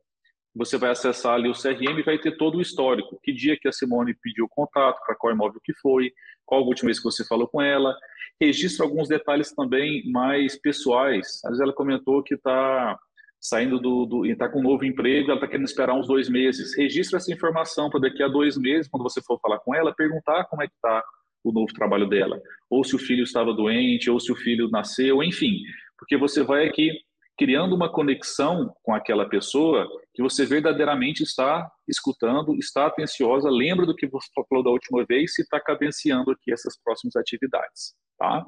você 0.55 0.79
vai 0.79 0.91
acessar 0.91 1.35
ali 1.35 1.49
o 1.49 1.53
CRM 1.53 1.99
e 1.99 2.03
vai 2.03 2.19
ter 2.19 2.37
todo 2.37 2.59
o 2.59 2.63
histórico. 2.63 3.19
Que 3.23 3.33
dia 3.33 3.59
que 3.59 3.67
a 3.67 3.73
Simone 3.73 4.15
pediu 4.15 4.49
contato, 4.49 5.01
para 5.05 5.17
qual 5.17 5.33
imóvel 5.33 5.61
que 5.63 5.75
foi, 5.75 6.13
qual 6.47 6.63
a 6.63 6.65
última 6.65 6.89
vez 6.89 6.99
que 6.99 7.05
você 7.05 7.25
falou 7.27 7.49
com 7.49 7.61
ela. 7.61 7.97
Registra 8.41 8.85
alguns 8.85 9.09
detalhes 9.09 9.53
também 9.53 10.09
mais 10.11 10.57
pessoais. 10.57 11.41
Às 11.45 11.51
vezes 11.51 11.61
ela 11.61 11.73
comentou 11.73 12.23
que 12.23 12.35
está 12.35 12.99
saindo 13.41 13.79
do, 13.79 14.07
do 14.07 14.27
está 14.27 14.49
com 14.49 14.61
um 14.61 14.63
novo 14.63 14.85
emprego, 14.85 15.27
ela 15.27 15.37
está 15.37 15.47
querendo 15.47 15.67
esperar 15.67 15.95
uns 15.95 16.07
dois 16.07 16.29
meses. 16.29 16.77
Registra 16.77 17.19
essa 17.19 17.33
informação 17.33 17.91
para 17.91 18.01
daqui 18.01 18.23
a 18.23 18.29
dois 18.29 18.57
meses, 18.57 18.89
quando 18.89 19.03
você 19.03 19.21
for 19.21 19.39
falar 19.41 19.59
com 19.59 19.75
ela, 19.75 19.95
perguntar 19.95 20.45
como 20.45 20.63
é 20.63 20.67
que 20.67 20.75
está 20.75 21.03
o 21.43 21.53
novo 21.53 21.71
trabalho 21.75 22.09
dela, 22.09 22.41
ou 22.71 22.83
se 22.83 22.97
o 22.97 22.99
filho 22.99 23.23
estava 23.23 23.53
doente, 23.53 24.09
ou 24.09 24.19
se 24.19 24.33
o 24.33 24.35
filho 24.35 24.71
nasceu, 24.71 25.23
enfim, 25.23 25.59
porque 25.99 26.17
você 26.17 26.43
vai 26.43 26.67
aqui 26.67 26.91
criando 27.37 27.75
uma 27.75 27.91
conexão 27.91 28.73
com 28.83 28.95
aquela 28.95 29.29
pessoa 29.29 29.89
que 30.15 30.23
você 30.23 30.47
verdadeiramente 30.47 31.23
está 31.23 31.69
escutando, 31.89 32.55
está 32.55 32.87
atenciosa, 32.87 33.51
lembra 33.51 33.85
do 33.85 33.95
que 33.95 34.07
você 34.07 34.29
falou 34.49 34.65
da 34.65 34.71
última 34.71 35.05
vez 35.05 35.37
e 35.39 35.43
está 35.43 35.61
cadenciando 35.61 36.31
aqui 36.31 36.53
essas 36.53 36.81
próximas 36.83 37.17
atividades, 37.17 37.95
tá? 38.19 38.45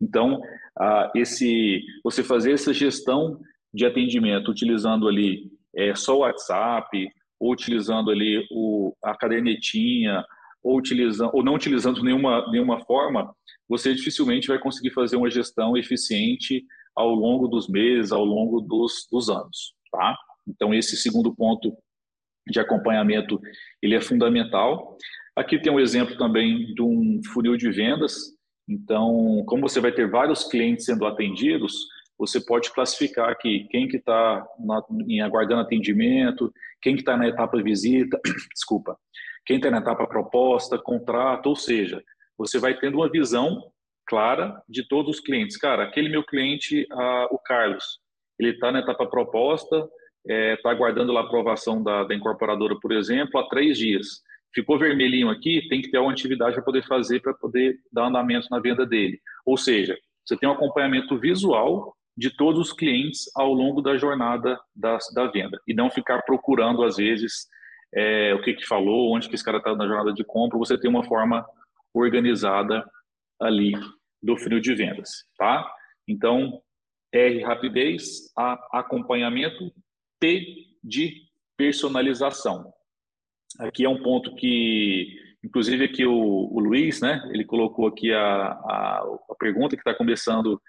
Então, 0.00 0.40
ah, 0.78 1.10
esse, 1.14 1.82
você 2.04 2.22
fazer 2.22 2.52
essa 2.52 2.74
gestão 2.74 3.40
de 3.72 3.86
atendimento 3.86 4.50
utilizando 4.50 5.08
ali 5.08 5.50
é, 5.74 5.94
só 5.94 6.16
o 6.16 6.20
WhatsApp, 6.20 7.08
ou 7.38 7.52
utilizando 7.52 8.10
ali 8.10 8.46
o, 8.50 8.94
a 9.02 9.16
cadernetinha, 9.16 10.24
ou, 10.62 10.78
utilizando, 10.78 11.30
ou 11.32 11.44
não 11.44 11.54
utilizando 11.54 12.02
nenhuma, 12.02 12.50
nenhuma 12.50 12.84
forma, 12.84 13.34
você 13.68 13.94
dificilmente 13.94 14.48
vai 14.48 14.58
conseguir 14.58 14.90
fazer 14.90 15.16
uma 15.16 15.30
gestão 15.30 15.76
eficiente 15.76 16.64
ao 16.96 17.14
longo 17.14 17.46
dos 17.46 17.68
meses, 17.68 18.10
ao 18.10 18.24
longo 18.24 18.60
dos, 18.60 19.06
dos 19.12 19.28
anos. 19.28 19.74
Tá? 19.92 20.16
Então, 20.48 20.72
esse 20.72 20.96
segundo 20.96 21.34
ponto 21.34 21.76
de 22.48 22.58
acompanhamento 22.60 23.40
ele 23.82 23.94
é 23.94 24.00
fundamental. 24.00 24.96
Aqui 25.34 25.60
tem 25.60 25.72
um 25.72 25.80
exemplo 25.80 26.16
também 26.16 26.72
de 26.74 26.82
um 26.82 27.20
funil 27.32 27.56
de 27.56 27.70
vendas. 27.70 28.14
Então, 28.68 29.44
como 29.46 29.68
você 29.68 29.80
vai 29.80 29.92
ter 29.92 30.08
vários 30.08 30.44
clientes 30.44 30.86
sendo 30.86 31.06
atendidos, 31.06 31.74
você 32.18 32.40
pode 32.40 32.72
classificar 32.72 33.28
aqui 33.28 33.66
quem 33.70 33.86
que 33.86 33.98
está 33.98 34.46
em 35.06 35.20
aguardando 35.20 35.60
atendimento, 35.60 36.52
quem 36.80 36.94
que 36.94 37.02
está 37.02 37.16
na 37.16 37.28
etapa 37.28 37.62
visita, 37.62 38.18
desculpa, 38.54 38.96
quem 39.44 39.56
está 39.56 39.70
na 39.70 39.78
etapa 39.78 40.06
proposta, 40.06 40.78
contrato, 40.78 41.48
ou 41.48 41.56
seja, 41.56 42.02
você 42.38 42.58
vai 42.58 42.78
tendo 42.78 42.96
uma 42.96 43.10
visão 43.10 43.70
clara 44.06 44.62
de 44.68 44.86
todos 44.86 45.16
os 45.16 45.20
clientes. 45.20 45.56
Cara, 45.56 45.84
aquele 45.84 46.08
meu 46.08 46.24
cliente, 46.24 46.86
o 47.30 47.38
Carlos, 47.38 47.98
ele 48.38 48.50
está 48.50 48.70
na 48.70 48.80
etapa 48.80 49.06
proposta, 49.06 49.76
está 49.76 50.34
é, 50.34 50.56
tá 50.56 50.70
aguardando 50.70 51.16
a 51.16 51.20
aprovação 51.20 51.82
da, 51.82 52.04
da 52.04 52.14
incorporadora, 52.14 52.76
por 52.80 52.92
exemplo, 52.92 53.40
há 53.40 53.48
três 53.48 53.78
dias. 53.78 54.22
Ficou 54.54 54.78
vermelhinho 54.78 55.28
aqui, 55.28 55.68
tem 55.68 55.82
que 55.82 55.90
ter 55.90 55.98
uma 55.98 56.12
atividade 56.12 56.54
para 56.54 56.64
poder 56.64 56.82
fazer, 56.86 57.20
para 57.20 57.34
poder 57.34 57.78
dar 57.92 58.06
andamento 58.06 58.48
na 58.50 58.58
venda 58.58 58.86
dele. 58.86 59.20
Ou 59.44 59.56
seja, 59.56 59.96
você 60.24 60.36
tem 60.36 60.48
um 60.48 60.52
acompanhamento 60.52 61.18
visual 61.18 61.94
de 62.16 62.34
todos 62.34 62.60
os 62.60 62.72
clientes 62.72 63.30
ao 63.36 63.52
longo 63.52 63.82
da 63.82 63.96
jornada 63.96 64.58
da, 64.74 64.98
da 65.14 65.26
venda 65.26 65.60
e 65.68 65.74
não 65.74 65.90
ficar 65.90 66.22
procurando 66.22 66.82
às 66.82 66.96
vezes 66.96 67.46
é, 67.94 68.34
o 68.34 68.42
que 68.42 68.54
que 68.54 68.66
falou, 68.66 69.14
onde 69.14 69.28
que 69.28 69.34
esse 69.34 69.44
cara 69.44 69.58
está 69.58 69.74
na 69.76 69.86
jornada 69.86 70.12
de 70.12 70.24
compra. 70.24 70.58
Você 70.58 70.78
tem 70.78 70.88
uma 70.88 71.04
forma 71.04 71.46
organizada 71.92 72.84
ali 73.40 73.74
do 74.22 74.36
funil 74.36 74.60
de 74.60 74.74
vendas, 74.74 75.24
tá? 75.36 75.70
Então 76.08 76.62
R 77.12 77.42
rapidez, 77.42 78.32
A 78.36 78.58
acompanhamento, 78.78 79.72
P 80.20 80.44
de 80.82 81.22
personalização. 81.56 82.72
Aqui 83.58 83.84
é 83.84 83.88
um 83.88 84.02
ponto 84.02 84.34
que, 84.34 85.16
inclusive 85.42 85.84
aqui 85.84 86.04
o, 86.04 86.12
o 86.12 86.60
Luiz, 86.60 87.00
né? 87.00 87.22
Ele 87.32 87.44
colocou 87.44 87.86
aqui 87.86 88.12
a, 88.12 88.22
a, 88.22 89.18
a 89.30 89.34
pergunta 89.38 89.76
que 89.76 89.80
está 89.80 89.94
começando 89.94 90.60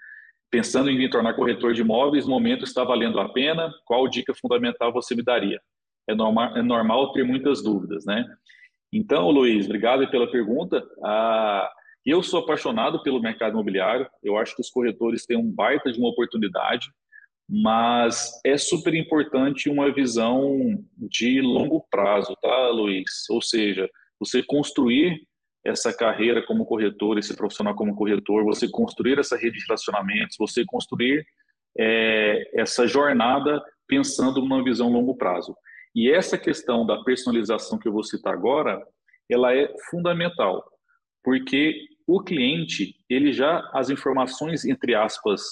Pensando 0.50 0.88
em 0.88 0.96
me 0.96 1.10
tornar 1.10 1.34
corretor 1.34 1.74
de 1.74 1.82
imóveis, 1.82 2.24
no 2.24 2.30
momento 2.30 2.64
está 2.64 2.82
valendo 2.82 3.20
a 3.20 3.28
pena? 3.28 3.70
Qual 3.84 4.08
dica 4.08 4.32
fundamental 4.34 4.92
você 4.92 5.14
me 5.14 5.22
daria? 5.22 5.60
É 6.08 6.14
normal, 6.14 6.56
é 6.56 6.62
normal 6.62 7.12
ter 7.12 7.22
muitas 7.22 7.62
dúvidas, 7.62 8.06
né? 8.06 8.24
Então, 8.90 9.30
Luiz, 9.30 9.66
obrigado 9.66 10.08
pela 10.10 10.30
pergunta. 10.30 10.82
Ah, 11.04 11.70
eu 12.10 12.22
sou 12.22 12.40
apaixonado 12.40 13.02
pelo 13.02 13.20
mercado 13.20 13.52
imobiliário. 13.52 14.08
Eu 14.22 14.36
acho 14.38 14.54
que 14.54 14.62
os 14.62 14.70
corretores 14.70 15.26
têm 15.26 15.36
um 15.36 15.50
baita 15.50 15.92
de 15.92 15.98
uma 15.98 16.08
oportunidade, 16.08 16.90
mas 17.48 18.30
é 18.44 18.56
super 18.56 18.94
importante 18.94 19.68
uma 19.68 19.92
visão 19.92 20.58
de 20.96 21.40
longo 21.40 21.86
prazo, 21.90 22.36
tá, 22.40 22.68
Luiz? 22.68 23.28
Ou 23.30 23.40
seja, 23.40 23.88
você 24.18 24.42
construir 24.42 25.26
essa 25.64 25.92
carreira 25.92 26.44
como 26.46 26.64
corretor, 26.64 27.18
esse 27.18 27.36
profissional 27.36 27.74
como 27.74 27.94
corretor, 27.94 28.44
você 28.44 28.68
construir 28.70 29.18
essa 29.18 29.36
rede 29.36 29.58
de 29.58 29.66
relacionamentos, 29.66 30.36
você 30.38 30.64
construir 30.64 31.26
é, 31.78 32.60
essa 32.60 32.86
jornada 32.86 33.62
pensando 33.86 34.40
numa 34.40 34.62
visão 34.62 34.90
longo 34.90 35.16
prazo. 35.16 35.54
E 35.94 36.10
essa 36.10 36.38
questão 36.38 36.86
da 36.86 37.02
personalização 37.02 37.78
que 37.78 37.88
eu 37.88 37.92
vou 37.92 38.04
citar 38.04 38.32
agora, 38.32 38.80
ela 39.28 39.54
é 39.54 39.72
fundamental, 39.90 40.64
porque 41.24 41.74
o 42.08 42.22
cliente, 42.22 42.96
ele 43.08 43.34
já, 43.34 43.70
as 43.74 43.90
informações, 43.90 44.64
entre 44.64 44.94
aspas, 44.94 45.42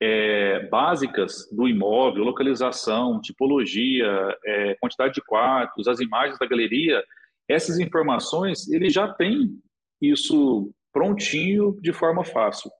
é, 0.00 0.66
básicas 0.68 1.46
do 1.52 1.68
imóvel, 1.68 2.24
localização, 2.24 3.20
tipologia, 3.20 4.08
é, 4.46 4.74
quantidade 4.80 5.12
de 5.12 5.20
quartos, 5.20 5.86
as 5.86 6.00
imagens 6.00 6.38
da 6.38 6.46
galeria, 6.46 7.04
essas 7.46 7.78
informações, 7.78 8.66
ele 8.70 8.88
já 8.88 9.12
tem 9.12 9.50
isso 10.00 10.72
prontinho 10.90 11.78
de 11.82 11.92
forma 11.92 12.24
fácil. 12.24 12.70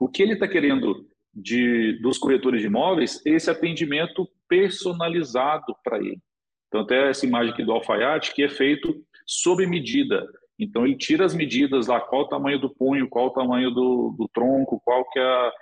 O 0.00 0.08
que 0.08 0.22
ele 0.22 0.32
está 0.32 0.48
querendo 0.48 1.06
de, 1.34 2.00
dos 2.00 2.16
corretores 2.16 2.62
de 2.62 2.68
imóveis 2.68 3.20
é 3.26 3.30
esse 3.32 3.50
atendimento 3.50 4.26
personalizado 4.48 5.76
para 5.84 5.98
ele. 5.98 6.22
Então, 6.68 6.80
até 6.80 7.10
essa 7.10 7.26
imagem 7.26 7.52
aqui 7.52 7.62
do 7.62 7.72
alfaiate, 7.72 8.34
que 8.34 8.42
é 8.42 8.48
feito 8.48 8.94
sob 9.26 9.66
medida. 9.66 10.26
Então, 10.58 10.86
ele 10.86 10.96
tira 10.96 11.24
as 11.24 11.34
medidas 11.34 11.86
lá, 11.86 12.00
qual 12.00 12.22
o 12.22 12.28
tamanho 12.28 12.58
do 12.58 12.70
punho, 12.70 13.08
qual 13.08 13.26
o 13.26 13.32
tamanho 13.32 13.70
do, 13.70 14.14
do 14.18 14.28
tronco, 14.32 14.80
qual 14.84 15.08
que 15.10 15.18
é 15.18 15.22
a, 15.22 15.52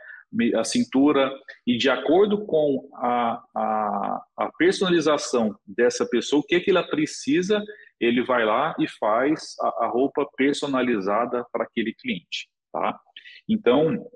a 0.61 0.65
cintura, 0.65 1.33
e 1.67 1.77
de 1.77 1.89
acordo 1.89 2.45
com 2.45 2.89
a, 2.95 3.43
a, 3.55 4.25
a 4.37 4.53
personalização 4.59 5.55
dessa 5.67 6.07
pessoa, 6.07 6.41
o 6.41 6.45
que, 6.45 6.57
é 6.57 6.61
que 6.61 6.71
ela 6.71 6.83
precisa, 6.83 7.63
ele 7.99 8.23
vai 8.23 8.45
lá 8.45 8.75
e 8.79 8.89
faz 8.89 9.55
a, 9.61 9.85
a 9.85 9.89
roupa 9.89 10.27
personalizada 10.37 11.45
para 11.53 11.65
aquele 11.65 11.95
cliente, 11.95 12.49
tá? 12.73 12.99
Então, 13.49 14.07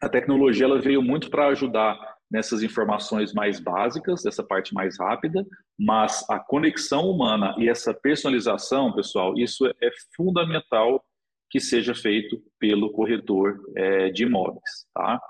a 0.00 0.08
tecnologia 0.08 0.64
ela 0.64 0.80
veio 0.80 1.02
muito 1.02 1.28
para 1.28 1.48
ajudar 1.48 1.98
nessas 2.30 2.62
informações 2.62 3.32
mais 3.32 3.58
básicas, 3.58 4.22
dessa 4.22 4.44
parte 4.44 4.72
mais 4.72 4.98
rápida, 4.98 5.44
mas 5.78 6.24
a 6.30 6.38
conexão 6.38 7.10
humana 7.10 7.54
e 7.58 7.68
essa 7.68 7.92
personalização, 7.92 8.92
pessoal, 8.92 9.36
isso 9.36 9.66
é 9.66 9.90
fundamental 10.16 11.04
que 11.50 11.58
seja 11.58 11.94
feito 11.94 12.40
pelo 12.58 12.92
corretor 12.92 13.60
é, 13.76 14.10
de 14.10 14.22
imóveis, 14.22 14.86
tá? 14.94 15.20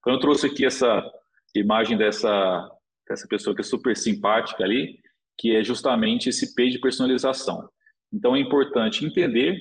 Então 0.00 0.14
eu 0.14 0.18
trouxe 0.18 0.46
aqui 0.46 0.64
essa 0.64 1.08
imagem 1.54 1.96
dessa 1.96 2.68
dessa 3.08 3.26
pessoa 3.26 3.54
que 3.54 3.60
é 3.60 3.64
super 3.64 3.96
simpática 3.96 4.62
ali, 4.62 4.96
que 5.36 5.56
é 5.56 5.64
justamente 5.64 6.28
esse 6.28 6.54
P 6.54 6.68
de 6.68 6.78
personalização. 6.78 7.68
Então 8.12 8.36
é 8.36 8.40
importante 8.40 9.04
entender, 9.04 9.58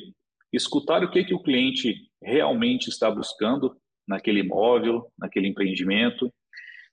escutar 0.53 1.03
o 1.03 1.09
que 1.09 1.23
que 1.23 1.33
o 1.33 1.41
cliente 1.41 1.95
realmente 2.21 2.89
está 2.89 3.09
buscando 3.09 3.75
naquele 4.07 4.41
imóvel, 4.41 5.11
naquele 5.17 5.47
empreendimento, 5.47 6.31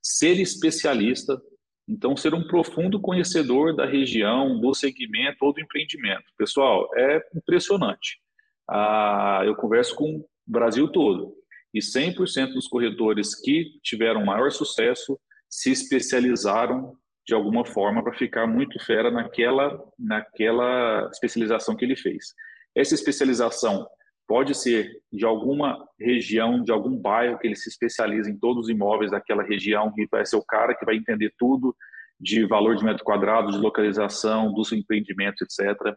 ser 0.06 0.38
especialista, 0.38 1.40
então 1.88 2.16
ser 2.16 2.32
um 2.32 2.46
profundo 2.46 3.00
conhecedor 3.00 3.74
da 3.74 3.84
região, 3.84 4.60
do 4.60 4.72
segmento 4.72 5.44
ou 5.44 5.52
do 5.52 5.60
empreendimento. 5.60 6.24
Pessoal, 6.38 6.88
é 6.96 7.20
impressionante. 7.34 8.20
Ah, 8.70 9.42
eu 9.44 9.56
converso 9.56 9.96
com 9.96 10.18
o 10.18 10.24
Brasil 10.46 10.88
todo 10.88 11.34
e 11.74 11.80
100% 11.80 12.52
dos 12.52 12.68
corretores 12.68 13.34
que 13.34 13.78
tiveram 13.82 14.24
maior 14.24 14.50
sucesso 14.50 15.18
se 15.50 15.70
especializaram 15.72 16.96
de 17.26 17.34
alguma 17.34 17.64
forma 17.64 18.02
para 18.02 18.14
ficar 18.14 18.46
muito 18.46 18.78
fera 18.84 19.10
naquela, 19.10 19.76
naquela 19.98 21.08
especialização 21.12 21.74
que 21.74 21.84
ele 21.84 21.96
fez. 21.96 22.32
Essa 22.74 22.94
especialização 22.94 23.86
pode 24.26 24.54
ser 24.54 24.90
de 25.12 25.24
alguma 25.24 25.84
região, 25.98 26.62
de 26.62 26.72
algum 26.72 26.96
bairro 26.96 27.38
que 27.38 27.46
ele 27.46 27.56
se 27.56 27.68
especializa 27.68 28.30
em 28.30 28.38
todos 28.38 28.64
os 28.64 28.68
imóveis 28.68 29.10
daquela 29.10 29.42
região 29.42 29.92
e 29.96 30.06
vai 30.10 30.26
ser 30.26 30.36
o 30.36 30.44
cara 30.44 30.74
que 30.74 30.84
vai 30.84 30.96
entender 30.96 31.32
tudo 31.38 31.74
de 32.20 32.46
valor 32.46 32.76
de 32.76 32.84
metro 32.84 33.04
quadrado, 33.04 33.52
de 33.52 33.58
localização, 33.58 34.52
dos 34.52 34.72
empreendimentos, 34.72 35.40
etc. 35.42 35.94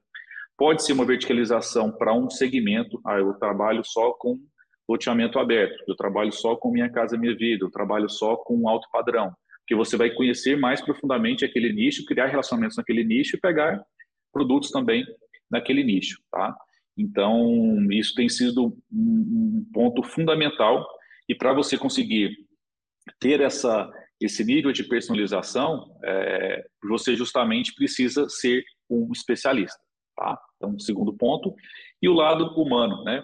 Pode 0.57 0.83
ser 0.83 0.93
uma 0.93 1.05
verticalização 1.05 1.91
para 1.91 2.13
um 2.13 2.29
segmento. 2.29 2.99
Ah, 3.05 3.17
eu 3.17 3.33
trabalho 3.35 3.81
só 3.83 4.11
com 4.11 4.37
loteamento 4.87 5.39
aberto, 5.39 5.83
eu 5.87 5.95
trabalho 5.95 6.31
só 6.31 6.55
com 6.55 6.71
Minha 6.71 6.91
Casa 6.91 7.17
Minha 7.17 7.35
Vida, 7.35 7.63
eu 7.63 7.71
trabalho 7.71 8.09
só 8.09 8.35
com 8.35 8.67
alto 8.67 8.87
padrão, 8.91 9.31
que 9.67 9.75
você 9.75 9.95
vai 9.95 10.09
conhecer 10.09 10.57
mais 10.57 10.81
profundamente 10.81 11.45
aquele 11.45 11.71
nicho, 11.71 12.05
criar 12.05 12.25
relacionamentos 12.25 12.75
naquele 12.75 13.03
nicho 13.03 13.35
e 13.35 13.39
pegar 13.39 13.81
produtos 14.33 14.71
também 14.71 15.05
naquele 15.49 15.83
nicho, 15.83 16.19
tá? 16.31 16.55
Então, 16.99 17.88
isso 17.91 18.13
tem 18.13 18.27
sido 18.27 18.77
um 18.91 19.65
ponto 19.73 20.03
fundamental 20.03 20.85
e 21.29 21.33
para 21.33 21.53
você 21.53 21.77
conseguir 21.77 22.35
ter 23.19 23.39
essa, 23.39 23.89
esse 24.19 24.43
nível 24.43 24.73
de 24.73 24.83
personalização, 24.83 25.97
é, 26.03 26.65
você 26.83 27.15
justamente 27.15 27.73
precisa 27.73 28.27
ser 28.27 28.65
um 28.89 29.09
especialista, 29.13 29.79
tá? 30.17 30.38
Então, 30.57 30.77
segundo 30.77 31.13
ponto. 31.13 31.55
E 32.01 32.09
o 32.09 32.13
lado 32.13 32.47
humano, 32.62 33.01
né? 33.05 33.23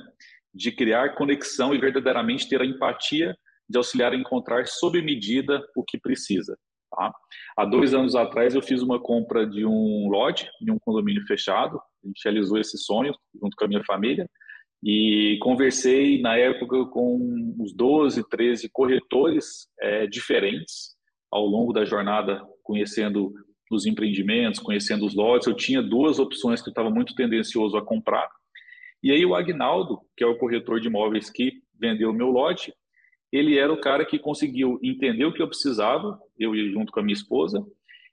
De 0.53 0.71
criar 0.71 1.15
conexão 1.15 1.75
e 1.75 1.77
verdadeiramente 1.77 2.47
ter 2.47 2.61
a 2.61 2.65
empatia 2.65 3.35
de 3.67 3.77
auxiliar 3.77 4.13
a 4.13 4.15
encontrar 4.15 4.65
sob 4.67 5.01
medida 5.01 5.61
o 5.75 5.83
que 5.83 5.97
precisa. 5.97 6.57
Tá? 6.91 7.11
Há 7.57 7.65
dois 7.65 7.93
anos 7.93 8.15
atrás 8.15 8.55
eu 8.55 8.61
fiz 8.61 8.81
uma 8.81 9.01
compra 9.01 9.45
de 9.45 9.65
um 9.65 10.07
lote 10.07 10.49
em 10.61 10.71
um 10.71 10.79
condomínio 10.79 11.25
fechado, 11.25 11.81
a 12.05 12.07
gente 12.07 12.23
realizou 12.23 12.57
esse 12.57 12.77
sonho 12.77 13.13
junto 13.41 13.55
com 13.55 13.65
a 13.65 13.67
minha 13.67 13.83
família 13.83 14.29
e 14.83 15.37
conversei 15.41 16.21
na 16.21 16.37
época 16.37 16.85
com 16.85 17.17
uns 17.59 17.73
12, 17.73 18.27
13 18.29 18.69
corretores 18.71 19.67
é, 19.79 20.05
diferentes 20.05 20.95
ao 21.31 21.45
longo 21.45 21.73
da 21.73 21.83
jornada, 21.83 22.41
conhecendo 22.63 23.33
os 23.71 23.85
empreendimentos, 23.85 24.59
conhecendo 24.59 25.05
os 25.05 25.15
lotes. 25.15 25.47
Eu 25.47 25.55
tinha 25.55 25.81
duas 25.81 26.19
opções 26.19 26.61
que 26.61 26.69
eu 26.69 26.71
estava 26.71 26.89
muito 26.89 27.15
tendencioso 27.15 27.77
a 27.77 27.83
comprar. 27.83 28.29
E 29.01 29.11
aí 29.11 29.25
o 29.25 29.35
Agnaldo, 29.35 29.99
que 30.15 30.23
é 30.23 30.27
o 30.27 30.37
corretor 30.37 30.79
de 30.79 30.87
imóveis 30.87 31.29
que 31.29 31.53
vendeu 31.79 32.11
o 32.11 32.13
meu 32.13 32.27
lote, 32.27 32.73
ele 33.31 33.57
era 33.57 33.73
o 33.73 33.81
cara 33.81 34.05
que 34.05 34.19
conseguiu 34.19 34.79
entender 34.81 35.25
o 35.25 35.33
que 35.33 35.41
eu 35.41 35.47
precisava, 35.47 36.17
eu 36.39 36.55
ia 36.55 36.71
junto 36.71 36.91
com 36.91 36.99
a 36.99 37.03
minha 37.03 37.13
esposa. 37.13 37.65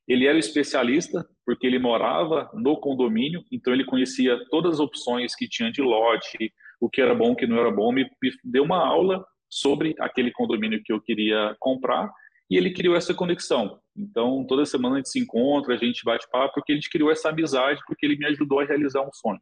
Ele 0.09 0.27
era 0.27 0.39
especialista, 0.39 1.25
porque 1.45 1.67
ele 1.67 1.79
morava 1.79 2.51
no 2.55 2.77
condomínio, 2.77 3.43
então 3.51 3.73
ele 3.73 3.85
conhecia 3.85 4.39
todas 4.51 4.75
as 4.75 4.81
opções 4.81 5.35
que 5.35 5.49
tinha 5.49 5.71
de 5.71 5.83
lote, 5.83 6.53
o 6.81 6.89
que 6.89 7.01
era 7.01 7.15
bom, 7.15 7.33
o 7.33 7.37
que 7.37 7.47
não 7.47 7.59
era 7.59 7.71
bom, 7.71 7.93
me, 7.93 8.09
deu 8.45 8.65
uma 8.65 8.87
aula 8.87 9.25
sobre 9.49 9.95
aquele 9.99 10.31
condomínio 10.33 10.83
que 10.85 10.93
eu 10.93 11.01
queria 11.01 11.55
comprar 11.61 12.11
e 12.51 12.57
ele 12.57 12.73
criou 12.73 12.97
essa 12.97 13.15
conexão. 13.15 13.79
Então, 13.97 14.45
toda 14.47 14.67
semana 14.67 14.97
a 14.97 14.99
gente 14.99 15.11
se 15.11 15.19
encontra, 15.19 15.75
a 15.75 15.79
gente 15.79 16.05
bate 16.05 16.27
papo, 16.31 16.55
porque 16.55 16.73
ele 16.73 16.81
criou 16.91 17.11
essa 17.11 17.31
amizade, 17.31 17.81
porque 17.87 18.05
ele 18.05 18.17
me 18.17 18.27
ajudou 18.27 18.61
a 18.61 18.65
realizar 18.65 19.03
um 19.03 19.13
sonho. 19.13 19.41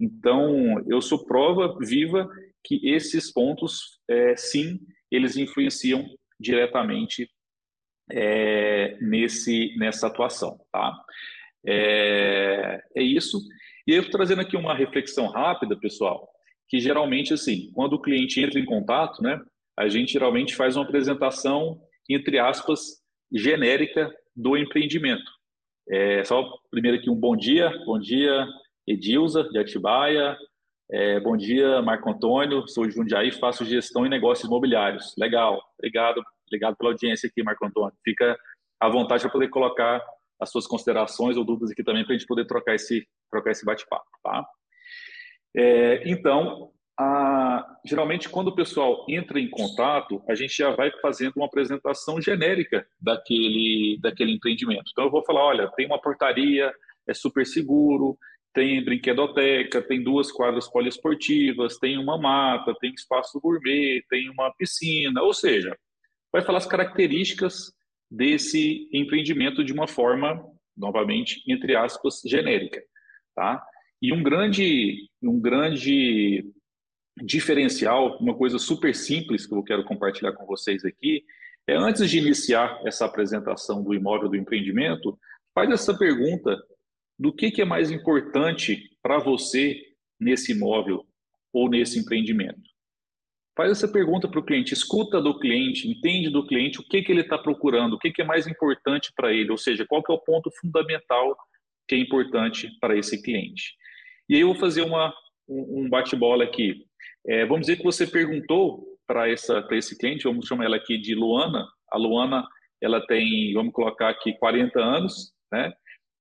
Então, 0.00 0.82
eu 0.88 1.00
sou 1.00 1.24
prova 1.24 1.76
viva 1.80 2.28
que 2.64 2.88
esses 2.88 3.32
pontos, 3.32 3.98
é, 4.08 4.36
sim, 4.36 4.78
eles 5.10 5.36
influenciam 5.36 6.04
diretamente 6.38 7.28
é, 8.10 8.96
nesse, 9.00 9.74
nessa 9.76 10.06
atuação. 10.06 10.58
Tá? 10.72 10.96
É, 11.66 12.82
é 12.94 13.02
isso. 13.02 13.40
E 13.86 13.92
eu 13.92 14.02
estou 14.02 14.18
trazendo 14.18 14.40
aqui 14.40 14.56
uma 14.56 14.74
reflexão 14.74 15.28
rápida, 15.28 15.76
pessoal, 15.76 16.28
que 16.68 16.80
geralmente, 16.80 17.32
assim, 17.32 17.70
quando 17.72 17.94
o 17.94 18.02
cliente 18.02 18.40
entra 18.40 18.58
em 18.58 18.64
contato, 18.64 19.22
né, 19.22 19.40
a 19.76 19.88
gente 19.88 20.12
geralmente 20.12 20.56
faz 20.56 20.76
uma 20.76 20.84
apresentação, 20.84 21.80
entre 22.08 22.38
aspas, 22.38 23.02
genérica 23.32 24.12
do 24.34 24.56
empreendimento. 24.56 25.30
É, 25.88 26.24
só 26.24 26.44
primeiro 26.70 26.98
aqui 26.98 27.08
um 27.08 27.14
bom 27.14 27.36
dia, 27.36 27.70
bom 27.84 27.98
dia 27.98 28.46
Edilza 28.86 29.44
de 29.44 29.58
Atibaia, 29.58 30.36
é, 30.90 31.18
bom 31.20 31.36
dia, 31.36 31.82
Marco 31.82 32.08
Antônio, 32.10 32.66
sou 32.68 32.86
de 32.86 32.94
Jundiaí, 32.94 33.32
faço 33.32 33.64
gestão 33.64 34.06
e 34.06 34.08
negócios 34.08 34.46
imobiliários. 34.46 35.14
Legal, 35.18 35.60
obrigado, 35.78 36.22
obrigado 36.46 36.76
pela 36.76 36.90
audiência 36.90 37.28
aqui, 37.28 37.42
Marco 37.42 37.64
Antônio. 37.64 37.96
Fica 38.04 38.36
à 38.80 38.88
vontade 38.88 39.22
para 39.22 39.32
poder 39.32 39.48
colocar 39.48 40.02
as 40.40 40.50
suas 40.50 40.66
considerações 40.66 41.36
ou 41.36 41.44
dúvidas 41.44 41.70
aqui 41.70 41.82
também 41.82 42.04
para 42.04 42.14
a 42.14 42.18
gente 42.18 42.26
poder 42.26 42.46
trocar 42.46 42.74
esse, 42.74 43.06
trocar 43.30 43.50
esse 43.50 43.64
bate-papo, 43.64 44.06
tá? 44.22 44.46
É, 45.56 46.02
então, 46.08 46.70
a, 46.98 47.64
geralmente 47.84 48.28
quando 48.28 48.48
o 48.48 48.54
pessoal 48.54 49.04
entra 49.08 49.40
em 49.40 49.48
contato, 49.48 50.22
a 50.28 50.34
gente 50.34 50.56
já 50.56 50.70
vai 50.70 50.90
fazendo 51.00 51.34
uma 51.36 51.46
apresentação 51.46 52.20
genérica 52.20 52.86
daquele, 53.00 53.98
daquele 54.00 54.32
empreendimento. 54.32 54.90
Então 54.92 55.04
eu 55.04 55.10
vou 55.10 55.24
falar, 55.24 55.44
olha, 55.44 55.72
tem 55.76 55.86
uma 55.86 56.00
portaria, 56.00 56.72
é 57.06 57.14
super 57.14 57.46
seguro, 57.46 58.18
tem 58.52 58.82
brinquedoteca, 58.82 59.82
tem 59.82 60.02
duas 60.02 60.32
quadras 60.32 60.66
poliesportivas, 60.66 61.78
tem 61.78 61.98
uma 61.98 62.18
mata, 62.18 62.74
tem 62.80 62.92
espaço 62.92 63.38
gourmet, 63.38 64.02
tem 64.08 64.30
uma 64.30 64.50
piscina, 64.54 65.22
ou 65.22 65.34
seja, 65.34 65.76
vai 66.36 66.44
falar 66.44 66.58
as 66.58 66.66
características 66.66 67.72
desse 68.10 68.90
empreendimento 68.92 69.64
de 69.64 69.72
uma 69.72 69.88
forma, 69.88 70.44
novamente, 70.76 71.42
entre 71.50 71.74
aspas, 71.74 72.20
genérica, 72.26 72.82
tá? 73.34 73.64
E 74.02 74.12
um 74.12 74.22
grande, 74.22 75.08
um 75.22 75.40
grande 75.40 76.44
diferencial, 77.24 78.18
uma 78.18 78.34
coisa 78.34 78.58
super 78.58 78.94
simples 78.94 79.46
que 79.46 79.54
eu 79.54 79.62
quero 79.62 79.82
compartilhar 79.84 80.32
com 80.32 80.44
vocês 80.44 80.84
aqui, 80.84 81.24
é 81.66 81.74
antes 81.74 82.10
de 82.10 82.18
iniciar 82.18 82.82
essa 82.84 83.06
apresentação 83.06 83.82
do 83.82 83.94
imóvel 83.94 84.28
do 84.28 84.36
empreendimento, 84.36 85.18
faz 85.54 85.70
essa 85.70 85.96
pergunta 85.96 86.62
do 87.18 87.32
que, 87.32 87.50
que 87.50 87.62
é 87.62 87.64
mais 87.64 87.90
importante 87.90 88.90
para 89.02 89.18
você 89.18 89.80
nesse 90.20 90.52
imóvel 90.52 91.02
ou 91.50 91.70
nesse 91.70 91.98
empreendimento. 91.98 92.75
Faz 93.56 93.70
essa 93.70 93.88
pergunta 93.88 94.28
para 94.28 94.38
o 94.38 94.44
cliente, 94.44 94.74
escuta 94.74 95.20
do 95.20 95.38
cliente, 95.38 95.88
entende 95.88 96.28
do 96.28 96.46
cliente 96.46 96.78
o 96.78 96.84
que, 96.84 97.02
que 97.02 97.10
ele 97.10 97.22
está 97.22 97.38
procurando, 97.38 97.94
o 97.94 97.98
que, 97.98 98.10
que 98.10 98.20
é 98.20 98.24
mais 98.24 98.46
importante 98.46 99.12
para 99.16 99.32
ele, 99.32 99.50
ou 99.50 99.56
seja, 99.56 99.86
qual 99.86 100.02
que 100.02 100.12
é 100.12 100.14
o 100.14 100.20
ponto 100.20 100.50
fundamental 100.60 101.34
que 101.88 101.94
é 101.94 101.98
importante 101.98 102.70
para 102.80 102.96
esse 102.96 103.22
cliente. 103.22 103.72
E 104.28 104.34
aí 104.34 104.40
eu 104.40 104.48
vou 104.48 104.56
fazer 104.56 104.82
uma, 104.82 105.14
um 105.48 105.88
bate-bola 105.88 106.44
aqui. 106.44 106.84
É, 107.26 107.46
vamos 107.46 107.62
dizer 107.62 107.76
que 107.76 107.84
você 107.84 108.06
perguntou 108.06 108.84
para 109.06 109.30
esse 109.30 109.96
cliente, 109.98 110.24
vamos 110.24 110.46
chamar 110.46 110.64
ela 110.64 110.76
aqui 110.76 110.98
de 110.98 111.14
Luana. 111.14 111.66
A 111.90 111.96
Luana, 111.96 112.46
ela 112.80 113.00
tem, 113.06 113.54
vamos 113.54 113.72
colocar 113.72 114.08
aqui, 114.08 114.36
40 114.38 114.78
anos, 114.80 115.32
né? 115.50 115.72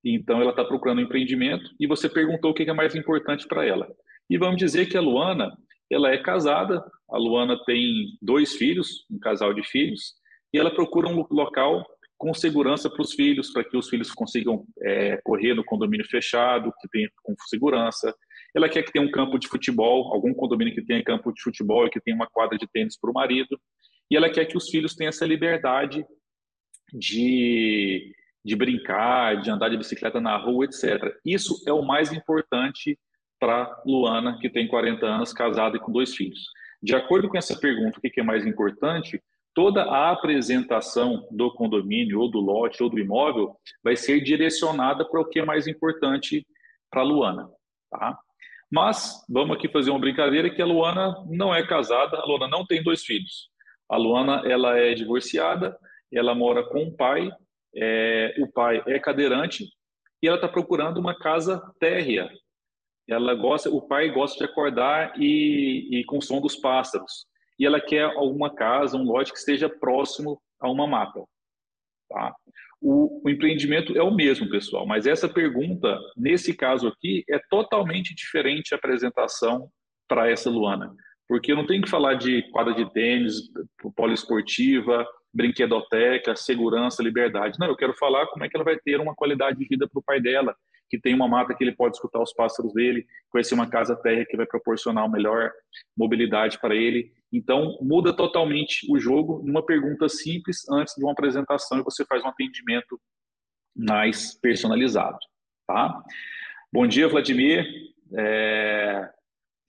Então, 0.04 0.40
ela 0.40 0.52
está 0.52 0.64
procurando 0.64 1.00
um 1.00 1.02
empreendimento 1.02 1.72
e 1.80 1.88
você 1.88 2.08
perguntou 2.08 2.52
o 2.52 2.54
que 2.54 2.70
é 2.70 2.74
mais 2.74 2.94
importante 2.94 3.48
para 3.48 3.66
ela. 3.66 3.88
E 4.30 4.38
vamos 4.38 4.58
dizer 4.58 4.86
que 4.86 4.96
a 4.96 5.02
Luana, 5.02 5.52
ela 5.92 6.12
é 6.12 6.18
casada, 6.18 6.84
a 7.10 7.18
Luana 7.18 7.58
tem 7.66 8.18
dois 8.22 8.56
filhos, 8.56 9.06
um 9.10 9.20
casal 9.20 9.54
de 9.54 9.64
filhos, 9.64 10.14
e 10.54 10.58
ela 10.58 10.74
procura 10.74 11.08
um 11.08 11.26
local 11.30 11.86
com 12.18 12.34
segurança 12.34 12.90
para 12.90 13.02
os 13.02 13.14
filhos, 13.14 13.52
para 13.52 13.64
que 13.64 13.76
os 13.76 13.90
filhos 13.90 14.12
consigam 14.12 14.66
é, 14.82 15.20
correr 15.24 15.54
no 15.54 15.66
condomínio 15.66 16.08
fechado, 16.08 16.72
que 16.80 16.88
tenha 16.90 17.10
com 17.22 17.36
segurança. 17.48 18.16
Ela 18.56 18.70
quer 18.70 18.84
que 18.84 18.92
tenha 18.92 19.06
um 19.06 19.12
campo 19.12 19.38
de 19.38 19.48
futebol, 19.48 20.14
algum 20.14 20.34
condomínio 20.34 20.74
que 20.74 20.86
tenha 20.86 21.04
campo 21.04 21.34
de 21.34 21.42
futebol 21.42 21.86
e 21.86 21.90
que 21.90 22.00
tenha 22.00 22.16
uma 22.16 22.28
quadra 22.28 22.58
de 22.58 22.68
tênis 22.68 22.98
para 22.98 23.12
o 23.12 23.14
marido. 23.14 23.60
E 24.10 24.16
ela 24.16 24.30
quer 24.30 24.46
que 24.46 24.56
os 24.56 24.70
filhos 24.70 24.96
tenham 24.96 25.10
essa 25.10 25.26
liberdade 25.26 26.06
de 26.94 28.14
de 28.46 28.56
brincar, 28.56 29.42
de 29.42 29.50
andar 29.50 29.70
de 29.70 29.78
bicicleta 29.78 30.22
na 30.22 30.38
rua, 30.38 30.66
etc. 30.66 31.18
Isso 31.26 31.64
é 31.68 31.74
o 31.74 31.82
mais 31.82 32.14
importante 32.14 32.98
para 33.40 33.82
Luana, 33.86 34.38
que 34.40 34.50
tem 34.50 34.68
40 34.68 35.06
anos, 35.06 35.34
casada 35.34 35.78
e 35.78 35.80
com 35.80 35.92
dois 35.92 36.16
filhos. 36.16 36.48
De 36.82 36.96
acordo 36.96 37.30
com 37.30 37.38
essa 37.38 37.58
pergunta, 37.58 37.98
o 37.98 38.02
que 38.02 38.20
é 38.20 38.24
mais 38.24 38.46
importante? 38.46 39.22
Toda 39.54 39.84
a 39.84 40.12
apresentação 40.12 41.28
do 41.32 41.52
condomínio, 41.54 42.20
ou 42.20 42.30
do 42.30 42.40
lote, 42.40 42.84
ou 42.84 42.90
do 42.90 43.00
imóvel, 43.00 43.56
vai 43.84 43.96
ser 43.96 44.22
direcionada 44.22 45.06
para 45.06 45.22
o 45.22 45.26
que 45.26 45.40
é 45.40 45.46
mais 45.46 45.68
importante 45.68 46.46
para 46.92 47.04
Luana. 47.04 47.50
Tá? 47.90 48.18
Mas 48.72 49.24
vamos 49.30 49.56
aqui 49.56 49.70
fazer 49.70 49.92
uma 49.92 50.00
brincadeira 50.00 50.50
que 50.50 50.62
a 50.62 50.66
Luana 50.66 51.16
não 51.30 51.54
é 51.54 51.66
casada, 51.66 52.18
a 52.18 52.26
Luana 52.26 52.48
não 52.48 52.66
tem 52.66 52.84
dois 52.84 53.04
filhos. 53.04 53.50
A 53.90 53.98
Luana 53.98 54.42
ela 54.46 54.78
é 54.78 54.94
divorciada, 54.94 55.78
ela 56.12 56.34
mora 56.36 56.64
com 56.64 56.84
o 56.84 56.96
pai, 56.96 57.30
é, 57.76 58.36
o 58.40 58.52
pai 58.52 58.84
é 58.88 59.00
cadeirante 59.00 59.70
e 60.22 60.28
ela 60.28 60.38
está 60.38 60.48
procurando 60.48 61.00
uma 61.00 61.18
casa 61.18 61.62
térrea. 61.80 62.30
Ela 63.08 63.36
gosta, 63.36 63.70
o 63.70 63.82
pai 63.82 64.10
gosta 64.10 64.38
de 64.38 64.52
acordar 64.52 65.14
e, 65.20 66.00
e 66.00 66.06
com 66.06 66.18
o 66.18 66.22
som 66.22 66.42
dos 66.42 66.56
pássaros. 66.56 67.26
E 67.60 67.66
ela 67.66 67.80
quer 67.80 68.04
alguma 68.04 68.54
casa, 68.54 68.98
um 68.98 69.04
lote 69.04 69.32
que 69.32 69.38
esteja 69.38 69.70
próximo 69.70 70.42
a 70.60 70.70
uma 70.70 70.88
mata. 70.88 71.24
Tá? 72.10 72.36
O, 72.82 73.22
o, 73.26 73.30
empreendimento 73.30 73.98
é 73.98 74.04
o 74.04 74.14
mesmo, 74.14 74.50
pessoal, 74.50 74.86
mas 74.86 75.08
essa 75.08 75.28
pergunta, 75.28 76.00
nesse 76.16 76.54
caso 76.54 76.88
aqui, 76.88 77.24
é 77.30 77.40
totalmente 77.50 78.14
diferente 78.14 78.74
a 78.74 78.78
apresentação 78.78 79.70
para 80.08 80.30
essa 80.30 80.50
Luana. 80.50 80.94
Porque 81.28 81.52
eu 81.52 81.56
não 81.56 81.66
tenho 81.66 81.82
que 81.82 81.90
falar 81.90 82.16
de 82.16 82.44
quadra 82.52 82.74
de 82.74 82.92
tênis, 82.94 83.50
poliesportiva, 83.96 85.08
brinquedoteca, 85.34 86.36
segurança, 86.36 87.02
liberdade. 87.02 87.58
Não, 87.60 87.68
eu 87.68 87.76
quero 87.76 87.94
falar 87.94 88.28
como 88.28 88.46
é 88.46 88.50
que 88.50 88.56
ela 88.56 88.64
vai 88.64 88.78
ter 88.78 89.00
uma 89.00 89.16
qualidade 89.16 89.58
de 89.58 89.68
vida 89.68 89.88
para 89.88 90.00
o 90.00 90.04
pai 90.04 90.22
dela, 90.22 90.56
que 90.90 91.00
tem 91.00 91.14
uma 91.14 91.28
mata 91.28 91.54
que 91.54 91.64
ele 91.64 91.76
pode 91.76 91.96
escutar 91.96 92.22
os 92.22 92.34
pássaros 92.34 92.74
dele, 92.74 93.06
conhecer 93.30 93.56
uma 93.56 93.70
casa 93.70 93.96
térrea 93.96 94.26
que 94.26 94.38
vai 94.38 94.46
proporcionar 94.46 95.06
uma 95.06 95.16
melhor 95.16 95.52
mobilidade 95.98 96.60
para 96.60 96.76
ele. 96.76 97.12
Então, 97.32 97.78
muda 97.82 98.16
totalmente 98.16 98.86
o 98.90 99.00
jogo 99.00 99.42
numa 99.44 99.66
pergunta 99.66 100.08
simples 100.08 100.68
antes 100.70 100.96
de 100.96 101.04
uma 101.04 101.12
apresentação 101.12 101.80
e 101.80 101.84
você 101.84 102.06
faz 102.06 102.24
um 102.24 102.28
atendimento 102.28 103.00
mais 103.76 104.40
personalizado, 104.40 105.18
tá? 105.68 106.02
Bom 106.72 106.88
dia, 106.88 107.08
Vladimir. 107.08 107.66
É, 108.18 109.10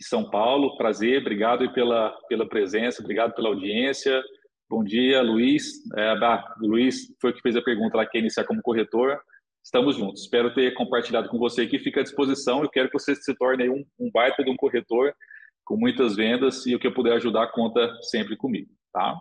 São 0.00 0.30
Paulo, 0.30 0.76
prazer, 0.76 1.20
obrigado 1.20 1.72
pela, 1.72 2.10
pela 2.28 2.48
presença, 2.48 3.02
obrigado 3.02 3.34
pela 3.34 3.48
audiência. 3.48 4.22
Bom 4.68 4.84
dia, 4.84 5.22
Luiz. 5.22 5.64
É, 5.96 6.14
Luiz 6.58 7.14
foi 7.20 7.30
o 7.30 7.34
que 7.34 7.40
fez 7.40 7.56
a 7.56 7.62
pergunta 7.62 7.96
lá, 7.96 8.06
quer 8.06 8.18
iniciar 8.18 8.44
como 8.44 8.62
corretor. 8.62 9.18
Estamos 9.66 9.96
juntos. 9.96 10.22
Espero 10.22 10.54
ter 10.54 10.74
compartilhado 10.74 11.28
com 11.28 11.38
você 11.38 11.62
aqui. 11.62 11.80
Fica 11.80 11.98
à 11.98 12.02
disposição. 12.04 12.62
Eu 12.62 12.70
quero 12.70 12.88
que 12.88 12.96
você 12.96 13.16
se 13.16 13.34
torne 13.34 13.68
um, 13.68 13.84
um 13.98 14.08
baita 14.12 14.44
de 14.44 14.48
um 14.48 14.54
corretor 14.54 15.12
com 15.64 15.76
muitas 15.76 16.14
vendas 16.14 16.64
e 16.66 16.76
o 16.76 16.78
que 16.78 16.86
eu 16.86 16.94
puder 16.94 17.14
ajudar 17.14 17.48
conta 17.48 17.92
sempre 18.02 18.36
comigo, 18.36 18.70
tá? 18.92 19.20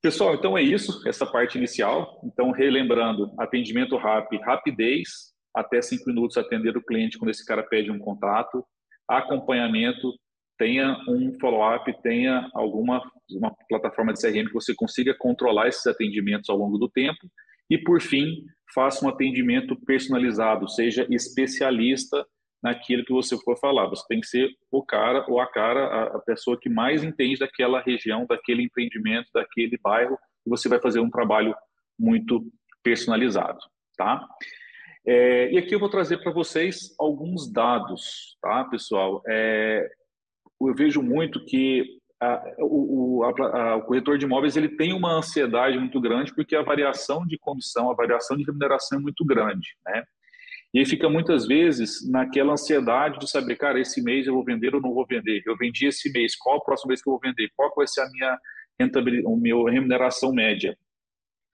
Pessoal, 0.00 0.36
então 0.36 0.56
é 0.56 0.62
isso, 0.62 1.02
essa 1.08 1.26
parte 1.26 1.58
inicial. 1.58 2.20
Então, 2.22 2.52
relembrando, 2.52 3.34
atendimento 3.36 3.96
rápido, 3.96 4.40
rapidez, 4.40 5.32
até 5.52 5.82
cinco 5.82 6.04
minutos 6.06 6.36
atender 6.36 6.76
o 6.76 6.84
cliente 6.84 7.18
quando 7.18 7.30
esse 7.30 7.44
cara 7.44 7.64
pede 7.64 7.90
um 7.90 7.98
contrato, 7.98 8.64
acompanhamento, 9.08 10.12
tenha 10.56 10.96
um 11.08 11.36
follow-up, 11.40 11.92
tenha 12.04 12.48
alguma 12.54 13.02
uma 13.32 13.52
plataforma 13.68 14.12
de 14.12 14.20
CRM 14.20 14.46
que 14.46 14.54
você 14.54 14.72
consiga 14.76 15.12
controlar 15.18 15.66
esses 15.66 15.84
atendimentos 15.88 16.48
ao 16.48 16.56
longo 16.56 16.78
do 16.78 16.88
tempo 16.88 17.28
e, 17.68 17.78
por 17.78 18.00
fim, 18.00 18.44
faça 18.74 19.04
um 19.04 19.08
atendimento 19.08 19.76
personalizado, 19.76 20.68
seja 20.68 21.06
especialista 21.10 22.26
naquilo 22.62 23.04
que 23.04 23.12
você 23.12 23.36
for 23.38 23.58
falar. 23.58 23.86
Você 23.88 24.04
tem 24.08 24.20
que 24.20 24.26
ser 24.26 24.50
o 24.70 24.82
cara 24.82 25.24
ou 25.28 25.38
a 25.38 25.46
cara, 25.46 26.16
a, 26.16 26.18
pessoa 26.20 26.58
que 26.58 26.68
mais 26.68 27.04
entende 27.04 27.38
daquela 27.38 27.80
região, 27.80 28.26
daquele 28.26 28.62
empreendimento, 28.62 29.28
daquele 29.34 29.78
bairro, 29.82 30.18
e 30.46 30.50
você 30.50 30.68
vai 30.68 30.80
fazer 30.80 31.00
um 31.00 31.10
trabalho 31.10 31.54
muito 31.98 32.42
personalizado, 32.82 33.58
tá? 33.96 34.26
É, 35.06 35.52
e 35.52 35.58
aqui 35.58 35.74
eu 35.74 35.78
vou 35.78 35.90
trazer 35.90 36.18
para 36.18 36.32
vocês 36.32 36.94
alguns 36.98 37.50
dados, 37.52 38.36
tá, 38.40 38.64
pessoal? 38.64 39.22
É, 39.28 39.86
eu 40.60 40.74
vejo 40.74 41.02
muito 41.02 41.44
que 41.44 41.98
a, 42.20 42.54
o, 42.58 43.22
a, 43.24 43.46
a, 43.46 43.76
o 43.76 43.82
corretor 43.82 44.18
de 44.18 44.24
imóveis 44.24 44.56
ele 44.56 44.68
tem 44.68 44.92
uma 44.92 45.18
ansiedade 45.18 45.78
muito 45.78 46.00
grande 46.00 46.34
porque 46.34 46.56
a 46.56 46.62
variação 46.62 47.26
de 47.26 47.38
comissão, 47.38 47.90
a 47.90 47.94
variação 47.94 48.36
de 48.36 48.44
remuneração 48.44 48.98
é 48.98 49.02
muito 49.02 49.24
grande, 49.24 49.68
né? 49.86 50.04
E 50.72 50.84
fica 50.84 51.08
muitas 51.08 51.46
vezes 51.46 52.08
naquela 52.10 52.54
ansiedade 52.54 53.20
de 53.20 53.30
saber, 53.30 53.54
cara, 53.54 53.80
esse 53.80 54.02
mês 54.02 54.26
eu 54.26 54.34
vou 54.34 54.44
vender 54.44 54.74
ou 54.74 54.80
não 54.80 54.92
vou 54.92 55.06
vender? 55.06 55.40
Eu 55.46 55.56
vendi 55.56 55.86
esse 55.86 56.10
mês, 56.10 56.34
qual 56.34 56.56
o 56.56 56.64
próximo 56.64 56.88
mês 56.88 57.00
que 57.00 57.08
eu 57.08 57.12
vou 57.12 57.20
vender? 57.20 57.48
Qual 57.54 57.72
vai 57.76 57.86
ser 57.86 58.00
a 58.00 58.10
minha 58.10 58.36
rentabilidade, 58.80 59.32
a 59.32 59.36
minha 59.36 59.70
remuneração 59.70 60.32
média? 60.32 60.76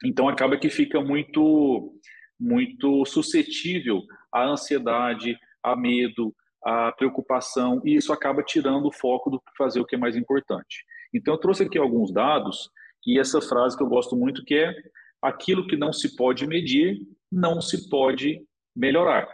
Então 0.02 0.26
acaba 0.26 0.56
que 0.56 0.70
fica 0.70 1.00
muito 1.02 1.94
muito 2.40 3.04
suscetível 3.04 4.00
à 4.32 4.46
ansiedade, 4.46 5.36
a 5.62 5.76
medo, 5.76 6.34
a 6.64 6.92
preocupação, 6.92 7.80
e 7.84 7.94
isso 7.94 8.12
acaba 8.12 8.42
tirando 8.42 8.86
o 8.86 8.92
foco 8.92 9.30
do 9.30 9.42
fazer 9.56 9.80
o 9.80 9.84
que 9.84 9.96
é 9.96 9.98
mais 9.98 10.16
importante. 10.16 10.84
Então 11.12 11.34
eu 11.34 11.38
trouxe 11.38 11.64
aqui 11.64 11.78
alguns 11.78 12.12
dados 12.12 12.70
e 13.06 13.18
essa 13.18 13.40
frase 13.40 13.76
que 13.76 13.82
eu 13.82 13.88
gosto 13.88 14.14
muito 14.14 14.44
que 14.44 14.54
é 14.54 14.74
aquilo 15.22 15.66
que 15.66 15.76
não 15.76 15.92
se 15.92 16.16
pode 16.16 16.46
medir 16.46 16.98
não 17.30 17.60
se 17.60 17.88
pode 17.88 18.42
melhorar. 18.76 19.28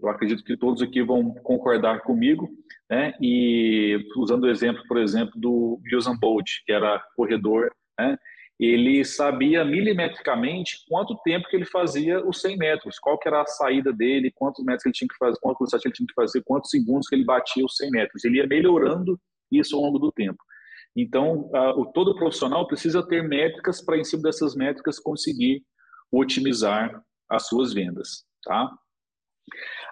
Eu 0.00 0.08
acredito 0.08 0.44
que 0.44 0.56
todos 0.56 0.80
aqui 0.80 1.02
vão 1.02 1.34
concordar 1.34 2.02
comigo, 2.02 2.48
né? 2.88 3.14
E 3.20 3.98
usando 4.16 4.44
o 4.44 4.50
exemplo, 4.50 4.82
por 4.86 4.96
exemplo, 4.96 5.32
do 5.36 5.80
Usain 5.92 6.16
Bolt, 6.16 6.48
que 6.64 6.72
era 6.72 7.02
corredor, 7.16 7.72
né? 7.98 8.16
Ele 8.58 9.04
sabia 9.04 9.64
milimetricamente 9.64 10.84
quanto 10.88 11.16
tempo 11.22 11.48
que 11.48 11.54
ele 11.54 11.64
fazia 11.64 12.26
os 12.26 12.40
100 12.40 12.56
metros, 12.56 12.98
qual 12.98 13.16
que 13.16 13.28
era 13.28 13.42
a 13.42 13.46
saída 13.46 13.92
dele, 13.92 14.32
quantos 14.34 14.64
metros 14.64 14.84
ele 14.84 14.94
tinha 14.94 15.08
que 15.08 15.16
fazer, 15.16 15.38
quanto 15.40 15.58
velocidade 15.58 15.86
ele 15.86 15.94
tinha 15.94 16.06
que 16.06 16.14
fazer, 16.14 16.42
quantos 16.44 16.70
segundos 16.70 17.06
que 17.06 17.14
ele 17.14 17.24
batia 17.24 17.64
os 17.64 17.76
100 17.76 17.90
metros. 17.90 18.24
Ele 18.24 18.38
ia 18.38 18.46
melhorando 18.46 19.20
isso 19.52 19.76
ao 19.76 19.82
longo 19.82 19.98
do 19.98 20.10
tempo. 20.10 20.42
Então, 20.96 21.48
o 21.76 21.86
todo 21.86 22.16
profissional 22.16 22.66
precisa 22.66 23.06
ter 23.06 23.22
métricas 23.22 23.80
para, 23.80 23.96
em 23.96 24.02
cima 24.02 24.24
dessas 24.24 24.56
métricas, 24.56 24.98
conseguir 24.98 25.62
otimizar 26.10 27.00
as 27.30 27.46
suas 27.46 27.72
vendas. 27.72 28.24
Tá? 28.42 28.68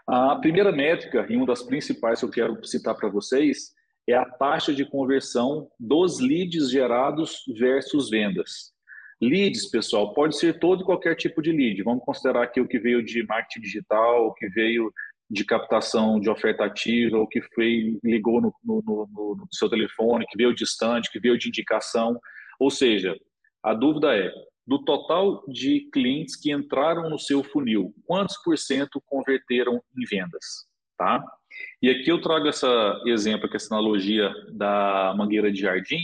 A 0.09 0.37
primeira 0.37 0.72
métrica, 0.72 1.24
e 1.29 1.37
uma 1.37 1.46
das 1.46 1.62
principais 1.62 2.18
que 2.18 2.24
eu 2.24 2.31
quero 2.31 2.64
citar 2.66 2.96
para 2.96 3.09
vocês, 3.09 3.76
é 4.09 4.14
a 4.14 4.25
taxa 4.25 4.73
de 4.73 4.85
conversão 4.85 5.69
dos 5.79 6.21
leads 6.21 6.71
gerados 6.71 7.42
versus 7.59 8.09
vendas. 8.09 8.73
Leads, 9.21 9.71
pessoal, 9.71 10.12
pode 10.12 10.38
ser 10.38 10.59
todo 10.59 10.83
e 10.83 10.85
qualquer 10.85 11.16
tipo 11.16 11.40
de 11.40 11.51
lead. 11.51 11.83
Vamos 11.83 12.05
considerar 12.05 12.42
aqui 12.42 12.61
o 12.61 12.69
que 12.69 12.79
veio 12.79 13.03
de 13.03 13.25
marketing 13.25 13.61
digital, 13.61 14.27
o 14.27 14.35
que 14.35 14.49
veio 14.49 14.92
de 15.29 15.45
captação 15.45 16.21
de 16.21 16.31
oferta 16.31 16.64
ativa, 16.64 17.19
o 17.19 17.27
que 17.27 17.40
foi, 17.40 17.99
ligou 18.05 18.40
no, 18.40 18.55
no, 18.62 18.83
no, 18.87 19.37
no 19.37 19.49
seu 19.51 19.69
telefone, 19.69 20.27
que 20.27 20.37
veio 20.37 20.55
distante, 20.55 21.11
que 21.11 21.19
veio 21.19 21.37
de 21.38 21.49
indicação. 21.49 22.21
Ou 22.61 22.71
seja, 22.71 23.19
a 23.62 23.75
dúvida 23.75 24.16
é, 24.16 24.31
do 24.66 24.85
total 24.85 25.45
de 25.49 25.88
clientes 25.92 26.37
que 26.37 26.53
entraram 26.53 27.09
no 27.09 27.19
seu 27.19 27.42
funil, 27.42 27.95
quantos 28.05 28.37
por 28.45 28.57
cento 28.57 29.03
converteram 29.07 29.83
em 29.97 30.05
vendas, 30.05 30.45
tá? 30.97 31.25
E 31.83 31.90
aqui 31.90 32.11
eu 32.11 32.21
trago 32.21 32.49
esse 32.49 32.66
exemplo, 33.07 33.49
essa 33.53 33.75
analogia 33.75 34.33
da 34.53 35.14
mangueira 35.16 35.53
de 35.53 35.61
jardim, 35.61 36.01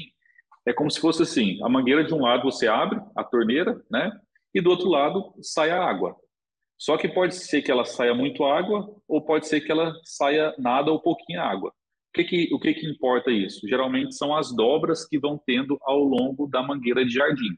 é 0.67 0.73
como 0.73 0.91
se 0.91 1.01
fosse 1.01 1.23
assim, 1.23 1.59
a 1.63 1.69
mangueira 1.69 2.05
de 2.05 2.15
um 2.15 2.21
lado 2.21 2.45
você 2.45 2.69
abre 2.69 3.01
a 3.17 3.25
torneira, 3.25 3.81
né? 3.91 4.13
E 4.55 4.61
do 4.61 4.71
outro 4.71 4.89
lado 4.89 5.35
sai 5.41 5.71
a 5.71 5.83
água. 5.83 6.15
Só 6.79 6.97
que 6.97 7.09
pode 7.09 7.35
ser 7.35 7.63
que 7.63 7.71
ela 7.71 7.85
saia 7.85 8.15
muito 8.15 8.45
água 8.45 8.89
ou 9.09 9.25
pode 9.25 9.47
ser 9.49 9.61
que 9.61 9.73
ela 9.73 9.95
saia 10.05 10.55
nada 10.59 10.91
ou 10.91 11.01
pouquinho 11.01 11.41
água. 11.41 11.71
O 11.71 12.13
que 12.13 12.25
que, 12.25 12.55
o 12.55 12.61
que 12.61 12.75
que 12.75 12.87
importa 12.87 13.31
isso? 13.31 13.67
Geralmente 13.67 14.15
são 14.15 14.37
as 14.37 14.55
dobras 14.55 15.07
que 15.07 15.19
vão 15.19 15.41
tendo 15.47 15.79
ao 15.83 16.01
longo 16.01 16.47
da 16.47 16.63
mangueira 16.63 17.05
de 17.05 17.13
jardim. 17.13 17.57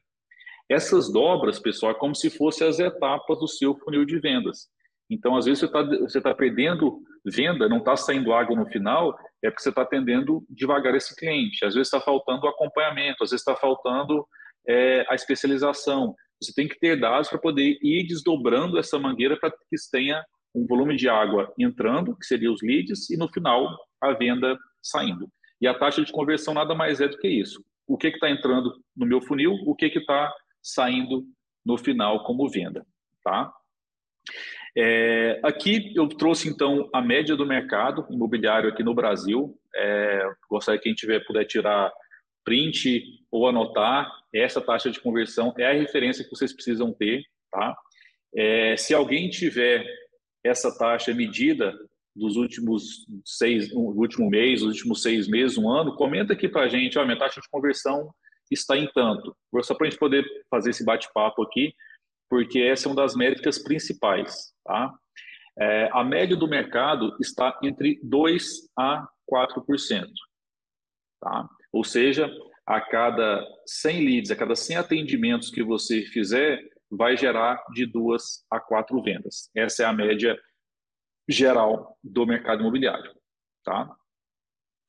Essas 0.68 1.12
dobras, 1.12 1.59
pessoal, 1.59 1.92
é 1.92 1.94
como 1.94 2.14
se 2.14 2.30
fossem 2.30 2.66
as 2.66 2.78
etapas 2.78 3.38
do 3.38 3.48
seu 3.48 3.75
funil 3.77 4.04
de 4.04 4.18
vendas. 4.18 4.68
Então, 5.11 5.37
às 5.37 5.44
vezes, 5.44 5.61
você 5.61 5.67
está 5.67 5.83
você 5.83 6.21
tá 6.21 6.35
perdendo 6.35 7.00
venda, 7.25 7.69
não 7.69 7.79
está 7.79 7.96
saindo 7.96 8.33
água 8.33 8.57
no 8.57 8.67
final, 8.67 9.17
é 9.42 9.50
porque 9.50 9.63
você 9.63 9.69
está 9.69 9.83
atendendo 9.83 10.44
devagar 10.48 10.94
esse 10.94 11.15
cliente. 11.15 11.65
Às 11.65 11.75
vezes 11.75 11.88
está 11.88 12.00
faltando 12.00 12.46
acompanhamento, 12.46 13.23
às 13.23 13.31
vezes 13.31 13.46
está 13.46 13.57
faltando 13.57 14.27
é, 14.69 15.07
a 15.09 15.15
especialização. 15.15 16.15
Você 16.42 16.52
tem 16.55 16.69
que 16.69 16.79
ter 16.79 16.98
dados 17.00 17.29
para 17.29 17.38
poder 17.38 17.79
ir 17.83 18.07
desdobrando 18.07 18.79
essa 18.79 18.98
mangueira 18.98 19.38
para 19.38 19.50
que 19.50 19.77
tenha 19.90 20.23
um 20.55 20.67
volume 20.67 20.96
de 20.96 21.09
água 21.09 21.52
entrando, 21.59 22.17
que 22.17 22.27
seria 22.27 22.52
os 22.52 22.63
leads, 22.63 23.11
e 23.11 23.17
no 23.17 23.29
final 23.29 23.77
a 24.00 24.13
venda 24.13 24.57
saindo. 24.83 25.29
E 25.61 25.67
a 25.67 25.75
taxa 25.75 26.02
de 26.02 26.13
conversão 26.13 26.55
nada 26.55 26.75
mais 26.75 27.00
é 27.00 27.09
do 27.09 27.19
que 27.19 27.29
isso. 27.29 27.63
O 27.87 27.96
que 27.96 28.09
está 28.09 28.31
entrando 28.31 28.73
no 28.96 29.07
meu 29.07 29.21
funil, 29.21 29.52
o 29.67 29.75
que 29.75 29.87
está 29.87 30.33
saindo 30.63 31.25
no 31.65 31.77
final 31.77 32.23
como 32.25 32.48
venda, 32.48 32.87
tá? 33.23 33.52
É, 34.77 35.40
aqui 35.42 35.92
eu 35.94 36.08
trouxe 36.08 36.48
então 36.48 36.88
a 36.92 37.00
média 37.00 37.37
do 37.37 37.46
mercado 37.46 38.06
imobiliário 38.10 38.68
aqui 38.68 38.83
no 38.83 38.94
Brasil. 38.94 39.56
É, 39.75 40.29
gostaria 40.50 40.79
que 40.79 40.85
quem 40.85 40.94
tiver 40.94 41.25
puder 41.25 41.44
tirar 41.44 41.92
print 42.44 43.02
ou 43.31 43.48
anotar. 43.48 44.10
Essa 44.33 44.60
taxa 44.60 44.90
de 44.90 45.00
conversão 45.00 45.54
é 45.58 45.66
a 45.66 45.72
referência 45.72 46.25
que 46.25 46.31
vocês 46.31 46.52
precisam 46.52 46.92
ter, 46.92 47.22
tá? 47.50 47.77
É, 48.35 48.77
se 48.77 48.92
alguém 48.92 49.31
tiver 49.31 49.87
essa 50.42 50.77
taxa 50.77 51.14
medida 51.14 51.72
dos 52.14 52.37
últimos 52.37 53.06
seis, 53.25 53.72
no 53.72 53.81
último 53.81 54.29
mês, 54.29 54.60
os 54.62 54.68
últimos 54.68 55.02
seis 55.02 55.29
meses, 55.29 55.56
um 55.56 55.70
ano, 55.70 55.96
comenta 55.96 56.33
aqui 56.33 56.48
para 56.48 56.62
a 56.62 56.68
gente, 56.68 56.98
ó, 56.98 57.04
minha 57.04 57.18
taxa 57.18 57.40
de 57.40 57.48
conversão 57.48 58.12
está 58.50 58.77
em 58.77 58.88
tanto. 58.94 59.35
Só 59.62 59.75
para 59.75 59.87
a 59.87 59.90
gente 59.90 59.98
poder 59.98 60.25
fazer 60.50 60.70
esse 60.70 60.85
bate-papo 60.85 61.42
aqui, 61.42 61.75
porque 62.35 62.58
essa 62.58 62.88
é 62.88 62.90
uma 62.90 63.00
das 63.00 63.14
métricas 63.14 63.62
principais. 63.62 64.52
Tá? 64.64 64.92
É, 65.56 65.88
a 65.92 66.02
média 66.02 66.37
do 66.37 66.48
mercado 66.48 67.16
está 67.20 67.56
entre 67.62 68.00
2% 68.04 68.40
a 68.76 69.06
4%. 69.32 70.04
Tá? 71.20 71.48
Ou 71.72 71.85
seja, 71.85 72.28
a 72.66 72.80
cada 72.80 73.40
100 73.64 74.04
leads, 74.04 74.30
a 74.32 74.37
cada 74.37 74.56
100 74.56 74.78
atendimentos 74.78 75.48
que 75.48 75.62
você 75.62 76.02
fizer, 76.06 76.60
vai 76.90 77.16
gerar 77.16 77.62
de 77.72 77.87
duas 77.87 78.44
a 78.50 78.58
quatro 78.58 79.00
vendas. 79.00 79.48
Essa 79.54 79.85
é 79.85 79.87
a 79.87 79.92
média 79.92 80.37
geral 81.28 81.96
do 82.02 82.26
mercado 82.26 82.62
imobiliário. 82.62 83.14
Tá? 83.62 83.94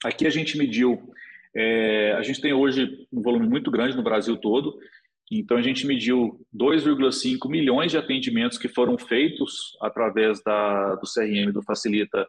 Aqui 0.03 0.25
a 0.25 0.31
gente 0.31 0.57
mediu, 0.57 1.13
é, 1.55 2.13
a 2.13 2.23
gente 2.23 2.41
tem 2.41 2.53
hoje 2.53 3.07
um 3.13 3.21
volume 3.21 3.47
muito 3.47 3.69
grande 3.69 3.95
no 3.95 4.01
Brasil 4.01 4.35
todo, 4.35 4.79
então, 5.31 5.57
a 5.57 5.61
gente 5.61 5.87
mediu 5.87 6.39
2,5 6.55 7.49
milhões 7.49 7.91
de 7.91 7.97
atendimentos 7.97 8.57
que 8.57 8.69
foram 8.69 8.97
feitos 8.97 9.75
através 9.81 10.41
da, 10.43 10.95
do 10.95 11.07
CRM 11.11 11.51
do 11.51 11.63
Facilita 11.63 12.27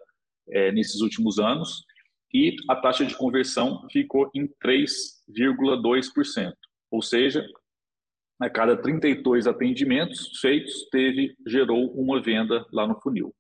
é, 0.48 0.72
nesses 0.72 1.00
últimos 1.02 1.38
anos, 1.38 1.84
e 2.32 2.56
a 2.68 2.76
taxa 2.76 3.04
de 3.04 3.14
conversão 3.14 3.86
ficou 3.90 4.30
em 4.34 4.48
3,2%. 4.64 6.52
Ou 6.90 7.02
seja, 7.02 7.46
a 8.40 8.48
cada 8.48 8.76
32 8.76 9.46
atendimentos 9.46 10.38
feitos, 10.40 10.88
teve 10.90 11.36
gerou 11.46 11.92
uma 11.92 12.20
venda 12.20 12.66
lá 12.72 12.86
no 12.86 12.98
funil, 13.00 13.34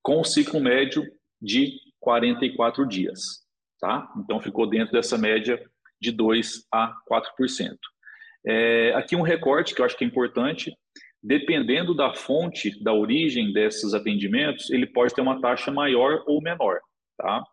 com 0.00 0.20
um 0.20 0.24
ciclo 0.24 0.60
médio 0.60 1.04
de 1.40 1.72
44 2.00 2.86
dias. 2.86 3.42
Tá? 3.80 4.12
Então, 4.16 4.40
ficou 4.40 4.68
dentro 4.68 4.92
dessa 4.92 5.18
média 5.18 5.60
de 6.00 6.12
2 6.12 6.66
a 6.72 6.94
4%. 7.10 7.76
É, 8.46 8.92
aqui 8.94 9.14
um 9.14 9.22
recorte 9.22 9.74
que 9.74 9.80
eu 9.80 9.84
acho 9.84 9.96
que 9.96 10.04
é 10.04 10.06
importante. 10.06 10.72
Dependendo 11.22 11.94
da 11.94 12.12
fonte, 12.12 12.82
da 12.82 12.92
origem 12.92 13.52
desses 13.52 13.94
atendimentos, 13.94 14.70
ele 14.70 14.86
pode 14.86 15.14
ter 15.14 15.20
uma 15.20 15.40
taxa 15.40 15.70
maior 15.70 16.24
ou 16.26 16.42
menor. 16.42 16.80
Tá? 17.16 17.44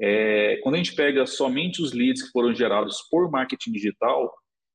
É, 0.00 0.58
quando 0.62 0.76
a 0.76 0.78
gente 0.78 0.94
pega 0.94 1.26
somente 1.26 1.82
os 1.82 1.92
leads 1.92 2.22
que 2.22 2.30
foram 2.30 2.54
gerados 2.54 3.02
por 3.10 3.30
marketing 3.30 3.72
digital, 3.72 4.32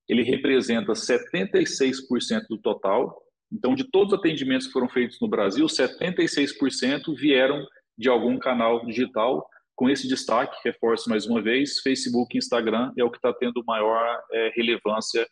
ele 0.08 0.24
representa 0.24 0.93
76% 0.93 2.43
do 2.49 2.58
total. 2.60 3.18
Então, 3.51 3.76
de 3.76 3.89
todos 3.89 4.14
os 4.14 4.20
atendimentos 4.20 4.68
que 4.68 4.74
foram 4.74 4.88
feitos 4.88 5.20
no 5.20 5.28
Brasil, 5.28 5.66
76% 5.66 7.16
vieram 7.18 7.66
de 7.97 8.08
algum 8.08 8.38
canal 8.38 8.86
digital. 8.86 9.47
Com 9.76 9.89
esse 9.89 10.08
destaque, 10.08 10.58
reforço 10.64 11.10
mais 11.10 11.26
uma 11.26 11.41
vez, 11.41 11.80
Facebook 11.80 12.36
e 12.36 12.39
Instagram 12.39 12.91
é 12.97 13.03
o 13.03 13.12
que 13.12 13.18
está 13.18 13.34
tendo 13.34 13.64
maior 13.66 14.22
é, 14.32 14.51
relevância 14.55 15.28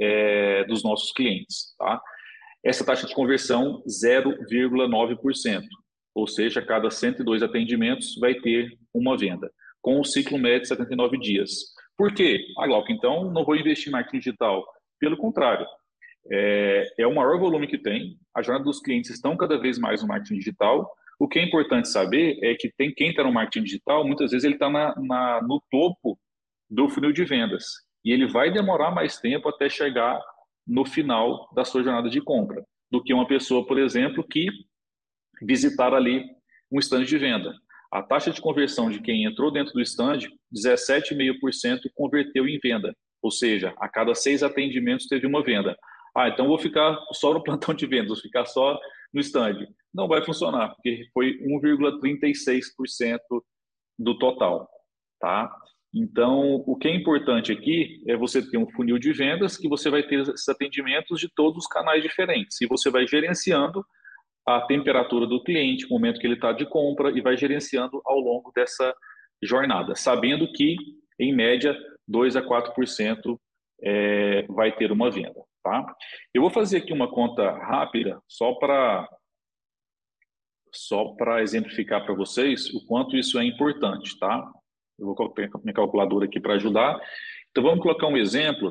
é, 0.00 0.64
dos 0.64 0.82
nossos 0.82 1.12
clientes. 1.12 1.74
Tá? 1.78 2.00
Essa 2.64 2.84
taxa 2.84 3.06
de 3.06 3.14
conversão, 3.14 3.82
0,9%, 3.86 5.62
ou 6.14 6.26
seja, 6.26 6.60
cada 6.60 6.90
102 6.90 7.42
atendimentos 7.42 8.16
vai 8.18 8.34
ter 8.34 8.76
uma 8.92 9.16
venda, 9.16 9.50
com 9.80 10.00
o 10.00 10.04
ciclo 10.04 10.38
médio 10.38 10.62
de 10.62 10.68
79 10.68 11.18
dias. 11.18 11.50
Por 11.96 12.12
quê? 12.12 12.44
Ah, 12.58 12.66
Glauco, 12.66 12.92
então 12.92 13.30
não 13.30 13.44
vou 13.44 13.56
investir 13.56 13.88
em 13.88 13.92
marketing 13.92 14.18
digital. 14.18 14.64
Pelo 14.98 15.16
contrário, 15.16 15.66
é, 16.30 16.86
é 16.98 17.06
o 17.06 17.14
maior 17.14 17.38
volume 17.38 17.66
que 17.66 17.78
tem, 17.78 18.18
a 18.34 18.42
jornada 18.42 18.64
dos 18.64 18.80
clientes 18.80 19.10
estão 19.10 19.36
cada 19.36 19.58
vez 19.58 19.78
mais 19.78 20.02
no 20.02 20.08
marketing 20.08 20.38
digital. 20.38 20.90
O 21.18 21.28
que 21.28 21.38
é 21.38 21.44
importante 21.44 21.88
saber 21.88 22.38
é 22.42 22.54
que 22.54 22.72
tem 22.76 22.92
quem 22.92 23.10
está 23.10 23.24
no 23.24 23.32
marketing 23.32 23.64
digital, 23.64 24.06
muitas 24.06 24.30
vezes 24.30 24.44
ele 24.44 24.54
está 24.54 24.68
no 24.68 25.62
topo 25.70 26.18
do 26.70 26.88
funil 26.88 27.12
de 27.12 27.24
vendas 27.24 27.87
e 28.04 28.12
ele 28.12 28.26
vai 28.26 28.50
demorar 28.50 28.90
mais 28.90 29.18
tempo 29.18 29.48
até 29.48 29.68
chegar 29.68 30.20
no 30.66 30.84
final 30.84 31.48
da 31.54 31.64
sua 31.64 31.82
jornada 31.82 32.10
de 32.10 32.20
compra 32.20 32.64
do 32.90 33.02
que 33.02 33.12
uma 33.12 33.26
pessoa, 33.26 33.66
por 33.66 33.78
exemplo, 33.78 34.26
que 34.26 34.48
visitar 35.42 35.94
ali 35.94 36.24
um 36.70 36.78
stand 36.78 37.04
de 37.04 37.18
venda. 37.18 37.54
A 37.90 38.02
taxa 38.02 38.30
de 38.30 38.40
conversão 38.40 38.90
de 38.90 39.00
quem 39.00 39.24
entrou 39.24 39.50
dentro 39.50 39.72
do 39.72 39.80
stand, 39.80 40.18
17,5% 40.54 41.80
converteu 41.94 42.46
em 42.46 42.58
venda. 42.58 42.94
Ou 43.22 43.30
seja, 43.30 43.74
a 43.78 43.88
cada 43.88 44.14
seis 44.14 44.42
atendimentos 44.42 45.06
teve 45.06 45.26
uma 45.26 45.42
venda. 45.42 45.76
Ah, 46.16 46.28
então 46.28 46.48
vou 46.48 46.58
ficar 46.58 46.98
só 47.12 47.32
no 47.32 47.42
plantão 47.42 47.74
de 47.74 47.86
vendas, 47.86 48.08
vou 48.08 48.16
ficar 48.16 48.44
só 48.44 48.78
no 49.12 49.20
stand. 49.20 49.66
Não 49.92 50.06
vai 50.06 50.22
funcionar, 50.24 50.74
porque 50.74 51.08
foi 51.12 51.38
1,36% 51.40 53.18
do 53.98 54.18
total. 54.18 54.68
Tá? 55.18 55.50
Então, 56.00 56.62
o 56.64 56.76
que 56.76 56.86
é 56.86 56.94
importante 56.94 57.50
aqui 57.50 58.00
é 58.06 58.16
você 58.16 58.40
ter 58.48 58.56
um 58.56 58.70
funil 58.70 59.00
de 59.00 59.12
vendas 59.12 59.56
que 59.56 59.68
você 59.68 59.90
vai 59.90 60.04
ter 60.04 60.20
esses 60.20 60.48
atendimentos 60.48 61.18
de 61.18 61.28
todos 61.28 61.64
os 61.64 61.66
canais 61.66 62.00
diferentes 62.00 62.60
e 62.60 62.66
você 62.66 62.88
vai 62.88 63.04
gerenciando 63.04 63.84
a 64.46 64.60
temperatura 64.60 65.26
do 65.26 65.42
cliente, 65.42 65.86
o 65.86 65.88
momento 65.90 66.20
que 66.20 66.26
ele 66.26 66.34
está 66.34 66.52
de 66.52 66.64
compra 66.66 67.10
e 67.10 67.20
vai 67.20 67.36
gerenciando 67.36 68.00
ao 68.06 68.20
longo 68.20 68.52
dessa 68.54 68.94
jornada, 69.42 69.96
sabendo 69.96 70.50
que, 70.52 70.76
em 71.18 71.34
média, 71.34 71.76
2 72.06 72.36
a 72.36 72.42
4% 72.42 73.36
é, 73.82 74.42
vai 74.48 74.70
ter 74.76 74.92
uma 74.92 75.10
venda. 75.10 75.42
Tá? 75.64 75.96
Eu 76.32 76.42
vou 76.42 76.50
fazer 76.50 76.78
aqui 76.78 76.92
uma 76.92 77.10
conta 77.10 77.50
rápida 77.50 78.22
só 78.28 78.54
para 78.54 79.08
só 80.72 81.14
para 81.16 81.42
exemplificar 81.42 82.04
para 82.04 82.14
vocês 82.14 82.72
o 82.74 82.86
quanto 82.86 83.16
isso 83.16 83.38
é 83.38 83.44
importante, 83.44 84.18
tá? 84.18 84.52
Eu 84.98 85.06
vou 85.06 85.14
colocar 85.14 85.48
minha 85.62 85.74
calculadora 85.74 86.24
aqui 86.24 86.40
para 86.40 86.54
ajudar. 86.54 86.98
Então, 87.50 87.62
vamos 87.62 87.80
colocar 87.80 88.06
um 88.08 88.16
exemplo 88.16 88.70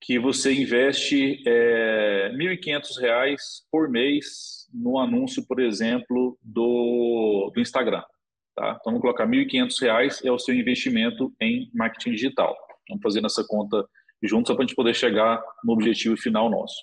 que 0.00 0.18
você 0.18 0.52
investe 0.52 1.42
é, 1.46 2.30
R$ 2.32 2.56
1.500 2.56 3.36
por 3.70 3.88
mês 3.88 4.68
no 4.72 4.98
anúncio, 4.98 5.46
por 5.46 5.60
exemplo, 5.60 6.38
do, 6.42 7.50
do 7.54 7.60
Instagram. 7.60 8.02
Tá? 8.54 8.76
Então, 8.78 8.92
vamos 8.92 9.00
colocar 9.00 9.24
R$ 9.24 9.46
1.500 9.46 10.24
é 10.24 10.30
o 10.30 10.38
seu 10.38 10.54
investimento 10.54 11.32
em 11.40 11.70
marketing 11.72 12.10
digital. 12.10 12.54
Vamos 12.88 13.02
fazer 13.02 13.24
essa 13.24 13.44
conta 13.46 13.88
juntos 14.22 14.54
para 14.54 14.64
a 14.64 14.66
gente 14.66 14.76
poder 14.76 14.94
chegar 14.94 15.42
no 15.64 15.72
objetivo 15.72 16.16
final 16.16 16.50
nosso. 16.50 16.76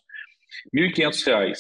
R$ 0.73 0.89
1.500. 0.89 1.55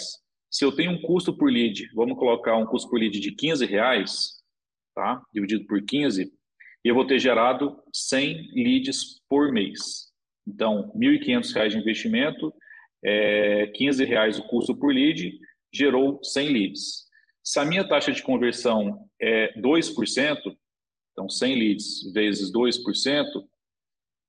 Se 0.49 0.65
eu 0.65 0.71
tenho 0.71 0.91
um 0.91 1.01
custo 1.01 1.37
por 1.37 1.49
lead, 1.51 1.89
vamos 1.93 2.17
colocar 2.17 2.57
um 2.57 2.65
custo 2.65 2.89
por 2.89 2.99
lead 2.99 3.19
de 3.19 3.29
R$ 3.29 4.05
tá? 4.93 5.21
dividido 5.33 5.65
por 5.65 5.81
15, 5.81 6.31
e 6.83 6.89
eu 6.89 6.95
vou 6.95 7.05
ter 7.05 7.19
gerado 7.19 7.81
100 7.93 8.51
leads 8.53 9.21
por 9.29 9.51
mês. 9.51 10.11
Então, 10.47 10.91
R$ 10.93 11.19
1.500 11.19 11.69
de 11.69 11.77
investimento, 11.77 12.53
é, 13.03 13.67
15 13.67 14.03
reais 14.05 14.39
o 14.39 14.47
custo 14.47 14.75
por 14.75 14.93
lead, 14.93 15.39
gerou 15.73 16.23
100 16.23 16.49
leads. 16.49 17.05
Se 17.43 17.59
a 17.59 17.65
minha 17.65 17.87
taxa 17.87 18.11
de 18.11 18.21
conversão 18.21 19.07
é 19.19 19.53
2%, 19.59 20.37
então 21.11 21.29
100 21.29 21.55
leads 21.55 22.13
vezes 22.13 22.51
2%, 22.51 23.25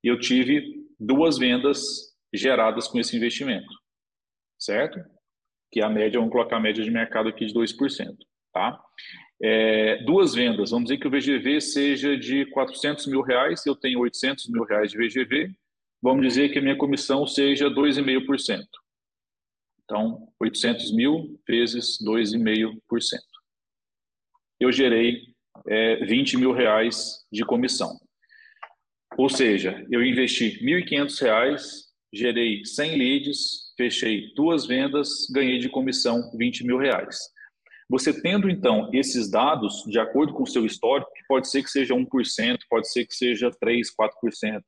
eu 0.02 0.18
tive 0.18 0.82
duas 0.98 1.38
vendas 1.38 2.12
geradas 2.32 2.88
com 2.88 2.98
esse 2.98 3.16
investimento, 3.16 3.72
certo? 4.58 4.98
Que 5.70 5.80
é 5.80 5.84
a 5.84 5.90
média, 5.90 6.18
vamos 6.18 6.32
colocar 6.32 6.56
a 6.56 6.60
média 6.60 6.82
de 6.82 6.90
mercado 6.90 7.28
aqui 7.28 7.44
de 7.46 7.54
2%, 7.54 8.16
tá? 8.52 8.78
é, 9.42 9.96
duas 10.04 10.34
vendas, 10.34 10.70
vamos 10.70 10.88
dizer 10.88 10.98
que 10.98 11.08
o 11.08 11.10
VGV 11.10 11.60
seja 11.60 12.16
de 12.16 12.46
400 12.46 13.08
mil 13.08 13.22
reais, 13.22 13.66
eu 13.66 13.74
tenho 13.74 13.98
800 13.98 14.48
mil 14.48 14.62
reais 14.62 14.92
de 14.92 14.96
VGV, 14.96 15.50
vamos 16.00 16.24
dizer 16.24 16.50
que 16.50 16.60
a 16.60 16.62
minha 16.62 16.76
comissão 16.76 17.26
seja 17.26 17.68
2,5%. 17.68 18.62
Então, 19.84 20.28
800 20.40 20.94
mil 20.94 21.40
vezes 21.46 21.98
2,5%. 22.06 22.78
Eu 24.60 24.70
gerei 24.70 25.20
é, 25.66 25.96
20 26.04 26.36
mil 26.36 26.52
reais 26.52 27.26
de 27.32 27.44
comissão. 27.44 27.98
Ou 29.18 29.28
seja, 29.28 29.84
eu 29.90 30.04
investi 30.04 30.50
R$ 30.50 30.84
1.500, 30.84 31.60
gerei 32.12 32.64
100 32.64 32.96
leads, 32.96 33.74
fechei 33.76 34.32
duas 34.34 34.66
vendas, 34.66 35.26
ganhei 35.32 35.58
de 35.58 35.68
comissão 35.68 36.30
20 36.38 36.64
mil 36.64 36.78
reais. 36.78 37.31
Você 37.92 38.22
tendo, 38.22 38.48
então, 38.48 38.88
esses 38.90 39.30
dados, 39.30 39.84
de 39.86 39.98
acordo 39.98 40.32
com 40.32 40.44
o 40.44 40.46
seu 40.46 40.64
histórico, 40.64 41.10
pode 41.28 41.50
ser 41.50 41.62
que 41.62 41.68
seja 41.68 41.92
1%, 41.92 42.06
pode 42.70 42.90
ser 42.90 43.04
que 43.04 43.14
seja 43.14 43.50
3%, 43.62 43.82
4%, 44.00 44.62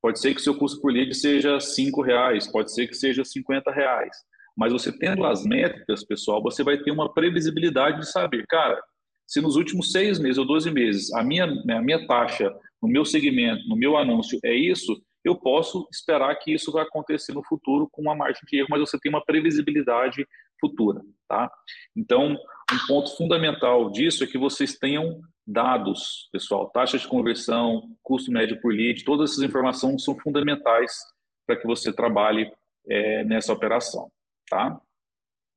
pode 0.00 0.20
ser 0.20 0.32
que 0.32 0.40
o 0.40 0.44
seu 0.44 0.56
custo 0.56 0.80
por 0.80 0.92
lead 0.92 1.12
seja 1.12 1.58
R$ 1.58 2.02
reais, 2.06 2.46
pode 2.46 2.72
ser 2.72 2.86
que 2.86 2.94
seja 2.94 3.22
R$ 3.22 3.74
reais. 3.74 4.16
Mas 4.56 4.72
você 4.72 4.96
tendo 4.96 5.26
as 5.26 5.44
métricas, 5.44 6.04
pessoal, 6.04 6.40
você 6.40 6.62
vai 6.62 6.78
ter 6.78 6.92
uma 6.92 7.12
previsibilidade 7.12 7.98
de 7.98 8.12
saber, 8.12 8.46
cara, 8.48 8.80
se 9.26 9.40
nos 9.40 9.56
últimos 9.56 9.90
seis 9.90 10.20
meses 10.20 10.38
ou 10.38 10.46
12 10.46 10.70
meses 10.70 11.12
a 11.14 11.24
minha, 11.24 11.46
a 11.46 11.82
minha 11.82 12.06
taxa 12.06 12.48
no 12.80 12.88
meu 12.88 13.04
segmento, 13.04 13.68
no 13.68 13.74
meu 13.74 13.96
anúncio 13.96 14.38
é 14.44 14.54
isso, 14.54 15.02
eu 15.28 15.36
posso 15.36 15.86
esperar 15.92 16.34
que 16.36 16.52
isso 16.52 16.72
vai 16.72 16.82
acontecer 16.82 17.32
no 17.32 17.44
futuro 17.44 17.88
com 17.90 18.02
uma 18.02 18.14
margem 18.14 18.42
de 18.46 18.58
erro, 18.58 18.68
mas 18.70 18.80
você 18.80 18.98
tem 18.98 19.10
uma 19.10 19.24
previsibilidade 19.24 20.26
futura, 20.60 21.00
tá? 21.28 21.50
Então, 21.96 22.32
um 22.32 22.86
ponto 22.86 23.16
fundamental 23.16 23.90
disso 23.90 24.24
é 24.24 24.26
que 24.26 24.38
vocês 24.38 24.78
tenham 24.78 25.20
dados, 25.46 26.28
pessoal, 26.32 26.68
taxa 26.70 26.98
de 26.98 27.08
conversão, 27.08 27.96
custo 28.02 28.30
médio 28.30 28.60
por 28.60 28.72
lead, 28.72 29.04
todas 29.04 29.30
essas 29.30 29.42
informações 29.42 30.04
são 30.04 30.18
fundamentais 30.18 30.92
para 31.46 31.56
que 31.56 31.66
você 31.66 31.92
trabalhe 31.92 32.50
é, 32.86 33.24
nessa 33.24 33.52
operação, 33.52 34.10
tá? 34.48 34.78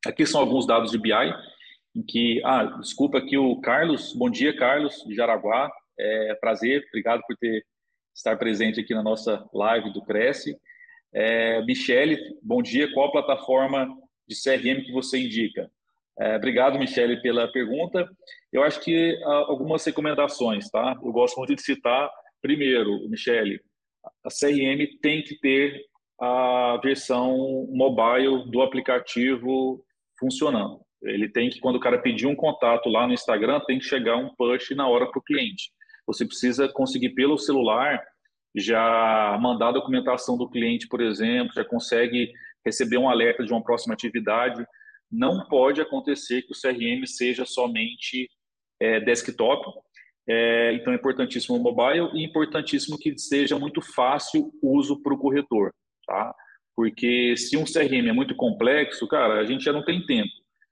Aqui 0.06 0.26
são 0.26 0.40
alguns 0.42 0.66
dados 0.66 0.92
de 0.92 0.98
BI, 0.98 1.12
em 1.96 2.02
que, 2.04 2.42
ah, 2.46 2.64
desculpa 2.80 3.18
aqui 3.18 3.38
o 3.38 3.60
Carlos, 3.60 4.14
bom 4.14 4.30
dia 4.30 4.56
Carlos, 4.56 5.04
de 5.06 5.14
Jaraguá, 5.14 5.70
é, 6.00 6.36
prazer, 6.36 6.86
obrigado 6.88 7.22
por 7.28 7.36
ter 7.38 7.66
estar 8.14 8.38
presente 8.38 8.80
aqui 8.80 8.94
na 8.94 9.04
nossa 9.04 9.48
live 9.54 9.92
do 9.94 10.04
Cresce. 10.04 10.56
É, 11.14 11.62
Michele, 11.66 12.18
bom 12.42 12.62
dia, 12.62 12.92
qual 12.94 13.12
plataforma 13.12 13.88
de 14.28 14.36
CRM 14.36 14.84
que 14.84 14.92
você 14.92 15.20
indica? 15.20 15.70
É, 16.20 16.36
obrigado, 16.36 16.78
Michele, 16.78 17.22
pela 17.22 17.52
pergunta. 17.52 18.10
Eu 18.52 18.64
acho 18.64 18.80
que 18.82 19.20
ah, 19.24 19.46
algumas 19.48 19.84
recomendações, 19.84 20.70
tá? 20.70 20.96
Eu 21.04 21.12
gosto 21.12 21.38
muito 21.38 21.56
de 21.56 21.62
citar, 21.62 22.10
primeiro, 22.42 23.08
Michele, 23.10 23.60
a 24.24 24.30
CRM 24.30 25.00
tem 25.02 25.24
que 25.24 25.40
ter 25.40 25.82
a 26.20 26.80
versão 26.84 27.68
mobile 27.72 28.50
do 28.50 28.62
aplicativo 28.62 29.84
funcionando. 30.20 30.80
Ele 31.02 31.28
tem 31.28 31.50
que, 31.50 31.60
quando 31.60 31.78
o 31.78 31.80
cara 31.80 31.98
pedir 31.98 32.28
um 32.28 32.36
contato 32.36 32.88
lá 32.88 33.08
no 33.08 33.14
Instagram, 33.14 33.60
tem 33.66 33.80
que 33.80 33.86
chegar 33.86 34.18
um 34.18 34.30
push 34.36 34.70
na 34.76 34.88
hora 34.88 35.10
para 35.10 35.18
o 35.18 35.24
cliente. 35.24 35.72
Você 36.08 36.26
precisa 36.26 36.68
conseguir 36.70 37.10
pelo 37.10 37.38
celular 37.38 38.02
já 38.56 39.38
mandar 39.42 39.70
a 39.70 39.74
documentação 39.74 40.38
do 40.38 40.50
cliente, 40.50 40.88
por 40.88 41.02
exemplo, 41.02 41.54
já 41.54 41.64
consegue 41.64 42.32
receber 42.66 42.98
um 42.98 43.10
alerta 43.10 43.46
de 43.46 43.52
uma 43.52 43.64
próxima 43.64 43.94
atividade. 43.94 44.66
Não 45.12 45.48
pode 45.48 45.82
acontecer 45.82 46.42
que 46.42 46.52
o 46.52 46.60
CRM 46.60 47.06
seja 47.06 47.46
somente 47.46 48.30
é, 48.80 49.00
desktop. 49.00 49.66
É, 50.28 50.74
então 50.74 50.94
é 50.94 50.96
importantíssimo 50.96 51.58
o 51.58 51.64
mobile 51.64 52.10
e 52.14 52.24
importantíssimo 52.24 52.98
que 52.98 53.18
seja 53.18 53.58
muito 53.58 53.82
fácil 53.82 54.52
uso 54.62 55.02
para 55.02 55.14
o 55.14 55.18
corretor, 55.18 55.74
tá? 56.06 56.34
Porque 56.76 57.36
se 57.36 57.58
um 57.58 57.66
CRM 57.66 58.08
é 58.08 58.14
muito 58.14 58.36
complexo, 58.36 59.08
cara, 59.08 59.40
a 59.40 59.46
gente 59.46 59.64
já 59.64 59.74
não 59.74 59.84
tem 59.84 60.06
tempo. 60.06 60.30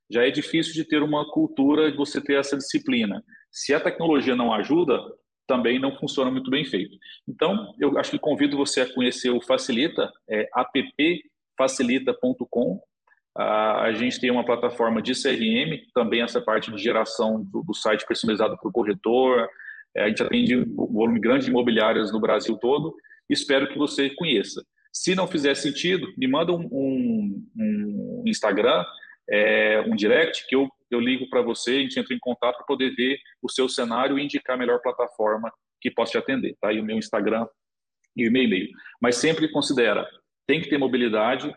Já 0.10 0.26
é 0.26 0.32
difícil 0.32 0.74
de 0.74 0.86
ter 0.86 1.04
uma 1.04 1.30
cultura 1.32 1.92
de 1.92 1.98
você 1.98 2.22
ter 2.22 2.40
essa 2.40 2.58
disciplina. 2.58 3.24
Se 3.52 3.74
a 3.74 3.80
tecnologia 3.80 4.36
não 4.36 4.54
ajuda, 4.54 5.02
também 5.48 5.80
não 5.80 5.98
funciona 5.98 6.30
muito 6.30 6.52
bem 6.52 6.64
feito. 6.64 6.96
Então, 7.28 7.74
eu 7.80 7.98
acho 7.98 8.12
que 8.12 8.20
convido 8.20 8.56
você 8.56 8.82
a 8.82 8.94
conhecer 8.94 9.32
o 9.32 9.42
Facilita, 9.42 10.12
é 10.30 10.48
appfacilita.com. 10.54 12.80
A 13.36 13.92
gente 13.94 14.20
tem 14.20 14.30
uma 14.30 14.46
plataforma 14.46 15.02
de 15.02 15.14
CRM, 15.14 15.82
também 15.94 16.22
essa 16.22 16.40
parte 16.40 16.72
de 16.72 16.78
geração 16.78 17.44
do, 17.44 17.64
do 17.64 17.74
site 17.74 18.06
personalizado 18.06 18.56
para 18.58 18.70
o 18.70 18.72
corretor. 18.72 19.50
É, 19.96 20.04
a 20.04 20.08
gente 20.08 20.22
atende 20.22 20.58
um 20.58 20.94
volume 20.94 21.20
grande 21.20 21.46
de 21.46 21.52
imobiliárias 21.52 22.12
no 22.12 22.20
Brasil 22.20 22.56
todo. 22.58 22.94
Espero 23.30 23.70
que 23.70 23.78
você 23.78 24.10
conheça. 24.12 24.64
Se 24.92 25.16
não 25.16 25.28
fizer 25.28 25.56
sentido, 25.56 26.12
me 26.18 26.28
manda 26.28 26.52
um, 26.52 26.68
um, 26.72 27.48
um 27.56 28.24
Instagram, 28.26 28.84
é, 29.32 29.82
um 29.82 29.96
direct, 29.96 30.46
que 30.48 30.56
eu 30.56 30.70
eu 30.90 31.00
ligo 31.00 31.30
para 31.30 31.42
você, 31.42 31.72
a 31.72 31.80
gente 31.80 32.00
entra 32.00 32.14
em 32.14 32.20
contato 32.20 32.58
para 32.58 32.66
poder 32.66 32.96
ver 32.96 33.20
o 33.42 33.50
seu 33.50 33.70
cenário 33.70 34.18
e 34.18 34.24
indicar 34.24 34.56
a 34.56 34.60
melhor 34.60 34.82
plataforma 34.82 35.52
que 35.80 35.92
possa 35.92 36.14
te 36.14 36.18
atender, 36.18 36.58
tá? 36.60 36.74
E 36.74 36.80
o 36.80 36.84
meu 36.84 36.98
Instagram 36.98 37.48
e 38.16 38.28
o 38.28 38.32
meu 38.32 38.44
e-mail. 38.44 38.70
Mas 39.02 39.18
sempre 39.18 39.50
considera, 39.52 40.08
tem 40.48 40.60
que 40.60 40.70
ter 40.70 40.78
mobilidade, 40.78 41.56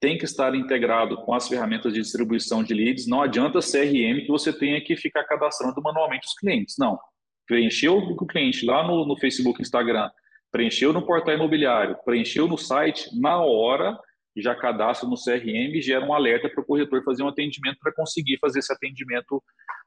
tem 0.00 0.18
que 0.18 0.24
estar 0.24 0.54
integrado 0.54 1.16
com 1.18 1.32
as 1.32 1.48
ferramentas 1.48 1.92
de 1.92 2.00
distribuição 2.00 2.62
de 2.62 2.74
leads. 2.74 3.06
Não 3.06 3.22
adianta 3.22 3.60
CRM 3.60 4.22
que 4.22 4.28
você 4.28 4.52
tenha 4.52 4.80
que 4.80 4.96
ficar 4.96 5.24
cadastrando 5.24 5.80
manualmente 5.80 6.26
os 6.26 6.34
clientes. 6.34 6.76
Não. 6.76 6.98
Preencheu 7.46 7.98
o 7.98 8.26
cliente 8.26 8.66
lá 8.66 8.86
no, 8.86 9.06
no 9.06 9.16
Facebook, 9.16 9.62
Instagram, 9.62 10.10
preencheu 10.50 10.92
no 10.92 11.06
portal 11.06 11.34
imobiliário, 11.34 11.96
preencheu 12.04 12.48
no 12.48 12.58
site, 12.58 13.08
na 13.20 13.40
hora 13.40 13.98
já 14.40 14.54
cadastra 14.54 15.08
no 15.08 15.16
CRM 15.16 15.74
e 15.74 15.82
gera 15.82 16.04
um 16.04 16.14
alerta 16.14 16.48
para 16.48 16.62
o 16.62 16.64
corretor 16.64 17.02
fazer 17.04 17.22
um 17.22 17.28
atendimento 17.28 17.78
para 17.80 17.92
conseguir 17.92 18.38
fazer 18.38 18.60
esse 18.60 18.72
atendimento 18.72 19.42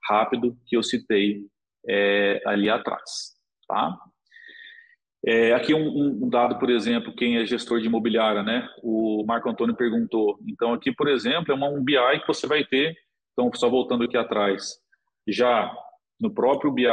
rápido 0.08 0.56
que 0.68 0.78
eu 0.78 0.84
citei 0.84 1.42
é, 1.88 2.42
ali 2.46 2.70
atrás. 2.70 3.34
Tá? 3.68 3.98
É, 5.26 5.54
aqui 5.54 5.74
um, 5.74 6.24
um, 6.24 6.30
dado, 6.30 6.60
por 6.60 6.70
exemplo, 6.70 7.16
quem 7.16 7.38
é 7.38 7.46
gestor 7.46 7.80
de 7.80 7.88
imobiliária, 7.88 8.44
né? 8.44 8.70
O 8.84 9.24
Marco 9.26 9.50
Antônio 9.50 9.76
perguntou. 9.76 10.38
Então, 10.48 10.72
aqui, 10.72 10.92
por 10.92 11.08
exemplo, 11.08 11.52
é 11.52 11.56
uma, 11.56 11.68
um 11.68 11.84
BI 11.84 12.20
que 12.22 12.28
você 12.28 12.46
vai 12.46 12.64
ter. 12.64 12.96
Então, 13.34 13.52
só 13.56 13.68
voltando 13.68 14.04
aqui 14.04 14.16
atrás, 14.16 14.76
já 15.28 15.76
no 16.20 16.32
próprio 16.32 16.72
BI, 16.72 16.86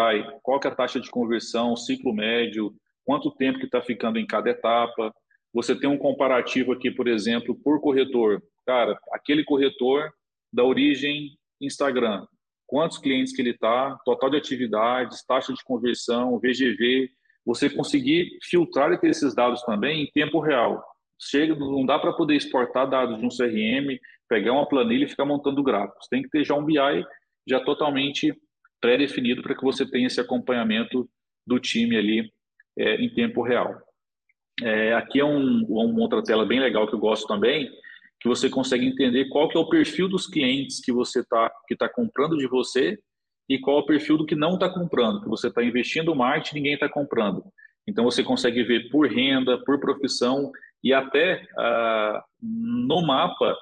qual 0.42 0.59
é 0.64 0.66
a 0.66 0.74
taxa 0.74 0.98
de 0.98 1.11
conversão, 1.11 1.76
ciclo 1.76 2.14
médio, 2.14 2.74
quanto 3.05 3.30
tempo 3.32 3.59
que 3.59 3.66
está 3.66 3.82
ficando 3.82 4.18
em 4.18 4.26
cada 4.26 4.48
etapa, 4.48 5.12
você 5.53 5.78
tem 5.78 5.88
um 5.88 5.98
comparativo 5.98 6.72
aqui, 6.72 6.90
por 6.90 7.07
exemplo, 7.07 7.55
por 7.55 7.80
corretor. 7.80 8.42
Cara, 8.66 8.98
aquele 9.12 9.44
corretor 9.44 10.11
da 10.53 10.64
origem 10.64 11.36
Instagram, 11.61 12.26
quantos 12.66 12.98
clientes 12.98 13.34
que 13.34 13.42
ele 13.42 13.50
está, 13.50 13.98
total 14.05 14.30
de 14.30 14.36
atividades, 14.36 15.24
taxa 15.26 15.53
de 15.53 15.62
conversão, 15.64 16.38
VGV, 16.38 17.11
você 17.44 17.68
conseguir 17.68 18.38
filtrar 18.42 18.98
esses 19.03 19.34
dados 19.34 19.62
também 19.62 20.05
em 20.05 20.11
tempo 20.11 20.40
real. 20.40 20.82
Chega, 21.20 21.55
não 21.55 21.84
dá 21.84 21.98
para 21.98 22.12
poder 22.12 22.34
exportar 22.34 22.88
dados 22.88 23.18
de 23.18 23.24
um 23.24 23.28
CRM, 23.28 23.98
pegar 24.28 24.53
uma 24.53 24.68
planilha 24.68 25.05
e 25.05 25.09
ficar 25.09 25.24
montando 25.24 25.62
gráficos. 25.62 26.09
Tem 26.09 26.22
que 26.22 26.30
ter 26.30 26.44
já 26.44 26.55
um 26.55 26.64
BI 26.64 27.05
já 27.46 27.61
totalmente 27.61 28.34
pré-definido 28.80 29.42
para 29.42 29.55
que 29.55 29.62
você 29.62 29.88
tenha 29.88 30.07
esse 30.07 30.20
acompanhamento 30.20 31.09
do 31.46 31.61
time 31.61 31.96
ali 31.96 32.32
é, 32.78 32.96
em 32.96 33.12
tempo 33.12 33.42
real. 33.42 33.80
É, 34.64 34.94
aqui 34.94 35.20
é 35.20 35.24
um, 35.24 35.64
uma 35.68 36.00
outra 36.00 36.22
tela 36.22 36.46
bem 36.46 36.60
legal 36.60 36.86
que 36.86 36.94
eu 36.94 36.98
gosto 36.98 37.26
também, 37.26 37.70
que 38.20 38.28
você 38.28 38.48
consegue 38.48 38.86
entender 38.86 39.28
qual 39.28 39.48
que 39.48 39.56
é 39.56 39.60
o 39.60 39.68
perfil 39.68 40.08
dos 40.08 40.26
clientes 40.26 40.80
que 40.80 40.92
você 40.92 41.20
está 41.20 41.50
que 41.66 41.76
tá 41.76 41.88
comprando 41.88 42.36
de 42.36 42.46
você 42.46 42.98
e 43.48 43.58
qual 43.58 43.78
é 43.78 43.80
o 43.80 43.86
perfil 43.86 44.16
do 44.16 44.26
que 44.26 44.36
não 44.36 44.54
está 44.54 44.68
comprando, 44.68 45.22
que 45.22 45.28
você 45.28 45.48
está 45.48 45.62
investindo 45.62 46.14
marketing 46.14 46.56
e 46.56 46.60
ninguém 46.60 46.74
está 46.74 46.88
comprando. 46.88 47.44
Então 47.86 48.04
você 48.04 48.22
consegue 48.22 48.62
ver 48.62 48.88
por 48.90 49.08
renda, 49.08 49.58
por 49.64 49.80
profissão 49.80 50.52
e 50.82 50.92
até 50.92 51.44
ah, 51.58 52.22
no 52.40 53.04
mapa 53.04 53.56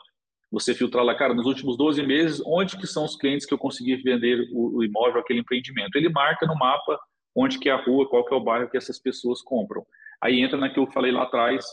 você 0.51 0.74
filtrar 0.74 1.05
lá, 1.05 1.14
cara, 1.14 1.32
nos 1.32 1.46
últimos 1.46 1.76
12 1.76 2.03
meses, 2.03 2.42
onde 2.44 2.76
que 2.76 2.86
são 2.86 3.05
os 3.05 3.16
clientes 3.16 3.46
que 3.46 3.55
eu 3.55 3.59
consegui 3.59 3.96
vender 3.96 4.48
o, 4.53 4.78
o 4.78 4.84
imóvel, 4.84 5.20
aquele 5.20 5.40
empreendimento. 5.40 5.94
Ele 5.94 6.09
marca 6.09 6.44
no 6.44 6.57
mapa 6.57 6.98
onde 7.34 7.59
que 7.59 7.68
é 7.68 7.72
a 7.72 7.82
rua, 7.82 8.09
qual 8.09 8.24
que 8.24 8.34
é 8.34 8.36
o 8.36 8.42
bairro 8.42 8.68
que 8.68 8.76
essas 8.76 8.98
pessoas 8.98 9.40
compram. 9.42 9.86
Aí 10.23 10.41
entra 10.41 10.59
naquilo 10.59 10.87
que 10.87 10.91
eu 10.91 10.95
falei 10.95 11.12
lá 11.12 11.23
atrás 11.23 11.64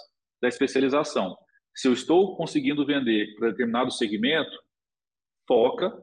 da 0.42 0.48
especialização. 0.48 1.36
Se 1.76 1.88
eu 1.88 1.94
estou 1.94 2.36
conseguindo 2.36 2.86
vender 2.86 3.36
para 3.36 3.50
determinado 3.50 3.92
segmento, 3.92 4.52
foca, 5.48 5.94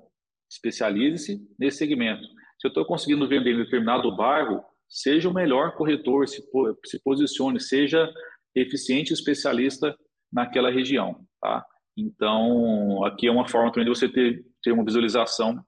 especialize-se 0.50 1.40
nesse 1.58 1.78
segmento. 1.78 2.22
Se 2.60 2.66
eu 2.66 2.68
estou 2.68 2.84
conseguindo 2.84 3.28
vender 3.28 3.54
em 3.54 3.58
determinado 3.58 4.14
bairro, 4.16 4.62
seja 4.88 5.28
o 5.28 5.34
melhor 5.34 5.74
corretor, 5.74 6.28
se, 6.28 6.42
se 6.86 7.02
posicione, 7.02 7.60
seja 7.60 8.12
eficiente 8.54 9.12
especialista 9.12 9.96
naquela 10.32 10.70
região. 10.70 11.26
Tá? 11.40 11.64
Então, 11.96 13.04
aqui 13.04 13.26
é 13.26 13.30
uma 13.30 13.48
forma 13.48 13.70
também 13.72 13.84
de 13.90 13.98
você 13.98 14.08
ter, 14.08 14.44
ter 14.62 14.72
uma 14.72 14.84
visualização 14.84 15.62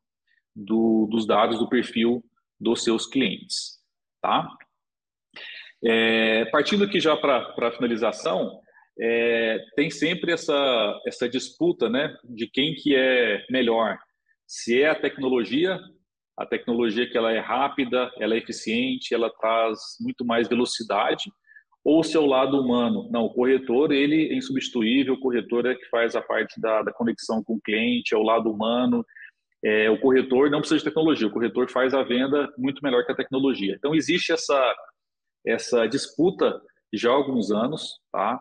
do, 0.55 1.09
dos 1.11 1.27
dados 1.27 1.59
do 1.59 1.69
perfil 1.69 2.25
dos 2.59 2.83
seus 2.83 3.07
clientes. 3.07 3.81
Tá? 4.23 4.49
É, 5.89 6.47
partindo 6.47 6.83
aqui 6.83 6.99
já 6.99 7.17
para 7.17 7.55
a 7.57 7.71
finalização, 7.71 8.61
é, 8.99 9.59
tem 9.77 9.89
sempre 9.89 10.33
essa, 10.33 11.01
essa 11.07 11.29
disputa 11.29 11.89
né, 11.89 12.13
de 12.25 12.49
quem 12.49 12.75
que 12.75 12.97
é 12.97 13.45
melhor. 13.49 13.97
Se 14.47 14.83
é 14.83 14.89
a 14.91 14.95
tecnologia, 14.95 15.79
a 16.37 16.45
tecnologia 16.45 17.09
que 17.09 17.17
ela 17.17 17.33
é 17.33 17.39
rápida, 17.39 18.11
ela 18.19 18.35
é 18.35 18.39
eficiente, 18.39 19.15
ela 19.15 19.31
traz 19.31 19.79
muito 20.01 20.25
mais 20.25 20.49
velocidade, 20.49 21.31
ou 21.85 22.01
o 22.01 22.05
seu 22.05 22.27
lado 22.27 22.61
humano. 22.61 23.09
Não, 23.13 23.27
o 23.27 23.33
corretor, 23.33 23.93
ele 23.93 24.33
é 24.33 24.35
insubstituível, 24.35 25.15
o 25.15 25.21
corretor 25.21 25.67
é 25.67 25.75
que 25.77 25.89
faz 25.89 26.17
a 26.17 26.21
parte 26.21 26.61
da, 26.61 26.83
da 26.83 26.93
conexão 26.93 27.45
com 27.45 27.55
o 27.55 27.61
cliente, 27.61 28.13
é 28.13 28.17
o 28.17 28.25
lado 28.25 28.51
humano, 28.51 29.05
é, 29.65 29.89
o 29.89 30.01
corretor 30.01 30.51
não 30.51 30.59
precisa 30.59 30.79
de 30.79 30.85
tecnologia, 30.85 31.29
o 31.29 31.33
corretor 31.33 31.71
faz 31.71 31.95
a 31.95 32.03
venda 32.03 32.53
muito 32.59 32.83
melhor 32.83 33.05
que 33.07 33.13
a 33.13 33.17
tecnologia. 33.17 33.75
Então, 33.79 33.95
existe 33.95 34.33
essa, 34.33 34.75
essa 35.47 35.87
disputa 35.87 36.61
já 36.93 37.11
há 37.11 37.15
alguns 37.15 37.51
anos, 37.51 38.01
tá? 38.13 38.41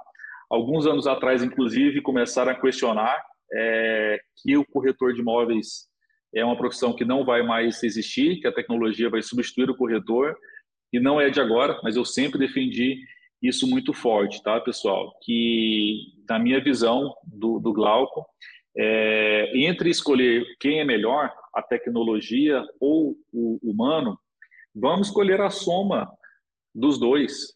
Alguns 0.50 0.86
anos 0.86 1.08
atrás, 1.08 1.44
inclusive, 1.44 2.02
começaram 2.02 2.52
a 2.52 2.60
questionar 2.60 3.22
é, 3.54 4.20
que 4.38 4.58
o 4.58 4.66
corretor 4.66 5.14
de 5.14 5.22
imóveis 5.22 5.88
é 6.34 6.44
uma 6.44 6.58
profissão 6.58 6.94
que 6.94 7.06
não 7.06 7.24
vai 7.24 7.44
mais 7.44 7.82
existir, 7.84 8.40
que 8.40 8.48
a 8.48 8.54
tecnologia 8.54 9.10
vai 9.10 9.22
substituir 9.22 9.70
o 9.70 9.78
corretor, 9.78 10.36
e 10.92 11.00
não 11.00 11.20
é 11.20 11.30
de 11.30 11.40
agora, 11.40 11.80
mas 11.84 11.96
eu 11.96 12.06
sempre 12.06 12.40
defendi 12.40 13.00
isso 13.42 13.68
muito 13.68 13.94
forte, 13.94 14.42
tá, 14.44 14.60
pessoal? 14.60 15.14
Que, 15.24 16.14
na 16.28 16.40
minha 16.40 16.62
visão 16.62 17.14
do, 17.24 17.60
do 17.60 17.74
Glauco, 17.74 18.26
é, 18.78 19.52
entre 19.56 19.90
escolher 19.90 20.46
quem 20.60 20.80
é 20.80 20.86
melhor, 20.86 21.32
a 21.54 21.62
tecnologia 21.62 22.64
ou 22.80 23.16
o 23.32 23.60
humano, 23.64 24.18
vamos 24.74 25.08
escolher 25.08 25.40
a 25.42 25.50
soma 25.50 26.12
dos 26.76 27.00
dois, 27.00 27.54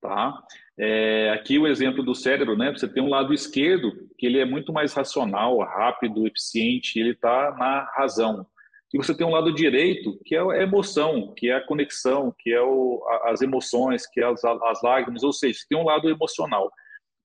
tá? 0.00 0.40
É, 0.78 1.30
aqui 1.30 1.58
o 1.58 1.66
exemplo 1.66 2.02
do 2.02 2.14
cérebro, 2.14 2.56
né? 2.56 2.70
Você 2.70 2.86
tem 2.86 3.02
um 3.02 3.08
lado 3.08 3.34
esquerdo 3.34 3.92
que 4.16 4.26
ele 4.26 4.38
é 4.38 4.44
muito 4.44 4.72
mais 4.72 4.94
racional, 4.94 5.58
rápido, 5.58 6.26
eficiente, 6.26 7.00
ele 7.00 7.10
está 7.10 7.54
na 7.58 7.90
razão. 7.96 8.46
E 8.94 8.98
você 8.98 9.14
tem 9.14 9.26
um 9.26 9.32
lado 9.32 9.52
direito 9.52 10.18
que 10.24 10.36
é 10.36 10.40
a 10.40 10.62
emoção, 10.62 11.34
que 11.34 11.50
é 11.50 11.56
a 11.56 11.66
conexão, 11.66 12.32
que 12.38 12.52
é 12.52 12.62
o, 12.62 13.04
as 13.24 13.42
emoções, 13.42 14.06
que 14.06 14.20
é 14.20 14.24
as, 14.24 14.44
as 14.44 14.82
lágrimas, 14.82 15.22
ou 15.24 15.32
seja, 15.32 15.58
tem 15.68 15.78
um 15.78 15.84
lado 15.84 16.08
emocional. 16.08 16.70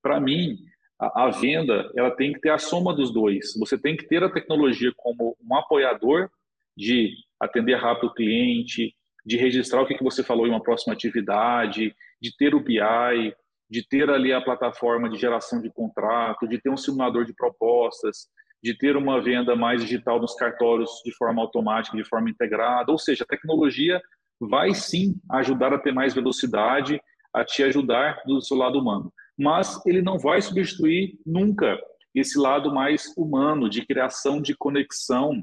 Para 0.02 0.18
mim, 0.18 0.58
a, 0.98 1.26
a, 1.26 1.30
venda 1.30 1.90
ela 1.96 2.10
tem 2.10 2.32
que 2.32 2.40
ter 2.40 2.50
a 2.50 2.58
soma 2.58 2.94
dos 2.94 3.12
dois. 3.12 3.54
Você 3.58 3.78
tem 3.78 3.96
que 3.96 4.06
ter 4.08 4.24
a 4.24 4.30
tecnologia 4.30 4.92
como 4.96 5.36
um 5.40 5.56
apoiador 5.56 6.28
de 6.76 7.14
atender 7.40 7.76
rápido 7.76 8.08
o 8.08 8.14
cliente, 8.14 8.94
de 9.24 9.36
registrar 9.36 9.82
o 9.82 9.86
que, 9.86 10.02
você 10.02 10.22
falou 10.22 10.46
em 10.46 10.50
uma 10.50 10.62
próxima 10.62 10.92
atividade, 10.92 11.94
de 12.20 12.36
ter 12.36 12.54
o 12.54 12.60
BI, 12.60 13.34
de 13.70 13.86
ter 13.88 14.10
ali 14.10 14.32
a 14.32 14.40
plataforma 14.40 15.08
de 15.08 15.16
geração 15.16 15.60
de 15.60 15.70
contrato, 15.70 16.48
de 16.48 16.60
ter 16.60 16.70
um 16.70 16.76
simulador 16.76 17.24
de 17.24 17.34
propostas, 17.34 18.28
de 18.62 18.76
ter 18.76 18.96
uma 18.96 19.20
venda 19.20 19.56
mais 19.56 19.82
digital 19.82 20.20
nos 20.20 20.34
cartórios 20.34 20.90
de 21.04 21.12
forma 21.16 21.40
automática, 21.42 21.96
de 21.96 22.04
forma 22.04 22.30
integrada. 22.30 22.92
Ou 22.92 22.98
seja, 22.98 23.24
a 23.24 23.26
tecnologia 23.26 24.00
vai 24.40 24.74
sim 24.74 25.14
ajudar 25.30 25.72
a 25.72 25.78
ter 25.78 25.92
mais 25.92 26.14
velocidade, 26.14 27.00
a 27.32 27.44
te 27.44 27.62
ajudar 27.62 28.20
do 28.26 28.40
seu 28.40 28.56
lado 28.56 28.78
humano. 28.78 29.12
Mas 29.38 29.80
ele 29.86 30.02
não 30.02 30.18
vai 30.18 30.40
substituir 30.42 31.18
nunca 31.24 31.78
esse 32.14 32.38
lado 32.38 32.72
mais 32.72 33.12
humano, 33.16 33.70
de 33.70 33.86
criação 33.86 34.40
de 34.40 34.54
conexão, 34.54 35.42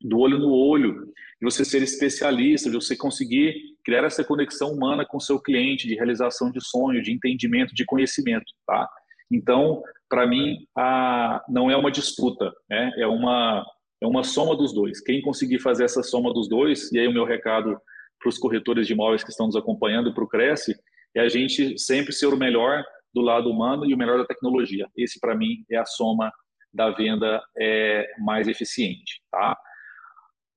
do 0.00 0.18
olho 0.18 0.38
no 0.38 0.52
olho, 0.52 1.06
de 1.40 1.44
você 1.44 1.64
ser 1.64 1.82
especialista, 1.82 2.70
de 2.70 2.76
você 2.76 2.96
conseguir 2.96 3.54
criar 3.84 4.04
essa 4.04 4.24
conexão 4.24 4.72
humana 4.72 5.04
com 5.06 5.16
o 5.16 5.20
seu 5.20 5.40
cliente, 5.40 5.86
de 5.86 5.94
realização 5.94 6.50
de 6.50 6.60
sonho, 6.62 7.02
de 7.02 7.12
entendimento, 7.12 7.74
de 7.74 7.84
conhecimento, 7.84 8.52
tá? 8.66 8.88
Então, 9.30 9.82
para 10.08 10.26
mim, 10.26 10.66
a, 10.76 11.42
não 11.48 11.70
é 11.70 11.76
uma 11.76 11.90
disputa, 11.90 12.52
né? 12.68 12.92
É 12.98 13.06
uma 13.06 13.64
é 14.02 14.06
uma 14.06 14.24
soma 14.24 14.56
dos 14.56 14.72
dois. 14.72 15.00
Quem 15.00 15.20
conseguir 15.20 15.58
fazer 15.58 15.84
essa 15.84 16.02
soma 16.02 16.32
dos 16.32 16.48
dois, 16.48 16.90
e 16.90 16.98
aí 16.98 17.06
o 17.06 17.12
meu 17.12 17.24
recado 17.24 17.78
para 18.18 18.28
os 18.28 18.38
corretores 18.38 18.86
de 18.86 18.94
imóveis 18.94 19.22
que 19.22 19.30
estão 19.30 19.46
nos 19.46 19.56
acompanhando 19.56 20.14
para 20.14 20.24
o 20.24 20.28
Cresce, 20.28 20.74
é 21.14 21.20
a 21.20 21.28
gente 21.28 21.78
sempre 21.78 22.12
ser 22.12 22.28
o 22.28 22.36
melhor 22.36 22.82
do 23.12 23.20
lado 23.20 23.50
humano 23.50 23.84
e 23.84 23.92
o 23.92 23.98
melhor 23.98 24.18
da 24.18 24.24
tecnologia. 24.24 24.86
Esse, 24.96 25.20
para 25.20 25.34
mim, 25.34 25.64
é 25.70 25.76
a 25.76 25.84
soma 25.84 26.32
da 26.72 26.90
venda 26.90 27.42
é, 27.58 28.06
mais 28.18 28.48
eficiente, 28.48 29.20
tá? 29.30 29.56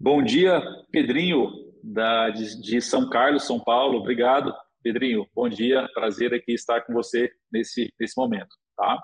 Bom 0.04 0.22
dia, 0.22 0.62
Pedrinho, 0.92 1.50
da, 1.82 2.30
de, 2.30 2.62
de, 2.62 2.82
São 2.82 3.10
Carlos, 3.10 3.48
São 3.48 3.58
Paulo. 3.58 4.00
Obrigado, 4.00 4.54
Pedrinho. 4.84 5.26
Bom 5.34 5.48
dia, 5.48 5.88
prazer 5.94 6.34
aqui 6.34 6.52
estar 6.52 6.82
com 6.82 6.92
você 6.92 7.32
nesse, 7.50 7.90
nesse 7.98 8.14
momento. 8.18 8.54
Tá? 8.76 9.02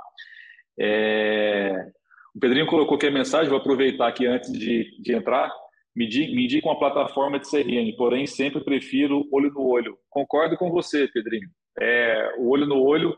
É, 0.77 1.87
o 2.35 2.39
Pedrinho 2.41 2.67
colocou 2.67 2.97
aqui 2.97 3.07
a 3.07 3.11
mensagem, 3.11 3.47
vou 3.47 3.59
aproveitar 3.59 4.09
aqui 4.09 4.27
antes 4.27 4.51
de, 4.51 5.01
de 5.01 5.13
entrar. 5.13 5.49
Me, 5.95 6.05
di, 6.05 6.35
me 6.35 6.61
uma 6.65 6.77
plataforma 6.77 7.39
de 7.39 7.49
CRM, 7.49 7.95
porém 7.95 8.27
sempre 8.27 8.61
prefiro 8.61 9.25
olho 9.31 9.49
no 9.53 9.65
olho. 9.65 9.97
Concordo 10.09 10.57
com 10.57 10.69
você, 10.69 11.07
Pedrinho. 11.07 11.47
É, 11.79 12.33
o 12.39 12.49
olho 12.49 12.65
no 12.65 12.83
olho 12.83 13.15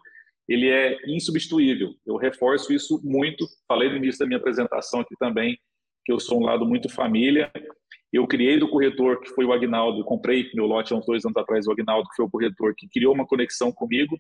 ele 0.48 0.70
é 0.70 1.00
insubstituível. 1.08 1.96
Eu 2.06 2.16
reforço 2.18 2.72
isso 2.72 3.02
muito. 3.04 3.44
Falei 3.68 3.90
no 3.90 3.98
início 3.98 4.20
da 4.20 4.28
minha 4.28 4.38
apresentação 4.38 5.00
aqui 5.00 5.16
também 5.18 5.58
que 6.06 6.12
eu 6.12 6.20
sou 6.20 6.40
um 6.40 6.46
lado 6.46 6.66
muito 6.66 6.90
família. 6.90 7.52
Eu 8.12 8.28
criei 8.28 8.60
do 8.60 8.70
corretor, 8.70 9.22
que 9.22 9.30
foi 9.30 9.46
o 9.46 9.54
Agnaldo, 9.54 10.04
comprei 10.04 10.50
meu 10.54 10.66
lote 10.66 10.94
há 10.94 10.98
uns 10.98 11.06
dois 11.06 11.24
anos 11.26 11.38
atrás, 11.38 11.66
o 11.68 11.72
Agnaldo, 11.72 12.10
que 12.10 12.16
foi 12.16 12.26
o 12.26 12.30
corretor, 12.30 12.74
que 12.76 12.88
criou 12.90 13.14
uma 13.14 13.26
conexão 13.26 13.72
comigo. 13.72 14.20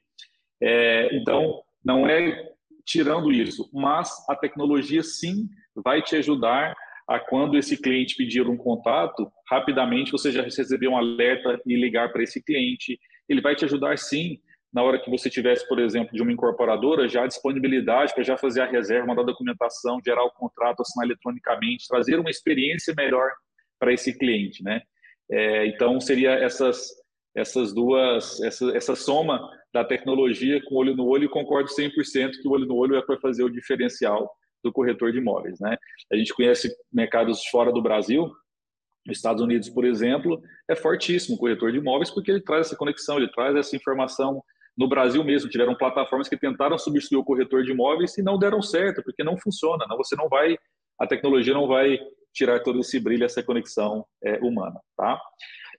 É, 0.61 1.13
então, 1.15 1.61
não 1.83 2.07
é 2.07 2.51
tirando 2.85 3.31
isso, 3.31 3.69
mas 3.73 4.09
a 4.29 4.35
tecnologia 4.35 5.03
sim 5.03 5.49
vai 5.75 6.01
te 6.01 6.15
ajudar 6.15 6.75
a 7.07 7.19
quando 7.19 7.57
esse 7.57 7.81
cliente 7.81 8.15
pedir 8.15 8.47
um 8.47 8.55
contato, 8.55 9.29
rapidamente 9.49 10.11
você 10.11 10.31
já 10.31 10.41
receber 10.41 10.87
um 10.87 10.97
alerta 10.97 11.59
e 11.65 11.75
ligar 11.75 12.11
para 12.11 12.23
esse 12.23 12.41
cliente. 12.41 12.99
Ele 13.27 13.41
vai 13.41 13.55
te 13.55 13.65
ajudar 13.65 13.97
sim 13.97 14.39
na 14.73 14.81
hora 14.83 14.99
que 14.99 15.09
você 15.09 15.29
tivesse, 15.29 15.67
por 15.67 15.79
exemplo, 15.79 16.13
de 16.13 16.21
uma 16.21 16.31
incorporadora, 16.31 17.07
já 17.07 17.23
a 17.23 17.27
disponibilidade 17.27 18.13
para 18.13 18.23
já 18.23 18.37
fazer 18.37 18.61
a 18.61 18.65
reserva, 18.65 19.07
mandar 19.07 19.23
a 19.23 19.25
documentação, 19.25 19.99
gerar 20.03 20.23
o 20.23 20.31
contrato, 20.31 20.81
assinar 20.81 21.05
eletronicamente, 21.05 21.87
trazer 21.87 22.19
uma 22.19 22.29
experiência 22.29 22.93
melhor 22.95 23.29
para 23.77 23.91
esse 23.91 24.17
cliente, 24.17 24.63
né? 24.63 24.81
É, 25.29 25.65
então 25.67 25.99
seria 25.99 26.31
essas 26.31 26.99
essas 27.33 27.73
duas 27.73 28.41
essa, 28.41 28.75
essa 28.75 28.93
soma 28.93 29.39
da 29.73 29.85
tecnologia 29.85 30.61
com 30.65 30.75
olho 30.75 30.95
no 30.95 31.05
olho 31.05 31.25
e 31.25 31.29
concordo 31.29 31.69
100% 31.69 32.41
que 32.41 32.47
o 32.47 32.51
olho 32.51 32.65
no 32.65 32.75
olho 32.75 32.97
é 32.97 33.01
para 33.01 33.17
fazer 33.17 33.43
o 33.43 33.49
diferencial 33.49 34.29
do 34.61 34.71
corretor 34.71 35.11
de 35.11 35.17
imóveis, 35.17 35.59
né? 35.59 35.77
A 36.11 36.15
gente 36.15 36.33
conhece 36.33 36.73
mercados 36.91 37.45
fora 37.47 37.71
do 37.71 37.81
Brasil, 37.81 38.31
nos 39.05 39.17
Estados 39.17 39.41
Unidos, 39.41 39.69
por 39.69 39.85
exemplo, 39.85 40.41
é 40.69 40.75
fortíssimo 40.75 41.35
o 41.35 41.39
corretor 41.39 41.71
de 41.71 41.79
imóveis 41.79 42.11
porque 42.11 42.29
ele 42.29 42.41
traz 42.41 42.67
essa 42.67 42.75
conexão, 42.75 43.17
ele 43.17 43.31
traz 43.31 43.55
essa 43.55 43.75
informação 43.75 44.43
no 44.81 44.87
Brasil 44.87 45.23
mesmo, 45.23 45.49
tiveram 45.49 45.75
plataformas 45.75 46.27
que 46.27 46.35
tentaram 46.35 46.75
substituir 46.75 47.19
o 47.19 47.23
corretor 47.23 47.63
de 47.63 47.69
imóveis 47.71 48.17
e 48.17 48.23
não 48.23 48.39
deram 48.39 48.59
certo, 48.61 49.03
porque 49.03 49.23
não 49.23 49.37
funciona. 49.37 49.85
Não, 49.87 49.95
você 49.95 50.15
não 50.15 50.27
vai, 50.27 50.57
a 50.99 51.05
tecnologia 51.05 51.53
não 51.53 51.67
vai 51.67 51.99
tirar 52.33 52.61
todo 52.61 52.79
esse 52.79 52.99
brilho, 52.99 53.23
essa 53.23 53.43
conexão 53.43 54.03
é, 54.23 54.39
humana. 54.39 54.79
Tá? 54.97 55.21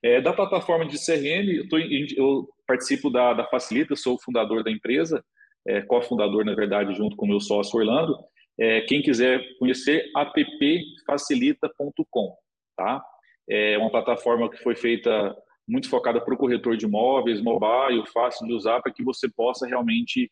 É, 0.05 0.21
da 0.21 0.33
plataforma 0.33 0.87
de 0.87 1.05
CRM, 1.05 1.51
eu, 1.51 1.69
tô, 1.69 1.79
eu 1.79 2.49
participo 2.67 3.11
da, 3.11 3.35
da, 3.35 3.45
Facilita, 3.47 3.97
sou 3.97 4.21
fundador 4.21 4.63
da 4.63 4.71
empresa, 4.71 5.21
é, 5.67 5.83
cofundador, 5.83 6.45
na 6.45 6.55
verdade, 6.55 6.95
junto 6.95 7.17
com 7.17 7.27
meu 7.27 7.41
sócio 7.41 7.77
Orlando. 7.79 8.17
É, 8.61 8.83
quem 8.83 9.03
quiser 9.03 9.43
conhecer, 9.59 10.13
appfacilita.com. 10.15 12.37
Tá? 12.77 13.05
É 13.51 13.77
uma 13.79 13.91
plataforma 13.91 14.49
que 14.49 14.59
foi 14.59 14.77
feita 14.77 15.35
muito 15.69 15.89
focada 15.89 16.21
para 16.21 16.35
o 16.35 16.37
corretor 16.37 16.77
de 16.77 16.87
imóveis, 16.87 17.41
mobile, 17.41 18.07
fácil 18.13 18.47
de 18.47 18.55
usar, 18.55 18.81
para 18.81 18.93
que 18.93 19.03
você 19.03 19.29
possa 19.29 19.67
realmente 19.67 20.31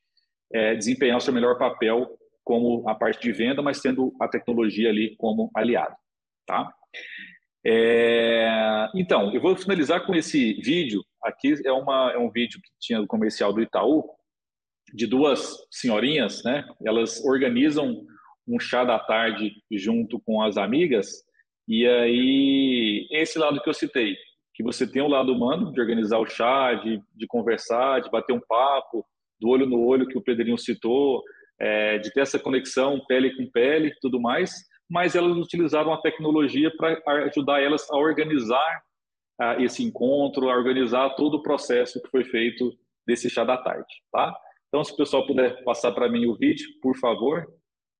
é, 0.53 0.75
desempenhar 0.75 1.19
o 1.19 1.21
seu 1.21 1.33
melhor 1.33 1.59
papel 1.59 2.09
como 2.45 2.89
a 2.89 2.95
parte 2.95 3.23
de 3.23 3.33
venda, 3.33 3.63
mas 3.63 3.81
tendo 3.81 4.13
a 4.21 4.27
tecnologia 4.27 4.89
ali 4.89 5.15
como 5.17 5.51
aliado, 5.55 5.95
tá? 6.47 6.73
É, 7.65 8.89
então, 8.95 9.33
eu 9.33 9.41
vou 9.41 9.57
finalizar 9.57 10.05
com 10.07 10.15
esse 10.15 10.55
vídeo. 10.55 11.05
Aqui 11.23 11.55
é, 11.65 11.71
uma, 11.71 12.13
é 12.13 12.19
um 12.19 12.31
vídeo 12.31 12.61
que 12.61 12.71
tinha 12.81 13.01
do 13.01 13.07
comercial 13.07 13.53
do 13.53 13.61
Itaú, 13.61 14.05
de 14.93 15.07
duas 15.07 15.57
senhorinhas, 15.71 16.43
né? 16.43 16.67
Elas 16.85 17.25
organizam 17.25 18.05
um 18.49 18.59
chá 18.59 18.83
da 18.83 18.99
tarde 18.99 19.53
junto 19.71 20.19
com 20.21 20.43
as 20.43 20.57
amigas, 20.57 21.23
e 21.73 21.87
aí, 21.87 23.07
esse 23.13 23.39
lado 23.39 23.63
que 23.63 23.69
eu 23.69 23.75
citei, 23.75 24.17
que 24.61 24.63
você 24.63 24.87
tem 24.87 25.01
o 25.01 25.09
lado 25.09 25.33
humano 25.33 25.73
de 25.73 25.81
organizar 25.81 26.19
o 26.19 26.27
chá, 26.27 26.75
de, 26.75 27.01
de 27.17 27.27
conversar, 27.27 28.01
de 28.01 28.11
bater 28.11 28.35
um 28.35 28.41
papo, 28.47 29.07
do 29.41 29.49
olho 29.49 29.65
no 29.65 29.81
olho 29.83 30.07
que 30.07 30.19
o 30.19 30.23
Pedrinho 30.23 30.59
citou, 30.59 31.23
é, 31.59 31.97
de 31.97 32.13
ter 32.13 32.21
essa 32.21 32.39
conexão 32.39 33.01
pele 33.09 33.35
com 33.35 33.51
pele, 33.51 33.91
tudo 34.03 34.21
mais, 34.21 34.53
mas 34.89 35.15
elas 35.15 35.35
utilizaram 35.35 35.95
a 35.95 36.01
tecnologia 36.03 36.71
para 36.77 37.25
ajudar 37.25 37.63
elas 37.63 37.91
a 37.91 37.97
organizar 37.97 38.83
uh, 39.41 39.63
esse 39.63 39.83
encontro, 39.83 40.51
a 40.51 40.55
organizar 40.55 41.15
todo 41.17 41.39
o 41.39 41.43
processo 41.43 42.01
que 42.03 42.11
foi 42.11 42.25
feito 42.25 42.71
desse 43.07 43.31
chá 43.31 43.45
da 43.45 43.57
tarde, 43.57 43.89
tá? 44.13 44.37
Então, 44.69 44.85
se 44.85 44.93
o 44.93 44.97
pessoal 44.97 45.27
puder 45.27 45.65
passar 45.65 45.93
para 45.93 46.09
mim 46.09 46.27
o 46.27 46.37
vídeo, 46.37 46.69
por 46.83 46.97
favor, 46.99 47.47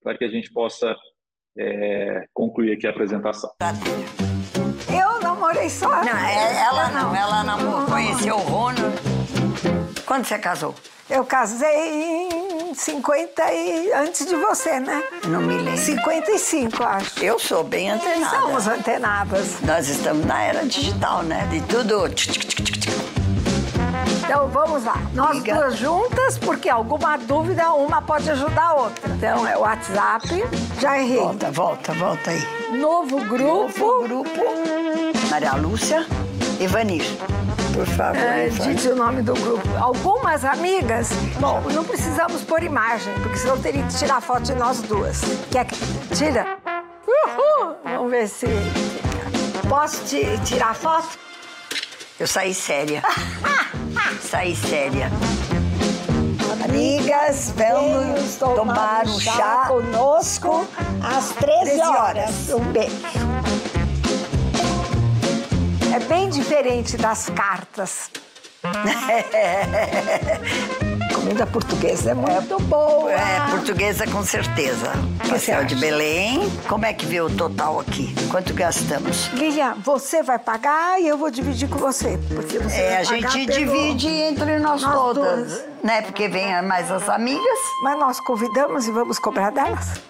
para 0.03 0.17
que 0.17 0.25
a 0.25 0.29
gente 0.29 0.53
possa 0.53 0.95
é, 1.59 2.27
concluir 2.35 2.73
aqui 2.73 2.87
a 2.87 2.91
apresentação. 2.91 3.51
Tá 3.59 3.73
namorei 5.61 5.71
só. 5.71 5.89
Não, 5.89 6.17
é, 6.17 6.63
ela 6.63 6.89
não, 6.89 7.15
ela 7.15 7.45
namorou, 7.45 7.87
conheceu 7.87 8.37
o 8.37 8.41
Ronald. 8.41 8.99
Quando 10.07 10.25
você 10.25 10.39
casou? 10.39 10.75
Eu 11.09 11.25
casei 11.25 12.29
em 12.31 12.75
50 12.75 13.53
e 13.53 13.93
antes 13.93 14.27
de 14.27 14.37
você, 14.37 14.79
né? 14.79 15.03
Não 15.27 15.41
me 15.41 15.57
lembro. 15.57 15.77
55, 15.77 16.83
acho. 16.85 17.25
Eu 17.25 17.39
sou 17.39 17.65
bem 17.65 17.91
antenada. 17.91 18.41
Somos 18.41 18.67
antenadas. 18.69 19.61
Nós 19.61 19.89
estamos 19.89 20.25
na 20.25 20.43
era 20.43 20.65
digital, 20.65 21.23
né? 21.25 21.47
De 21.51 21.61
tudo. 21.63 22.09
Então 24.23 24.49
vamos 24.49 24.85
lá. 24.85 24.97
Nós 25.13 25.39
Liga. 25.39 25.55
duas 25.55 25.77
juntas, 25.77 26.39
porque 26.39 26.69
alguma 26.69 27.17
dúvida, 27.17 27.73
uma 27.73 28.01
pode 28.01 28.31
ajudar 28.31 28.67
a 28.69 28.75
outra. 28.75 29.09
Então 29.11 29.47
é 29.47 29.57
o 29.57 29.61
WhatsApp. 29.63 30.29
Já 30.81 30.97
errei. 30.97 31.19
Volta, 31.19 31.51
volta, 31.51 31.93
volta 31.95 32.31
aí. 32.31 32.79
Novo 32.79 33.19
grupo. 33.25 33.45
Novo 33.45 34.03
grupo. 34.05 35.10
Maria 35.31 35.55
Lúcia, 35.55 36.07
Evanir. 36.61 37.05
Por 37.73 37.87
favor, 37.87 38.17
É, 38.21 38.49
diz 38.49 38.85
o 38.87 38.97
nome 38.97 39.23
do 39.23 39.33
grupo. 39.35 39.69
Algumas 39.79 40.45
amigas. 40.45 41.11
Bom, 41.39 41.61
não 41.73 41.85
precisamos 41.85 42.43
pôr 42.43 42.63
imagem, 42.63 43.13
porque 43.23 43.37
senão 43.39 43.59
teria 43.59 43.83
que 43.85 43.95
tirar 43.97 44.21
foto 44.21 44.43
de 44.43 44.55
nós 44.55 44.83
duas. 44.83 45.21
Quer 45.51 45.67
que 45.67 45.77
tira? 46.15 46.59
Uhul! 47.07 47.77
Vamos 47.85 48.11
ver 48.11 48.29
se. 48.29 48.47
Posso 49.69 50.03
ti- 50.05 50.39
tirar 50.45 50.75
foto? 50.75 51.09
Eu 52.19 52.27
saí 52.27 52.53
séria. 52.53 53.03
saí 54.29 54.55
séria. 54.57 55.11
Amigas, 56.65 57.55
vamos 57.57 58.37
tomar 58.37 59.07
um 59.07 59.19
chá 59.21 59.65
conosco 59.69 60.67
às 61.03 61.29
13 61.37 61.61
13 61.65 61.81
horas. 61.81 61.99
horas. 61.99 62.49
Um 62.51 62.65
beijo. 62.73 63.40
É 65.93 65.99
bem 66.01 66.29
diferente 66.29 66.97
das 66.97 67.29
cartas. 67.31 68.11
Comida 71.15 71.47
portuguesa 71.47 72.11
é 72.13 72.15
muito 72.15 72.59
boa. 72.61 73.13
É, 73.13 73.41
portuguesa 73.51 74.07
com 74.07 74.25
certeza. 74.25 74.93
Pastel 75.29 75.65
de? 75.65 75.75
Belém. 75.77 76.41
Como 76.69 76.87
é 76.87 76.93
que 76.93 77.05
vê 77.05 77.21
o 77.21 77.29
total 77.29 77.81
aqui? 77.81 78.15
Quanto 78.31 78.55
gastamos? 78.55 79.27
Lilian, 79.29 79.75
você 79.85 80.23
vai 80.23 80.39
pagar 80.39 81.01
e 81.01 81.09
eu 81.09 81.19
vou 81.19 81.31
dividir 81.31 81.69
com 81.69 81.79
você. 81.79 82.19
Porque 82.35 82.59
você 82.59 82.81
É, 82.81 82.99
a 82.99 83.05
gente 83.05 83.47
divide 83.47 84.09
entre 84.09 84.59
nós, 84.59 84.83
Nós 84.83 84.95
todas, 84.95 85.49
duas. 85.49 85.65
Né? 85.83 86.03
Porque 86.03 86.29
vem 86.29 86.61
mais 86.63 86.91
as 86.91 87.09
amigas. 87.09 87.59
Mas 87.83 87.99
nós 87.99 88.21
convidamos 88.21 88.87
e 88.87 88.91
vamos 88.93 89.19
cobrar 89.19 89.51
delas? 89.51 90.01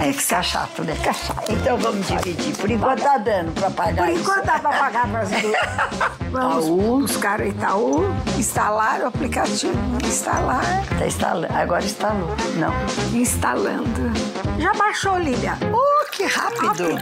É, 0.00 0.12
fica 0.12 0.42
chato, 0.42 0.82
né? 0.82 0.94
Fica 0.94 1.12
chato. 1.12 1.52
Então 1.52 1.76
vamos 1.78 2.06
dividir. 2.06 2.56
Por 2.56 2.70
enquanto 2.70 3.02
tá 3.02 3.18
dando 3.18 3.52
pra 3.52 3.70
pagar 3.70 4.04
Por 4.06 4.08
isso. 4.12 4.20
enquanto 4.22 4.44
dá 4.44 4.58
pra 4.58 4.70
pagar 4.70 5.16
as 5.16 5.30
duas. 5.30 6.20
Vamos 6.30 6.64
Itaú. 6.64 6.98
buscar 7.00 7.40
o 7.40 7.44
Itaú, 7.44 8.04
instalar 8.38 9.00
o 9.00 9.06
aplicativo. 9.06 9.74
Instalar, 10.04 10.62
Tá 10.98 11.04
instalando. 11.06 11.52
Agora 11.56 11.84
instalou. 11.84 12.36
Não. 12.56 12.72
instalando. 13.18 14.12
Já 14.60 14.72
baixou, 14.74 15.18
Lilian? 15.18 15.58
Oh, 15.72 16.10
que 16.12 16.24
rápido. 16.24 16.96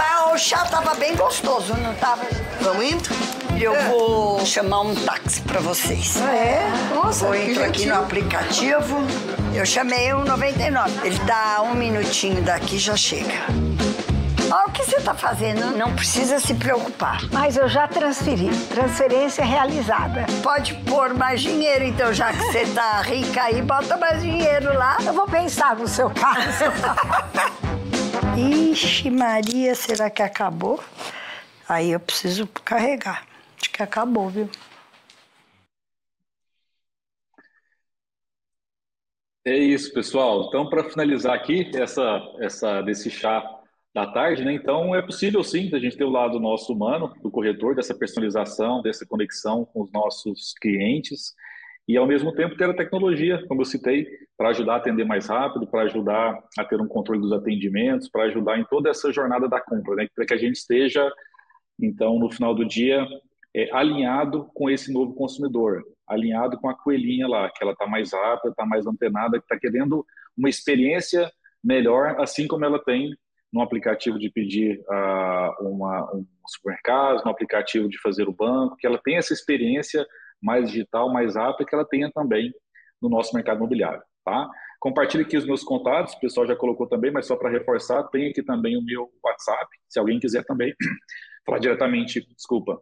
Ah, 0.00 0.32
o 0.32 0.38
chá 0.38 0.64
tava 0.66 0.94
bem 0.96 1.14
gostoso, 1.16 1.74
não 1.76 1.94
tava? 1.94 2.22
Vamos 2.60 2.84
indo? 2.84 3.08
Eu 3.60 3.74
vou 3.88 4.44
chamar 4.44 4.80
um 4.80 4.94
táxi 4.94 5.40
pra 5.42 5.60
vocês. 5.60 6.16
Ah, 6.20 6.34
é? 6.34 6.72
Nossa, 6.94 7.26
Eu 7.26 7.34
entro 7.34 7.64
aqui 7.64 7.86
no 7.86 7.94
aplicativo. 7.94 8.96
Eu 9.54 9.64
chamei 9.64 10.12
o 10.12 10.24
99. 10.24 11.06
Ele 11.06 11.18
dá 11.20 11.62
um 11.62 11.74
minutinho 11.74 12.42
daqui 12.42 12.78
já 12.78 12.96
chega. 12.96 13.46
Olha 14.50 14.66
o 14.66 14.72
que 14.72 14.84
você 14.84 15.00
tá 15.00 15.14
fazendo. 15.14 15.76
Não 15.76 15.94
precisa 15.94 16.38
se 16.38 16.54
preocupar. 16.54 17.20
Mas 17.32 17.56
eu 17.56 17.68
já 17.68 17.88
transferi. 17.88 18.50
Transferência 18.68 19.44
realizada. 19.44 20.26
Pode 20.42 20.74
pôr 20.86 21.14
mais 21.14 21.40
dinheiro, 21.40 21.84
então, 21.84 22.12
já 22.12 22.32
que 22.32 22.38
você 22.38 22.66
tá 22.66 23.00
rica 23.06 23.42
aí, 23.44 23.62
bota 23.62 23.96
mais 23.96 24.20
dinheiro 24.20 24.76
lá. 24.76 24.98
Eu 25.04 25.12
vou 25.12 25.26
pensar 25.26 25.76
no 25.76 25.88
seu 25.88 26.10
caso. 26.10 26.64
Ixi, 28.36 29.10
Maria, 29.10 29.74
será 29.74 30.10
que 30.10 30.22
acabou? 30.22 30.82
Aí 31.68 31.92
eu 31.92 32.00
preciso 32.00 32.46
carregar. 32.64 33.22
Acho 33.60 33.70
que 33.70 33.82
acabou, 33.82 34.28
viu? 34.28 34.48
É 39.46 39.56
isso, 39.56 39.92
pessoal. 39.92 40.46
Então, 40.48 40.68
para 40.70 40.88
finalizar 40.88 41.34
aqui 41.34 41.70
essa, 41.74 42.20
essa 42.40 42.80
desse 42.80 43.10
chá 43.10 43.44
da 43.94 44.06
tarde, 44.06 44.42
né? 44.42 44.54
Então, 44.54 44.94
é 44.94 45.02
possível 45.02 45.44
sim 45.44 45.70
a 45.74 45.78
gente 45.78 45.96
ter 45.96 46.04
o 46.04 46.10
lado 46.10 46.40
nosso 46.40 46.72
humano, 46.72 47.12
do 47.22 47.30
corretor, 47.30 47.74
dessa 47.74 47.94
personalização, 47.94 48.80
dessa 48.80 49.06
conexão 49.06 49.64
com 49.66 49.82
os 49.82 49.92
nossos 49.92 50.54
clientes 50.54 51.34
e, 51.86 51.96
ao 51.96 52.06
mesmo 52.06 52.32
tempo, 52.32 52.56
ter 52.56 52.70
a 52.70 52.74
tecnologia, 52.74 53.44
como 53.46 53.60
eu 53.60 53.66
citei, 53.66 54.06
para 54.36 54.48
ajudar 54.48 54.74
a 54.74 54.76
atender 54.76 55.04
mais 55.04 55.26
rápido, 55.26 55.66
para 55.66 55.82
ajudar 55.82 56.42
a 56.58 56.64
ter 56.64 56.80
um 56.80 56.88
controle 56.88 57.20
dos 57.20 57.32
atendimentos, 57.32 58.08
para 58.08 58.24
ajudar 58.24 58.58
em 58.58 58.64
toda 58.64 58.88
essa 58.88 59.12
jornada 59.12 59.46
da 59.46 59.60
compra, 59.60 59.94
né? 59.94 60.08
Para 60.14 60.24
que 60.24 60.32
a 60.34 60.38
gente 60.38 60.56
esteja, 60.56 61.06
então, 61.78 62.18
no 62.18 62.30
final 62.30 62.54
do 62.54 62.64
dia, 62.64 63.06
é, 63.54 63.70
alinhado 63.72 64.50
com 64.54 64.68
esse 64.68 64.92
novo 64.92 65.14
consumidor, 65.14 65.84
alinhado 66.06 66.58
com 66.58 66.68
a 66.68 66.74
coelhinha 66.74 67.28
lá, 67.28 67.50
que 67.50 67.62
ela 67.62 67.72
está 67.72 67.86
mais 67.86 68.12
rápida, 68.12 68.50
está 68.50 68.66
mais 68.66 68.86
antenada, 68.86 69.38
que 69.38 69.44
está 69.44 69.58
querendo 69.58 70.04
uma 70.36 70.48
experiência 70.48 71.30
melhor, 71.62 72.20
assim 72.20 72.46
como 72.46 72.64
ela 72.64 72.82
tem 72.82 73.14
no 73.52 73.62
aplicativo 73.62 74.18
de 74.18 74.28
pedir 74.28 74.82
ah, 74.90 75.56
uma, 75.60 76.12
um 76.12 76.26
supermercado, 76.46 77.24
no 77.24 77.30
aplicativo 77.30 77.88
de 77.88 77.98
fazer 78.00 78.28
o 78.28 78.32
banco, 78.32 78.76
que 78.76 78.86
ela 78.86 78.98
tenha 78.98 79.18
essa 79.18 79.32
experiência 79.32 80.04
mais 80.42 80.70
digital, 80.70 81.10
mais 81.12 81.36
rápida, 81.36 81.64
que 81.64 81.74
ela 81.74 81.86
tenha 81.86 82.10
também 82.12 82.52
no 83.00 83.08
nosso 83.08 83.34
mercado 83.34 83.58
imobiliário, 83.58 84.02
tá? 84.24 84.50
Compartilhe 84.80 85.22
aqui 85.22 85.36
os 85.36 85.46
meus 85.46 85.62
contatos, 85.62 86.14
o 86.14 86.20
pessoal 86.20 86.46
já 86.46 86.56
colocou 86.56 86.86
também, 86.86 87.12
mas 87.12 87.26
só 87.26 87.36
para 87.36 87.48
reforçar, 87.48 88.02
tem 88.08 88.28
aqui 88.28 88.42
também 88.42 88.76
o 88.76 88.84
meu 88.84 89.08
WhatsApp, 89.22 89.68
se 89.88 89.98
alguém 89.98 90.18
quiser 90.18 90.44
também 90.44 90.74
falar 91.46 91.58
diretamente, 91.58 92.26
desculpa, 92.34 92.80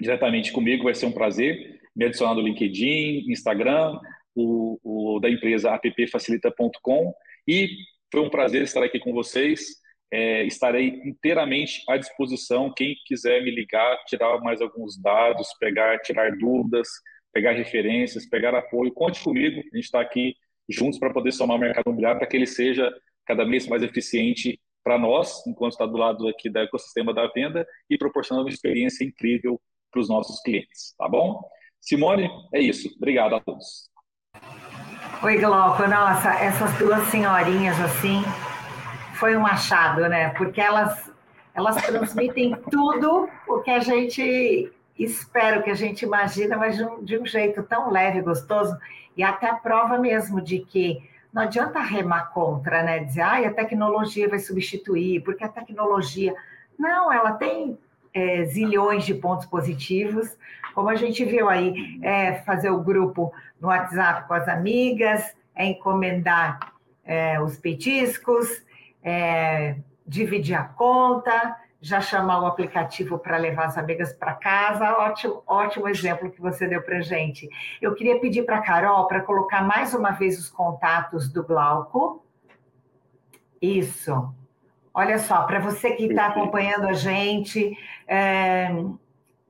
diretamente 0.00 0.52
comigo, 0.52 0.84
vai 0.84 0.94
ser 0.94 1.06
um 1.06 1.12
prazer 1.12 1.80
me 1.94 2.06
adicionar 2.06 2.34
no 2.34 2.40
LinkedIn, 2.40 3.30
Instagram, 3.30 3.98
o, 4.34 4.78
o 4.82 5.20
da 5.20 5.28
empresa 5.28 5.72
appfacilita.com 5.74 7.14
e 7.46 7.68
foi 8.12 8.22
um 8.22 8.30
prazer 8.30 8.62
estar 8.62 8.82
aqui 8.82 8.98
com 8.98 9.12
vocês. 9.12 9.80
É, 10.12 10.44
estarei 10.44 11.00
inteiramente 11.04 11.82
à 11.88 11.96
disposição. 11.96 12.72
Quem 12.74 12.96
quiser 13.06 13.42
me 13.42 13.50
ligar, 13.50 13.96
tirar 14.06 14.40
mais 14.40 14.60
alguns 14.60 15.00
dados, 15.00 15.48
pegar, 15.60 16.00
tirar 16.00 16.36
dúvidas, 16.36 16.88
pegar 17.32 17.52
referências, 17.52 18.28
pegar 18.28 18.54
apoio, 18.54 18.92
conte 18.92 19.22
comigo. 19.22 19.60
A 19.60 19.76
gente 19.76 19.84
está 19.84 20.00
aqui 20.00 20.34
juntos 20.68 20.98
para 20.98 21.12
poder 21.12 21.32
somar 21.32 21.56
o 21.56 21.60
mercado 21.60 21.84
imobiliário 21.86 22.18
para 22.18 22.26
que 22.26 22.36
ele 22.36 22.46
seja 22.46 22.92
cada 23.24 23.44
vez 23.44 23.68
mais 23.68 23.82
eficiente 23.82 24.60
para 24.82 24.98
nós, 24.98 25.46
enquanto 25.46 25.72
está 25.72 25.86
do 25.86 25.96
lado 25.96 26.26
aqui 26.26 26.48
do 26.48 26.58
ecossistema 26.58 27.12
da 27.12 27.28
venda 27.28 27.66
e 27.88 27.98
proporcionando 27.98 28.46
uma 28.46 28.52
experiência 28.52 29.04
incrível 29.04 29.60
para 29.90 30.00
os 30.00 30.08
nossos 30.08 30.40
clientes, 30.42 30.94
tá 30.96 31.08
bom? 31.08 31.42
Simone, 31.80 32.30
é 32.52 32.60
isso. 32.60 32.88
Obrigado 32.96 33.34
a 33.34 33.40
todos. 33.40 33.90
Oi, 35.22 35.38
Glauco. 35.38 35.86
Nossa, 35.86 36.30
essas 36.34 36.78
duas 36.78 37.02
senhorinhas 37.08 37.78
assim 37.80 38.22
foi 39.14 39.36
um 39.36 39.46
achado, 39.46 40.08
né? 40.08 40.30
Porque 40.30 40.60
elas 40.60 41.10
elas 41.54 41.76
transmitem 41.76 42.54
tudo 42.70 43.28
o 43.48 43.60
que 43.60 43.70
a 43.70 43.80
gente 43.80 44.72
espera, 44.98 45.58
o 45.58 45.62
que 45.62 45.70
a 45.70 45.74
gente 45.74 46.04
imagina, 46.04 46.56
mas 46.56 46.76
de 46.76 46.84
um, 46.84 47.04
de 47.04 47.18
um 47.18 47.26
jeito 47.26 47.62
tão 47.62 47.90
leve, 47.90 48.20
gostoso 48.20 48.76
e 49.16 49.22
até 49.22 49.48
a 49.48 49.54
prova 49.54 49.98
mesmo 49.98 50.40
de 50.40 50.60
que 50.60 51.02
não 51.32 51.42
adianta 51.42 51.80
remar 51.80 52.32
contra, 52.32 52.82
né? 52.82 53.00
Dizer, 53.00 53.22
ah, 53.22 53.46
a 53.46 53.52
tecnologia 53.52 54.28
vai 54.28 54.38
substituir, 54.38 55.22
porque 55.22 55.44
a 55.44 55.48
tecnologia. 55.48 56.34
Não, 56.78 57.12
ela 57.12 57.32
tem 57.32 57.78
é, 58.12 58.44
zilhões 58.44 59.04
de 59.04 59.14
pontos 59.14 59.46
positivos, 59.46 60.36
como 60.74 60.88
a 60.88 60.96
gente 60.96 61.24
viu 61.24 61.48
aí, 61.48 61.98
é 62.02 62.34
fazer 62.42 62.70
o 62.70 62.80
grupo 62.80 63.32
no 63.60 63.68
WhatsApp 63.68 64.26
com 64.26 64.34
as 64.34 64.48
amigas, 64.48 65.36
é 65.54 65.66
encomendar 65.66 66.74
é, 67.04 67.40
os 67.40 67.56
petiscos, 67.56 68.64
é, 69.02 69.76
dividir 70.06 70.54
a 70.54 70.64
conta, 70.64 71.56
já 71.80 72.00
chamar 72.00 72.42
o 72.42 72.46
aplicativo 72.46 73.18
para 73.18 73.36
levar 73.36 73.66
as 73.66 73.78
amigas 73.78 74.12
para 74.12 74.34
casa. 74.34 74.92
Ótimo, 74.98 75.42
ótimo 75.46 75.88
exemplo 75.88 76.30
que 76.30 76.40
você 76.40 76.66
deu 76.66 76.82
para 76.82 77.00
gente. 77.00 77.48
Eu 77.80 77.94
queria 77.94 78.20
pedir 78.20 78.44
para 78.44 78.58
a 78.58 78.62
Carol 78.62 79.06
para 79.06 79.22
colocar 79.22 79.62
mais 79.62 79.94
uma 79.94 80.10
vez 80.10 80.38
os 80.38 80.48
contatos 80.48 81.32
do 81.32 81.42
Glauco. 81.42 82.24
Isso. 83.60 84.34
Olha 84.92 85.18
só, 85.18 85.42
para 85.44 85.60
você 85.60 85.92
que 85.92 86.04
está 86.04 86.26
acompanhando 86.26 86.88
a 86.88 86.92
gente, 86.92 87.76
é, 88.08 88.68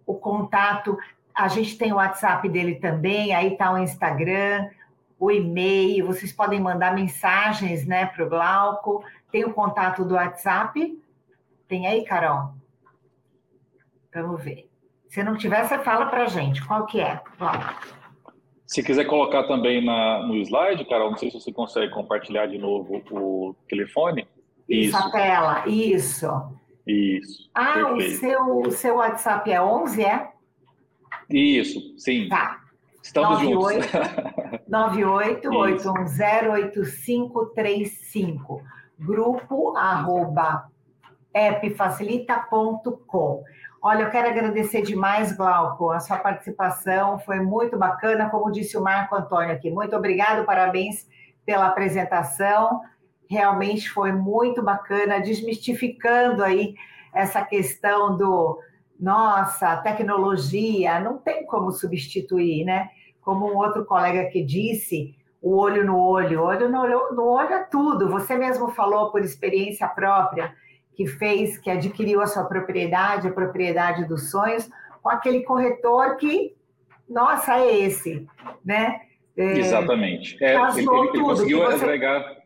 o 0.06 0.14
contato, 0.14 0.98
a 1.34 1.48
gente 1.48 1.78
tem 1.78 1.92
o 1.92 1.96
WhatsApp 1.96 2.46
dele 2.48 2.74
também, 2.74 3.34
aí 3.34 3.52
está 3.52 3.72
o 3.72 3.78
Instagram, 3.78 4.68
o 5.18 5.30
e-mail, 5.30 6.06
vocês 6.06 6.32
podem 6.32 6.60
mandar 6.60 6.94
mensagens 6.94 7.86
né, 7.86 8.06
para 8.06 8.24
o 8.24 8.28
Glauco. 8.28 9.04
Tem 9.30 9.44
o 9.44 9.52
contato 9.52 10.04
do 10.04 10.14
WhatsApp. 10.14 10.98
Tem 11.68 11.86
aí, 11.86 12.04
Carol? 12.04 12.54
Vamos 14.14 14.42
ver. 14.42 14.68
Se 15.08 15.22
não 15.22 15.36
tiver, 15.36 15.66
você 15.66 15.78
fala 15.78 16.06
para 16.06 16.24
a 16.24 16.26
gente. 16.26 16.66
Qual 16.66 16.86
que 16.86 17.00
é, 17.00 17.20
Glauco? 17.38 18.00
Se 18.66 18.82
quiser 18.82 19.04
colocar 19.04 19.44
também 19.44 19.84
na, 19.84 20.26
no 20.26 20.36
slide, 20.36 20.84
Carol, 20.84 21.10
não 21.10 21.18
sei 21.18 21.30
se 21.30 21.40
você 21.40 21.52
consegue 21.52 21.92
compartilhar 21.92 22.46
de 22.46 22.56
novo 22.56 23.02
o 23.10 23.54
telefone. 23.68 24.26
Isso, 24.70 24.96
a 24.96 25.10
tela, 25.10 25.64
isso. 25.66 26.30
Isso. 26.86 27.50
Ah, 27.54 27.92
o 27.92 28.00
seu, 28.00 28.60
o 28.60 28.70
seu 28.70 28.94
WhatsApp 28.96 29.50
é 29.50 29.60
11, 29.60 30.04
é? 30.04 30.30
Isso, 31.28 31.98
sim. 31.98 32.28
Tá. 32.28 32.60
Estamos 33.02 33.40
98, 34.68 35.42
juntos. 35.42 35.84
988108535. 36.18 38.62
Grupo 39.00 39.76
arroba 39.76 40.70
appfacilita.com. 41.34 43.42
Olha, 43.82 44.02
eu 44.02 44.10
quero 44.10 44.28
agradecer 44.28 44.82
demais, 44.82 45.34
Glauco, 45.34 45.90
a 45.90 46.00
sua 46.00 46.18
participação 46.18 47.18
foi 47.20 47.40
muito 47.40 47.78
bacana, 47.78 48.28
como 48.28 48.52
disse 48.52 48.76
o 48.76 48.82
Marco 48.82 49.16
Antônio 49.16 49.50
aqui. 49.52 49.70
Muito 49.70 49.96
obrigado, 49.96 50.44
parabéns 50.44 51.08
pela 51.46 51.68
apresentação. 51.68 52.82
Realmente 53.30 53.88
foi 53.88 54.10
muito 54.10 54.62
bacana, 54.62 55.20
desmistificando 55.20 56.42
aí 56.42 56.74
essa 57.14 57.44
questão 57.44 58.16
do 58.16 58.58
nossa, 58.98 59.78
tecnologia 59.78 61.00
não 61.00 61.16
tem 61.16 61.46
como 61.46 61.70
substituir, 61.70 62.64
né? 62.64 62.90
Como 63.22 63.50
um 63.50 63.56
outro 63.56 63.84
colega 63.86 64.26
que 64.26 64.42
disse, 64.44 65.14
o 65.40 65.56
olho 65.56 65.86
no 65.86 65.98
olho, 65.98 66.42
olho 66.42 66.68
no 66.68 66.80
olho, 66.80 67.14
no 67.14 67.24
olho 67.24 67.54
é 67.54 67.64
tudo. 67.64 68.10
Você 68.10 68.36
mesmo 68.36 68.68
falou 68.72 69.10
por 69.10 69.22
experiência 69.22 69.88
própria 69.88 70.54
que 70.94 71.06
fez, 71.06 71.56
que 71.56 71.70
adquiriu 71.70 72.20
a 72.20 72.26
sua 72.26 72.44
propriedade, 72.44 73.28
a 73.28 73.32
propriedade 73.32 74.04
dos 74.04 74.30
sonhos, 74.30 74.68
com 75.02 75.08
aquele 75.08 75.42
corretor 75.44 76.16
que, 76.16 76.54
nossa, 77.08 77.58
é 77.58 77.78
esse, 77.78 78.26
né? 78.62 79.00
É, 79.34 79.58
Exatamente. 79.58 80.36
É, 80.44 80.56
ele, 80.56 80.80
ele, 80.80 81.08
ele 81.08 81.20
conseguiu 81.20 81.66
agregar. 81.66 82.39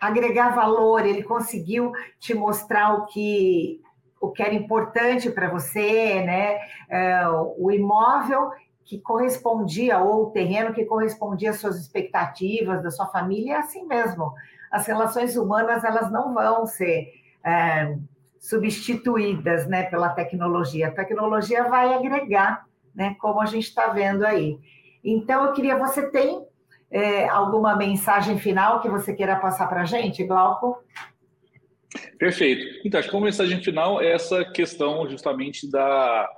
Agregar 0.00 0.54
valor, 0.54 1.04
ele 1.04 1.22
conseguiu 1.22 1.92
te 2.18 2.34
mostrar 2.34 2.94
o 2.94 3.06
que 3.06 3.80
o 4.20 4.30
que 4.30 4.42
era 4.42 4.54
importante 4.54 5.30
para 5.30 5.48
você, 5.48 6.22
né? 6.22 6.58
É, 6.88 7.28
o 7.56 7.70
imóvel 7.70 8.50
que 8.84 8.98
correspondia, 8.98 9.98
ou 9.98 10.24
o 10.24 10.30
terreno 10.30 10.72
que 10.72 10.84
correspondia 10.84 11.50
às 11.50 11.60
suas 11.60 11.78
expectativas, 11.78 12.82
da 12.82 12.90
sua 12.90 13.06
família, 13.06 13.54
é 13.54 13.58
assim 13.58 13.86
mesmo. 13.86 14.32
As 14.70 14.86
relações 14.86 15.36
humanas, 15.36 15.84
elas 15.84 16.10
não 16.10 16.32
vão 16.32 16.66
ser 16.66 17.12
é, 17.44 17.96
substituídas 18.38 19.66
né, 19.66 19.84
pela 19.84 20.08
tecnologia. 20.08 20.88
A 20.88 20.92
tecnologia 20.92 21.64
vai 21.64 21.92
agregar, 21.92 22.64
né, 22.94 23.14
como 23.20 23.42
a 23.42 23.46
gente 23.46 23.68
está 23.68 23.88
vendo 23.88 24.24
aí. 24.24 24.58
Então, 25.04 25.44
eu 25.44 25.52
queria, 25.52 25.76
você 25.76 26.10
tem 26.10 26.47
é, 26.90 27.28
alguma 27.28 27.76
mensagem 27.76 28.38
final 28.38 28.80
que 28.80 28.88
você 28.88 29.14
queira 29.14 29.36
passar 29.36 29.66
para 29.68 29.82
a 29.82 29.84
gente, 29.84 30.24
Glauco? 30.24 30.82
Perfeito. 32.18 32.80
Então, 32.84 32.98
acho 33.00 33.08
que 33.08 33.16
uma 33.16 33.26
mensagem 33.26 33.62
final 33.62 34.00
é 34.00 34.12
essa 34.12 34.44
questão 34.44 35.08
justamente 35.08 35.70
da 35.70 36.28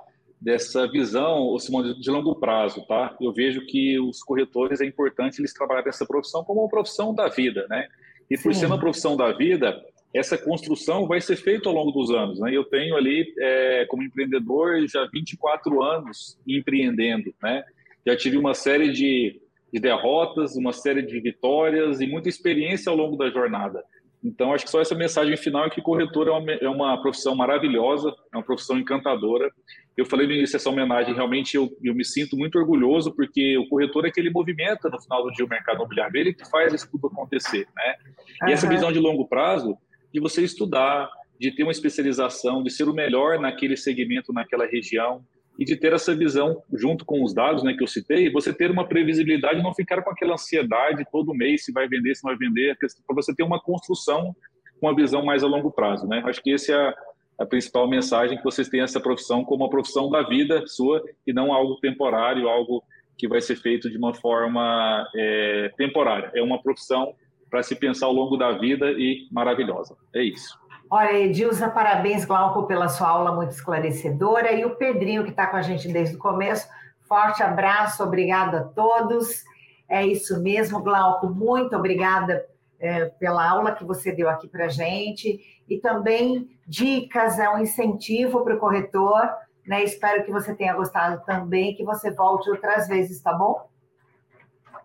dessa 0.41 0.87
visão, 0.87 1.55
Simone, 1.59 2.01
de 2.01 2.09
longo 2.09 2.33
prazo, 2.33 2.83
tá? 2.87 3.15
Eu 3.21 3.31
vejo 3.31 3.63
que 3.67 3.99
os 3.99 4.23
corretores 4.23 4.81
é 4.81 4.85
importante 4.85 5.39
eles 5.39 5.53
trabalharem 5.53 5.89
essa 5.89 6.03
profissão 6.03 6.43
como 6.43 6.61
uma 6.61 6.69
profissão 6.69 7.13
da 7.13 7.29
vida, 7.29 7.67
né? 7.69 7.87
E 8.27 8.35
por 8.35 8.51
Sim. 8.51 8.61
ser 8.61 8.65
uma 8.65 8.79
profissão 8.79 9.15
da 9.15 9.31
vida, 9.31 9.79
essa 10.11 10.39
construção 10.39 11.07
vai 11.07 11.21
ser 11.21 11.35
feita 11.35 11.69
ao 11.69 11.75
longo 11.75 11.91
dos 11.91 12.09
anos, 12.09 12.39
né? 12.39 12.51
Eu 12.51 12.63
tenho 12.63 12.95
ali, 12.95 13.31
é, 13.37 13.85
como 13.85 14.01
empreendedor, 14.01 14.83
já 14.87 15.07
24 15.13 15.83
anos 15.83 16.39
empreendendo, 16.47 17.31
né? 17.41 17.63
Já 18.05 18.17
tive 18.17 18.35
uma 18.35 18.55
série 18.55 18.91
de, 18.91 19.39
de 19.71 19.79
derrotas, 19.79 20.55
uma 20.55 20.73
série 20.73 21.01
de 21.01 21.19
vitórias 21.19 22.01
e 22.01 22.07
muita 22.07 22.29
experiência 22.29 22.89
ao 22.89 22.95
longo 22.95 23.15
da 23.15 23.29
jornada. 23.29 23.83
Então, 24.23 24.53
acho 24.53 24.65
que 24.65 24.71
só 24.71 24.79
essa 24.79 24.93
mensagem 24.93 25.35
final 25.35 25.65
é 25.65 25.69
que 25.69 25.81
corretor 25.81 26.27
é 26.27 26.31
uma, 26.31 26.51
é 26.51 26.69
uma 26.69 27.01
profissão 27.01 27.35
maravilhosa, 27.35 28.13
é 28.31 28.37
uma 28.37 28.43
profissão 28.43 28.77
encantadora. 28.77 29.49
Eu 29.97 30.05
falei 30.05 30.27
no 30.27 30.33
início 30.33 30.55
essa 30.55 30.69
homenagem, 30.69 31.15
realmente 31.15 31.57
eu, 31.57 31.69
eu 31.83 31.95
me 31.95 32.05
sinto 32.05 32.37
muito 32.37 32.59
orgulhoso, 32.59 33.15
porque 33.15 33.57
o 33.57 33.67
corretor 33.67 34.05
é 34.05 34.11
que 34.11 34.19
ele 34.19 34.29
movimenta 34.29 34.89
no 34.89 35.01
final 35.01 35.23
do 35.23 35.31
dia 35.31 35.43
o 35.43 35.49
mercado 35.49 35.77
imobiliário, 35.77 36.15
ele 36.15 36.33
que 36.33 36.47
faz 36.49 36.71
isso 36.71 36.87
tudo 36.91 37.07
acontecer. 37.07 37.67
Né? 37.75 37.95
E 38.41 38.45
uhum. 38.45 38.51
essa 38.51 38.69
visão 38.69 38.91
de 38.91 38.99
longo 38.99 39.27
prazo, 39.27 39.75
de 40.13 40.19
você 40.19 40.43
estudar, 40.43 41.09
de 41.39 41.49
ter 41.55 41.63
uma 41.63 41.71
especialização, 41.71 42.61
de 42.61 42.69
ser 42.69 42.87
o 42.87 42.93
melhor 42.93 43.39
naquele 43.39 43.75
segmento, 43.75 44.31
naquela 44.31 44.67
região, 44.67 45.25
e 45.59 45.65
de 45.65 45.75
ter 45.75 45.93
essa 45.93 46.15
visão 46.15 46.61
junto 46.73 47.05
com 47.05 47.23
os 47.23 47.33
dados 47.33 47.63
né, 47.63 47.73
que 47.73 47.83
eu 47.83 47.87
citei, 47.87 48.31
você 48.31 48.53
ter 48.53 48.71
uma 48.71 48.87
previsibilidade 48.87 49.59
e 49.59 49.63
não 49.63 49.73
ficar 49.73 50.01
com 50.01 50.09
aquela 50.09 50.33
ansiedade 50.33 51.05
todo 51.11 51.33
mês 51.33 51.65
se 51.65 51.71
vai 51.71 51.87
vender, 51.87 52.15
se 52.15 52.23
não 52.23 52.35
vai 52.35 52.37
vender, 52.37 52.77
para 52.77 53.15
você 53.15 53.35
ter 53.35 53.43
uma 53.43 53.61
construção 53.61 54.35
uma 54.81 54.95
visão 54.95 55.23
mais 55.23 55.43
a 55.43 55.47
longo 55.47 55.71
prazo. 55.71 56.07
Né? 56.07 56.23
Acho 56.25 56.41
que 56.41 56.53
essa 56.53 56.71
é 56.71 56.75
a, 56.75 56.95
a, 57.39 57.45
principal 57.45 57.87
mensagem, 57.87 58.37
que 58.37 58.43
vocês 58.43 58.67
tenham 58.67 58.83
essa 58.83 58.99
profissão 58.99 59.45
como 59.45 59.63
uma 59.63 59.69
profissão 59.69 60.09
da 60.09 60.23
vida 60.23 60.65
sua 60.65 61.03
e 61.25 61.31
não 61.31 61.53
algo 61.53 61.75
temporário, 61.75 62.49
algo 62.49 62.83
que 63.17 63.27
vai 63.27 63.39
ser 63.39 63.55
feito 63.55 63.89
de 63.89 63.97
uma 63.97 64.13
forma 64.15 65.07
é, 65.15 65.71
temporária. 65.77 66.31
É 66.33 66.41
uma 66.41 66.61
profissão 66.61 67.13
para 67.49 67.61
se 67.61 67.75
pensar 67.75 68.07
ao 68.07 68.13
longo 68.13 68.35
da 68.35 68.53
vida 68.53 68.91
e 68.93 69.27
maravilhosa. 69.31 69.95
É 70.15 70.23
isso. 70.23 70.59
Olha, 70.93 71.17
Edilza, 71.17 71.69
parabéns, 71.69 72.25
Glauco, 72.25 72.67
pela 72.67 72.89
sua 72.89 73.07
aula 73.07 73.33
muito 73.33 73.51
esclarecedora. 73.51 74.51
E 74.51 74.65
o 74.65 74.75
Pedrinho, 74.75 75.23
que 75.23 75.29
está 75.29 75.47
com 75.47 75.55
a 75.55 75.61
gente 75.61 75.87
desde 75.87 76.17
o 76.17 76.19
começo, 76.19 76.67
forte 77.07 77.41
abraço, 77.41 78.03
obrigada 78.03 78.59
a 78.59 78.63
todos. 78.65 79.45
É 79.87 80.05
isso 80.05 80.43
mesmo, 80.43 80.81
Glauco, 80.83 81.29
muito 81.29 81.77
obrigada 81.77 82.45
é, 82.77 83.05
pela 83.05 83.49
aula 83.49 83.73
que 83.73 83.85
você 83.85 84.11
deu 84.11 84.29
aqui 84.29 84.49
para 84.49 84.65
a 84.65 84.67
gente. 84.67 85.39
E 85.69 85.77
também 85.77 86.49
dicas, 86.67 87.39
é 87.39 87.49
um 87.49 87.59
incentivo 87.59 88.43
para 88.43 88.55
o 88.55 88.59
corretor. 88.59 89.29
Né? 89.65 89.85
Espero 89.85 90.25
que 90.25 90.31
você 90.31 90.53
tenha 90.53 90.73
gostado 90.73 91.23
também, 91.25 91.73
que 91.73 91.85
você 91.85 92.11
volte 92.11 92.49
outras 92.49 92.89
vezes, 92.89 93.21
tá 93.21 93.31
bom? 93.31 93.65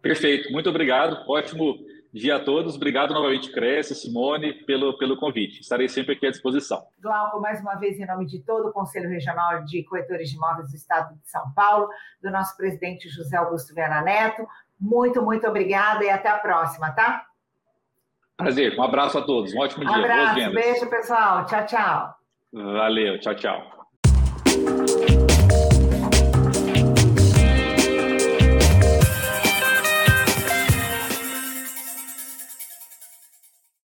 Perfeito, 0.01 0.53
muito 0.53 0.71
obrigado. 0.71 1.29
Ótimo 1.29 1.75
dia 2.17 2.37
a 2.37 2.41
todos. 2.41 2.77
Obrigado 2.77 3.13
novamente, 3.13 3.53
Cresce, 3.53 3.95
Simone, 3.95 4.55
pelo, 4.65 4.97
pelo 4.97 5.17
convite. 5.17 5.61
Estarei 5.61 5.89
sempre 5.89 6.15
aqui 6.15 6.27
à 6.27 6.31
disposição. 6.31 6.87
Glauco, 7.01 7.41
mais 7.41 7.61
uma 7.61 7.75
vez, 7.75 7.99
em 7.99 8.07
nome 8.07 8.27
de 8.27 8.41
todo 8.41 8.69
o 8.69 8.73
Conselho 8.73 9.09
Regional 9.09 9.63
de 9.65 9.85
Corretores 9.85 10.31
de 10.31 10.37
Imóveis 10.37 10.71
do 10.71 10.77
Estado 10.77 11.15
de 11.15 11.31
São 11.31 11.53
Paulo, 11.55 11.89
do 12.23 12.31
nosso 12.31 12.57
presidente 12.57 13.09
José 13.09 13.37
Augusto 13.37 13.75
Vera 13.75 14.01
Neto, 14.01 14.47
muito, 14.81 15.23
muito 15.23 15.47
obrigada 15.47 16.05
e 16.05 16.11
até 16.11 16.29
a 16.29 16.39
próxima, 16.39 16.91
tá? 16.93 17.25
Prazer, 18.37 18.79
um 18.79 18.83
abraço 18.83 19.19
a 19.19 19.23
todos, 19.23 19.55
um 19.55 19.59
ótimo 19.59 19.85
dia. 19.85 19.97
Abraço, 19.97 20.53
beijo, 20.53 20.91
pessoal. 20.91 21.47
Tchau, 21.47 21.67
tchau. 21.67 22.15
Valeu, 22.53 23.19
tchau, 23.21 23.35
tchau. 23.35 23.76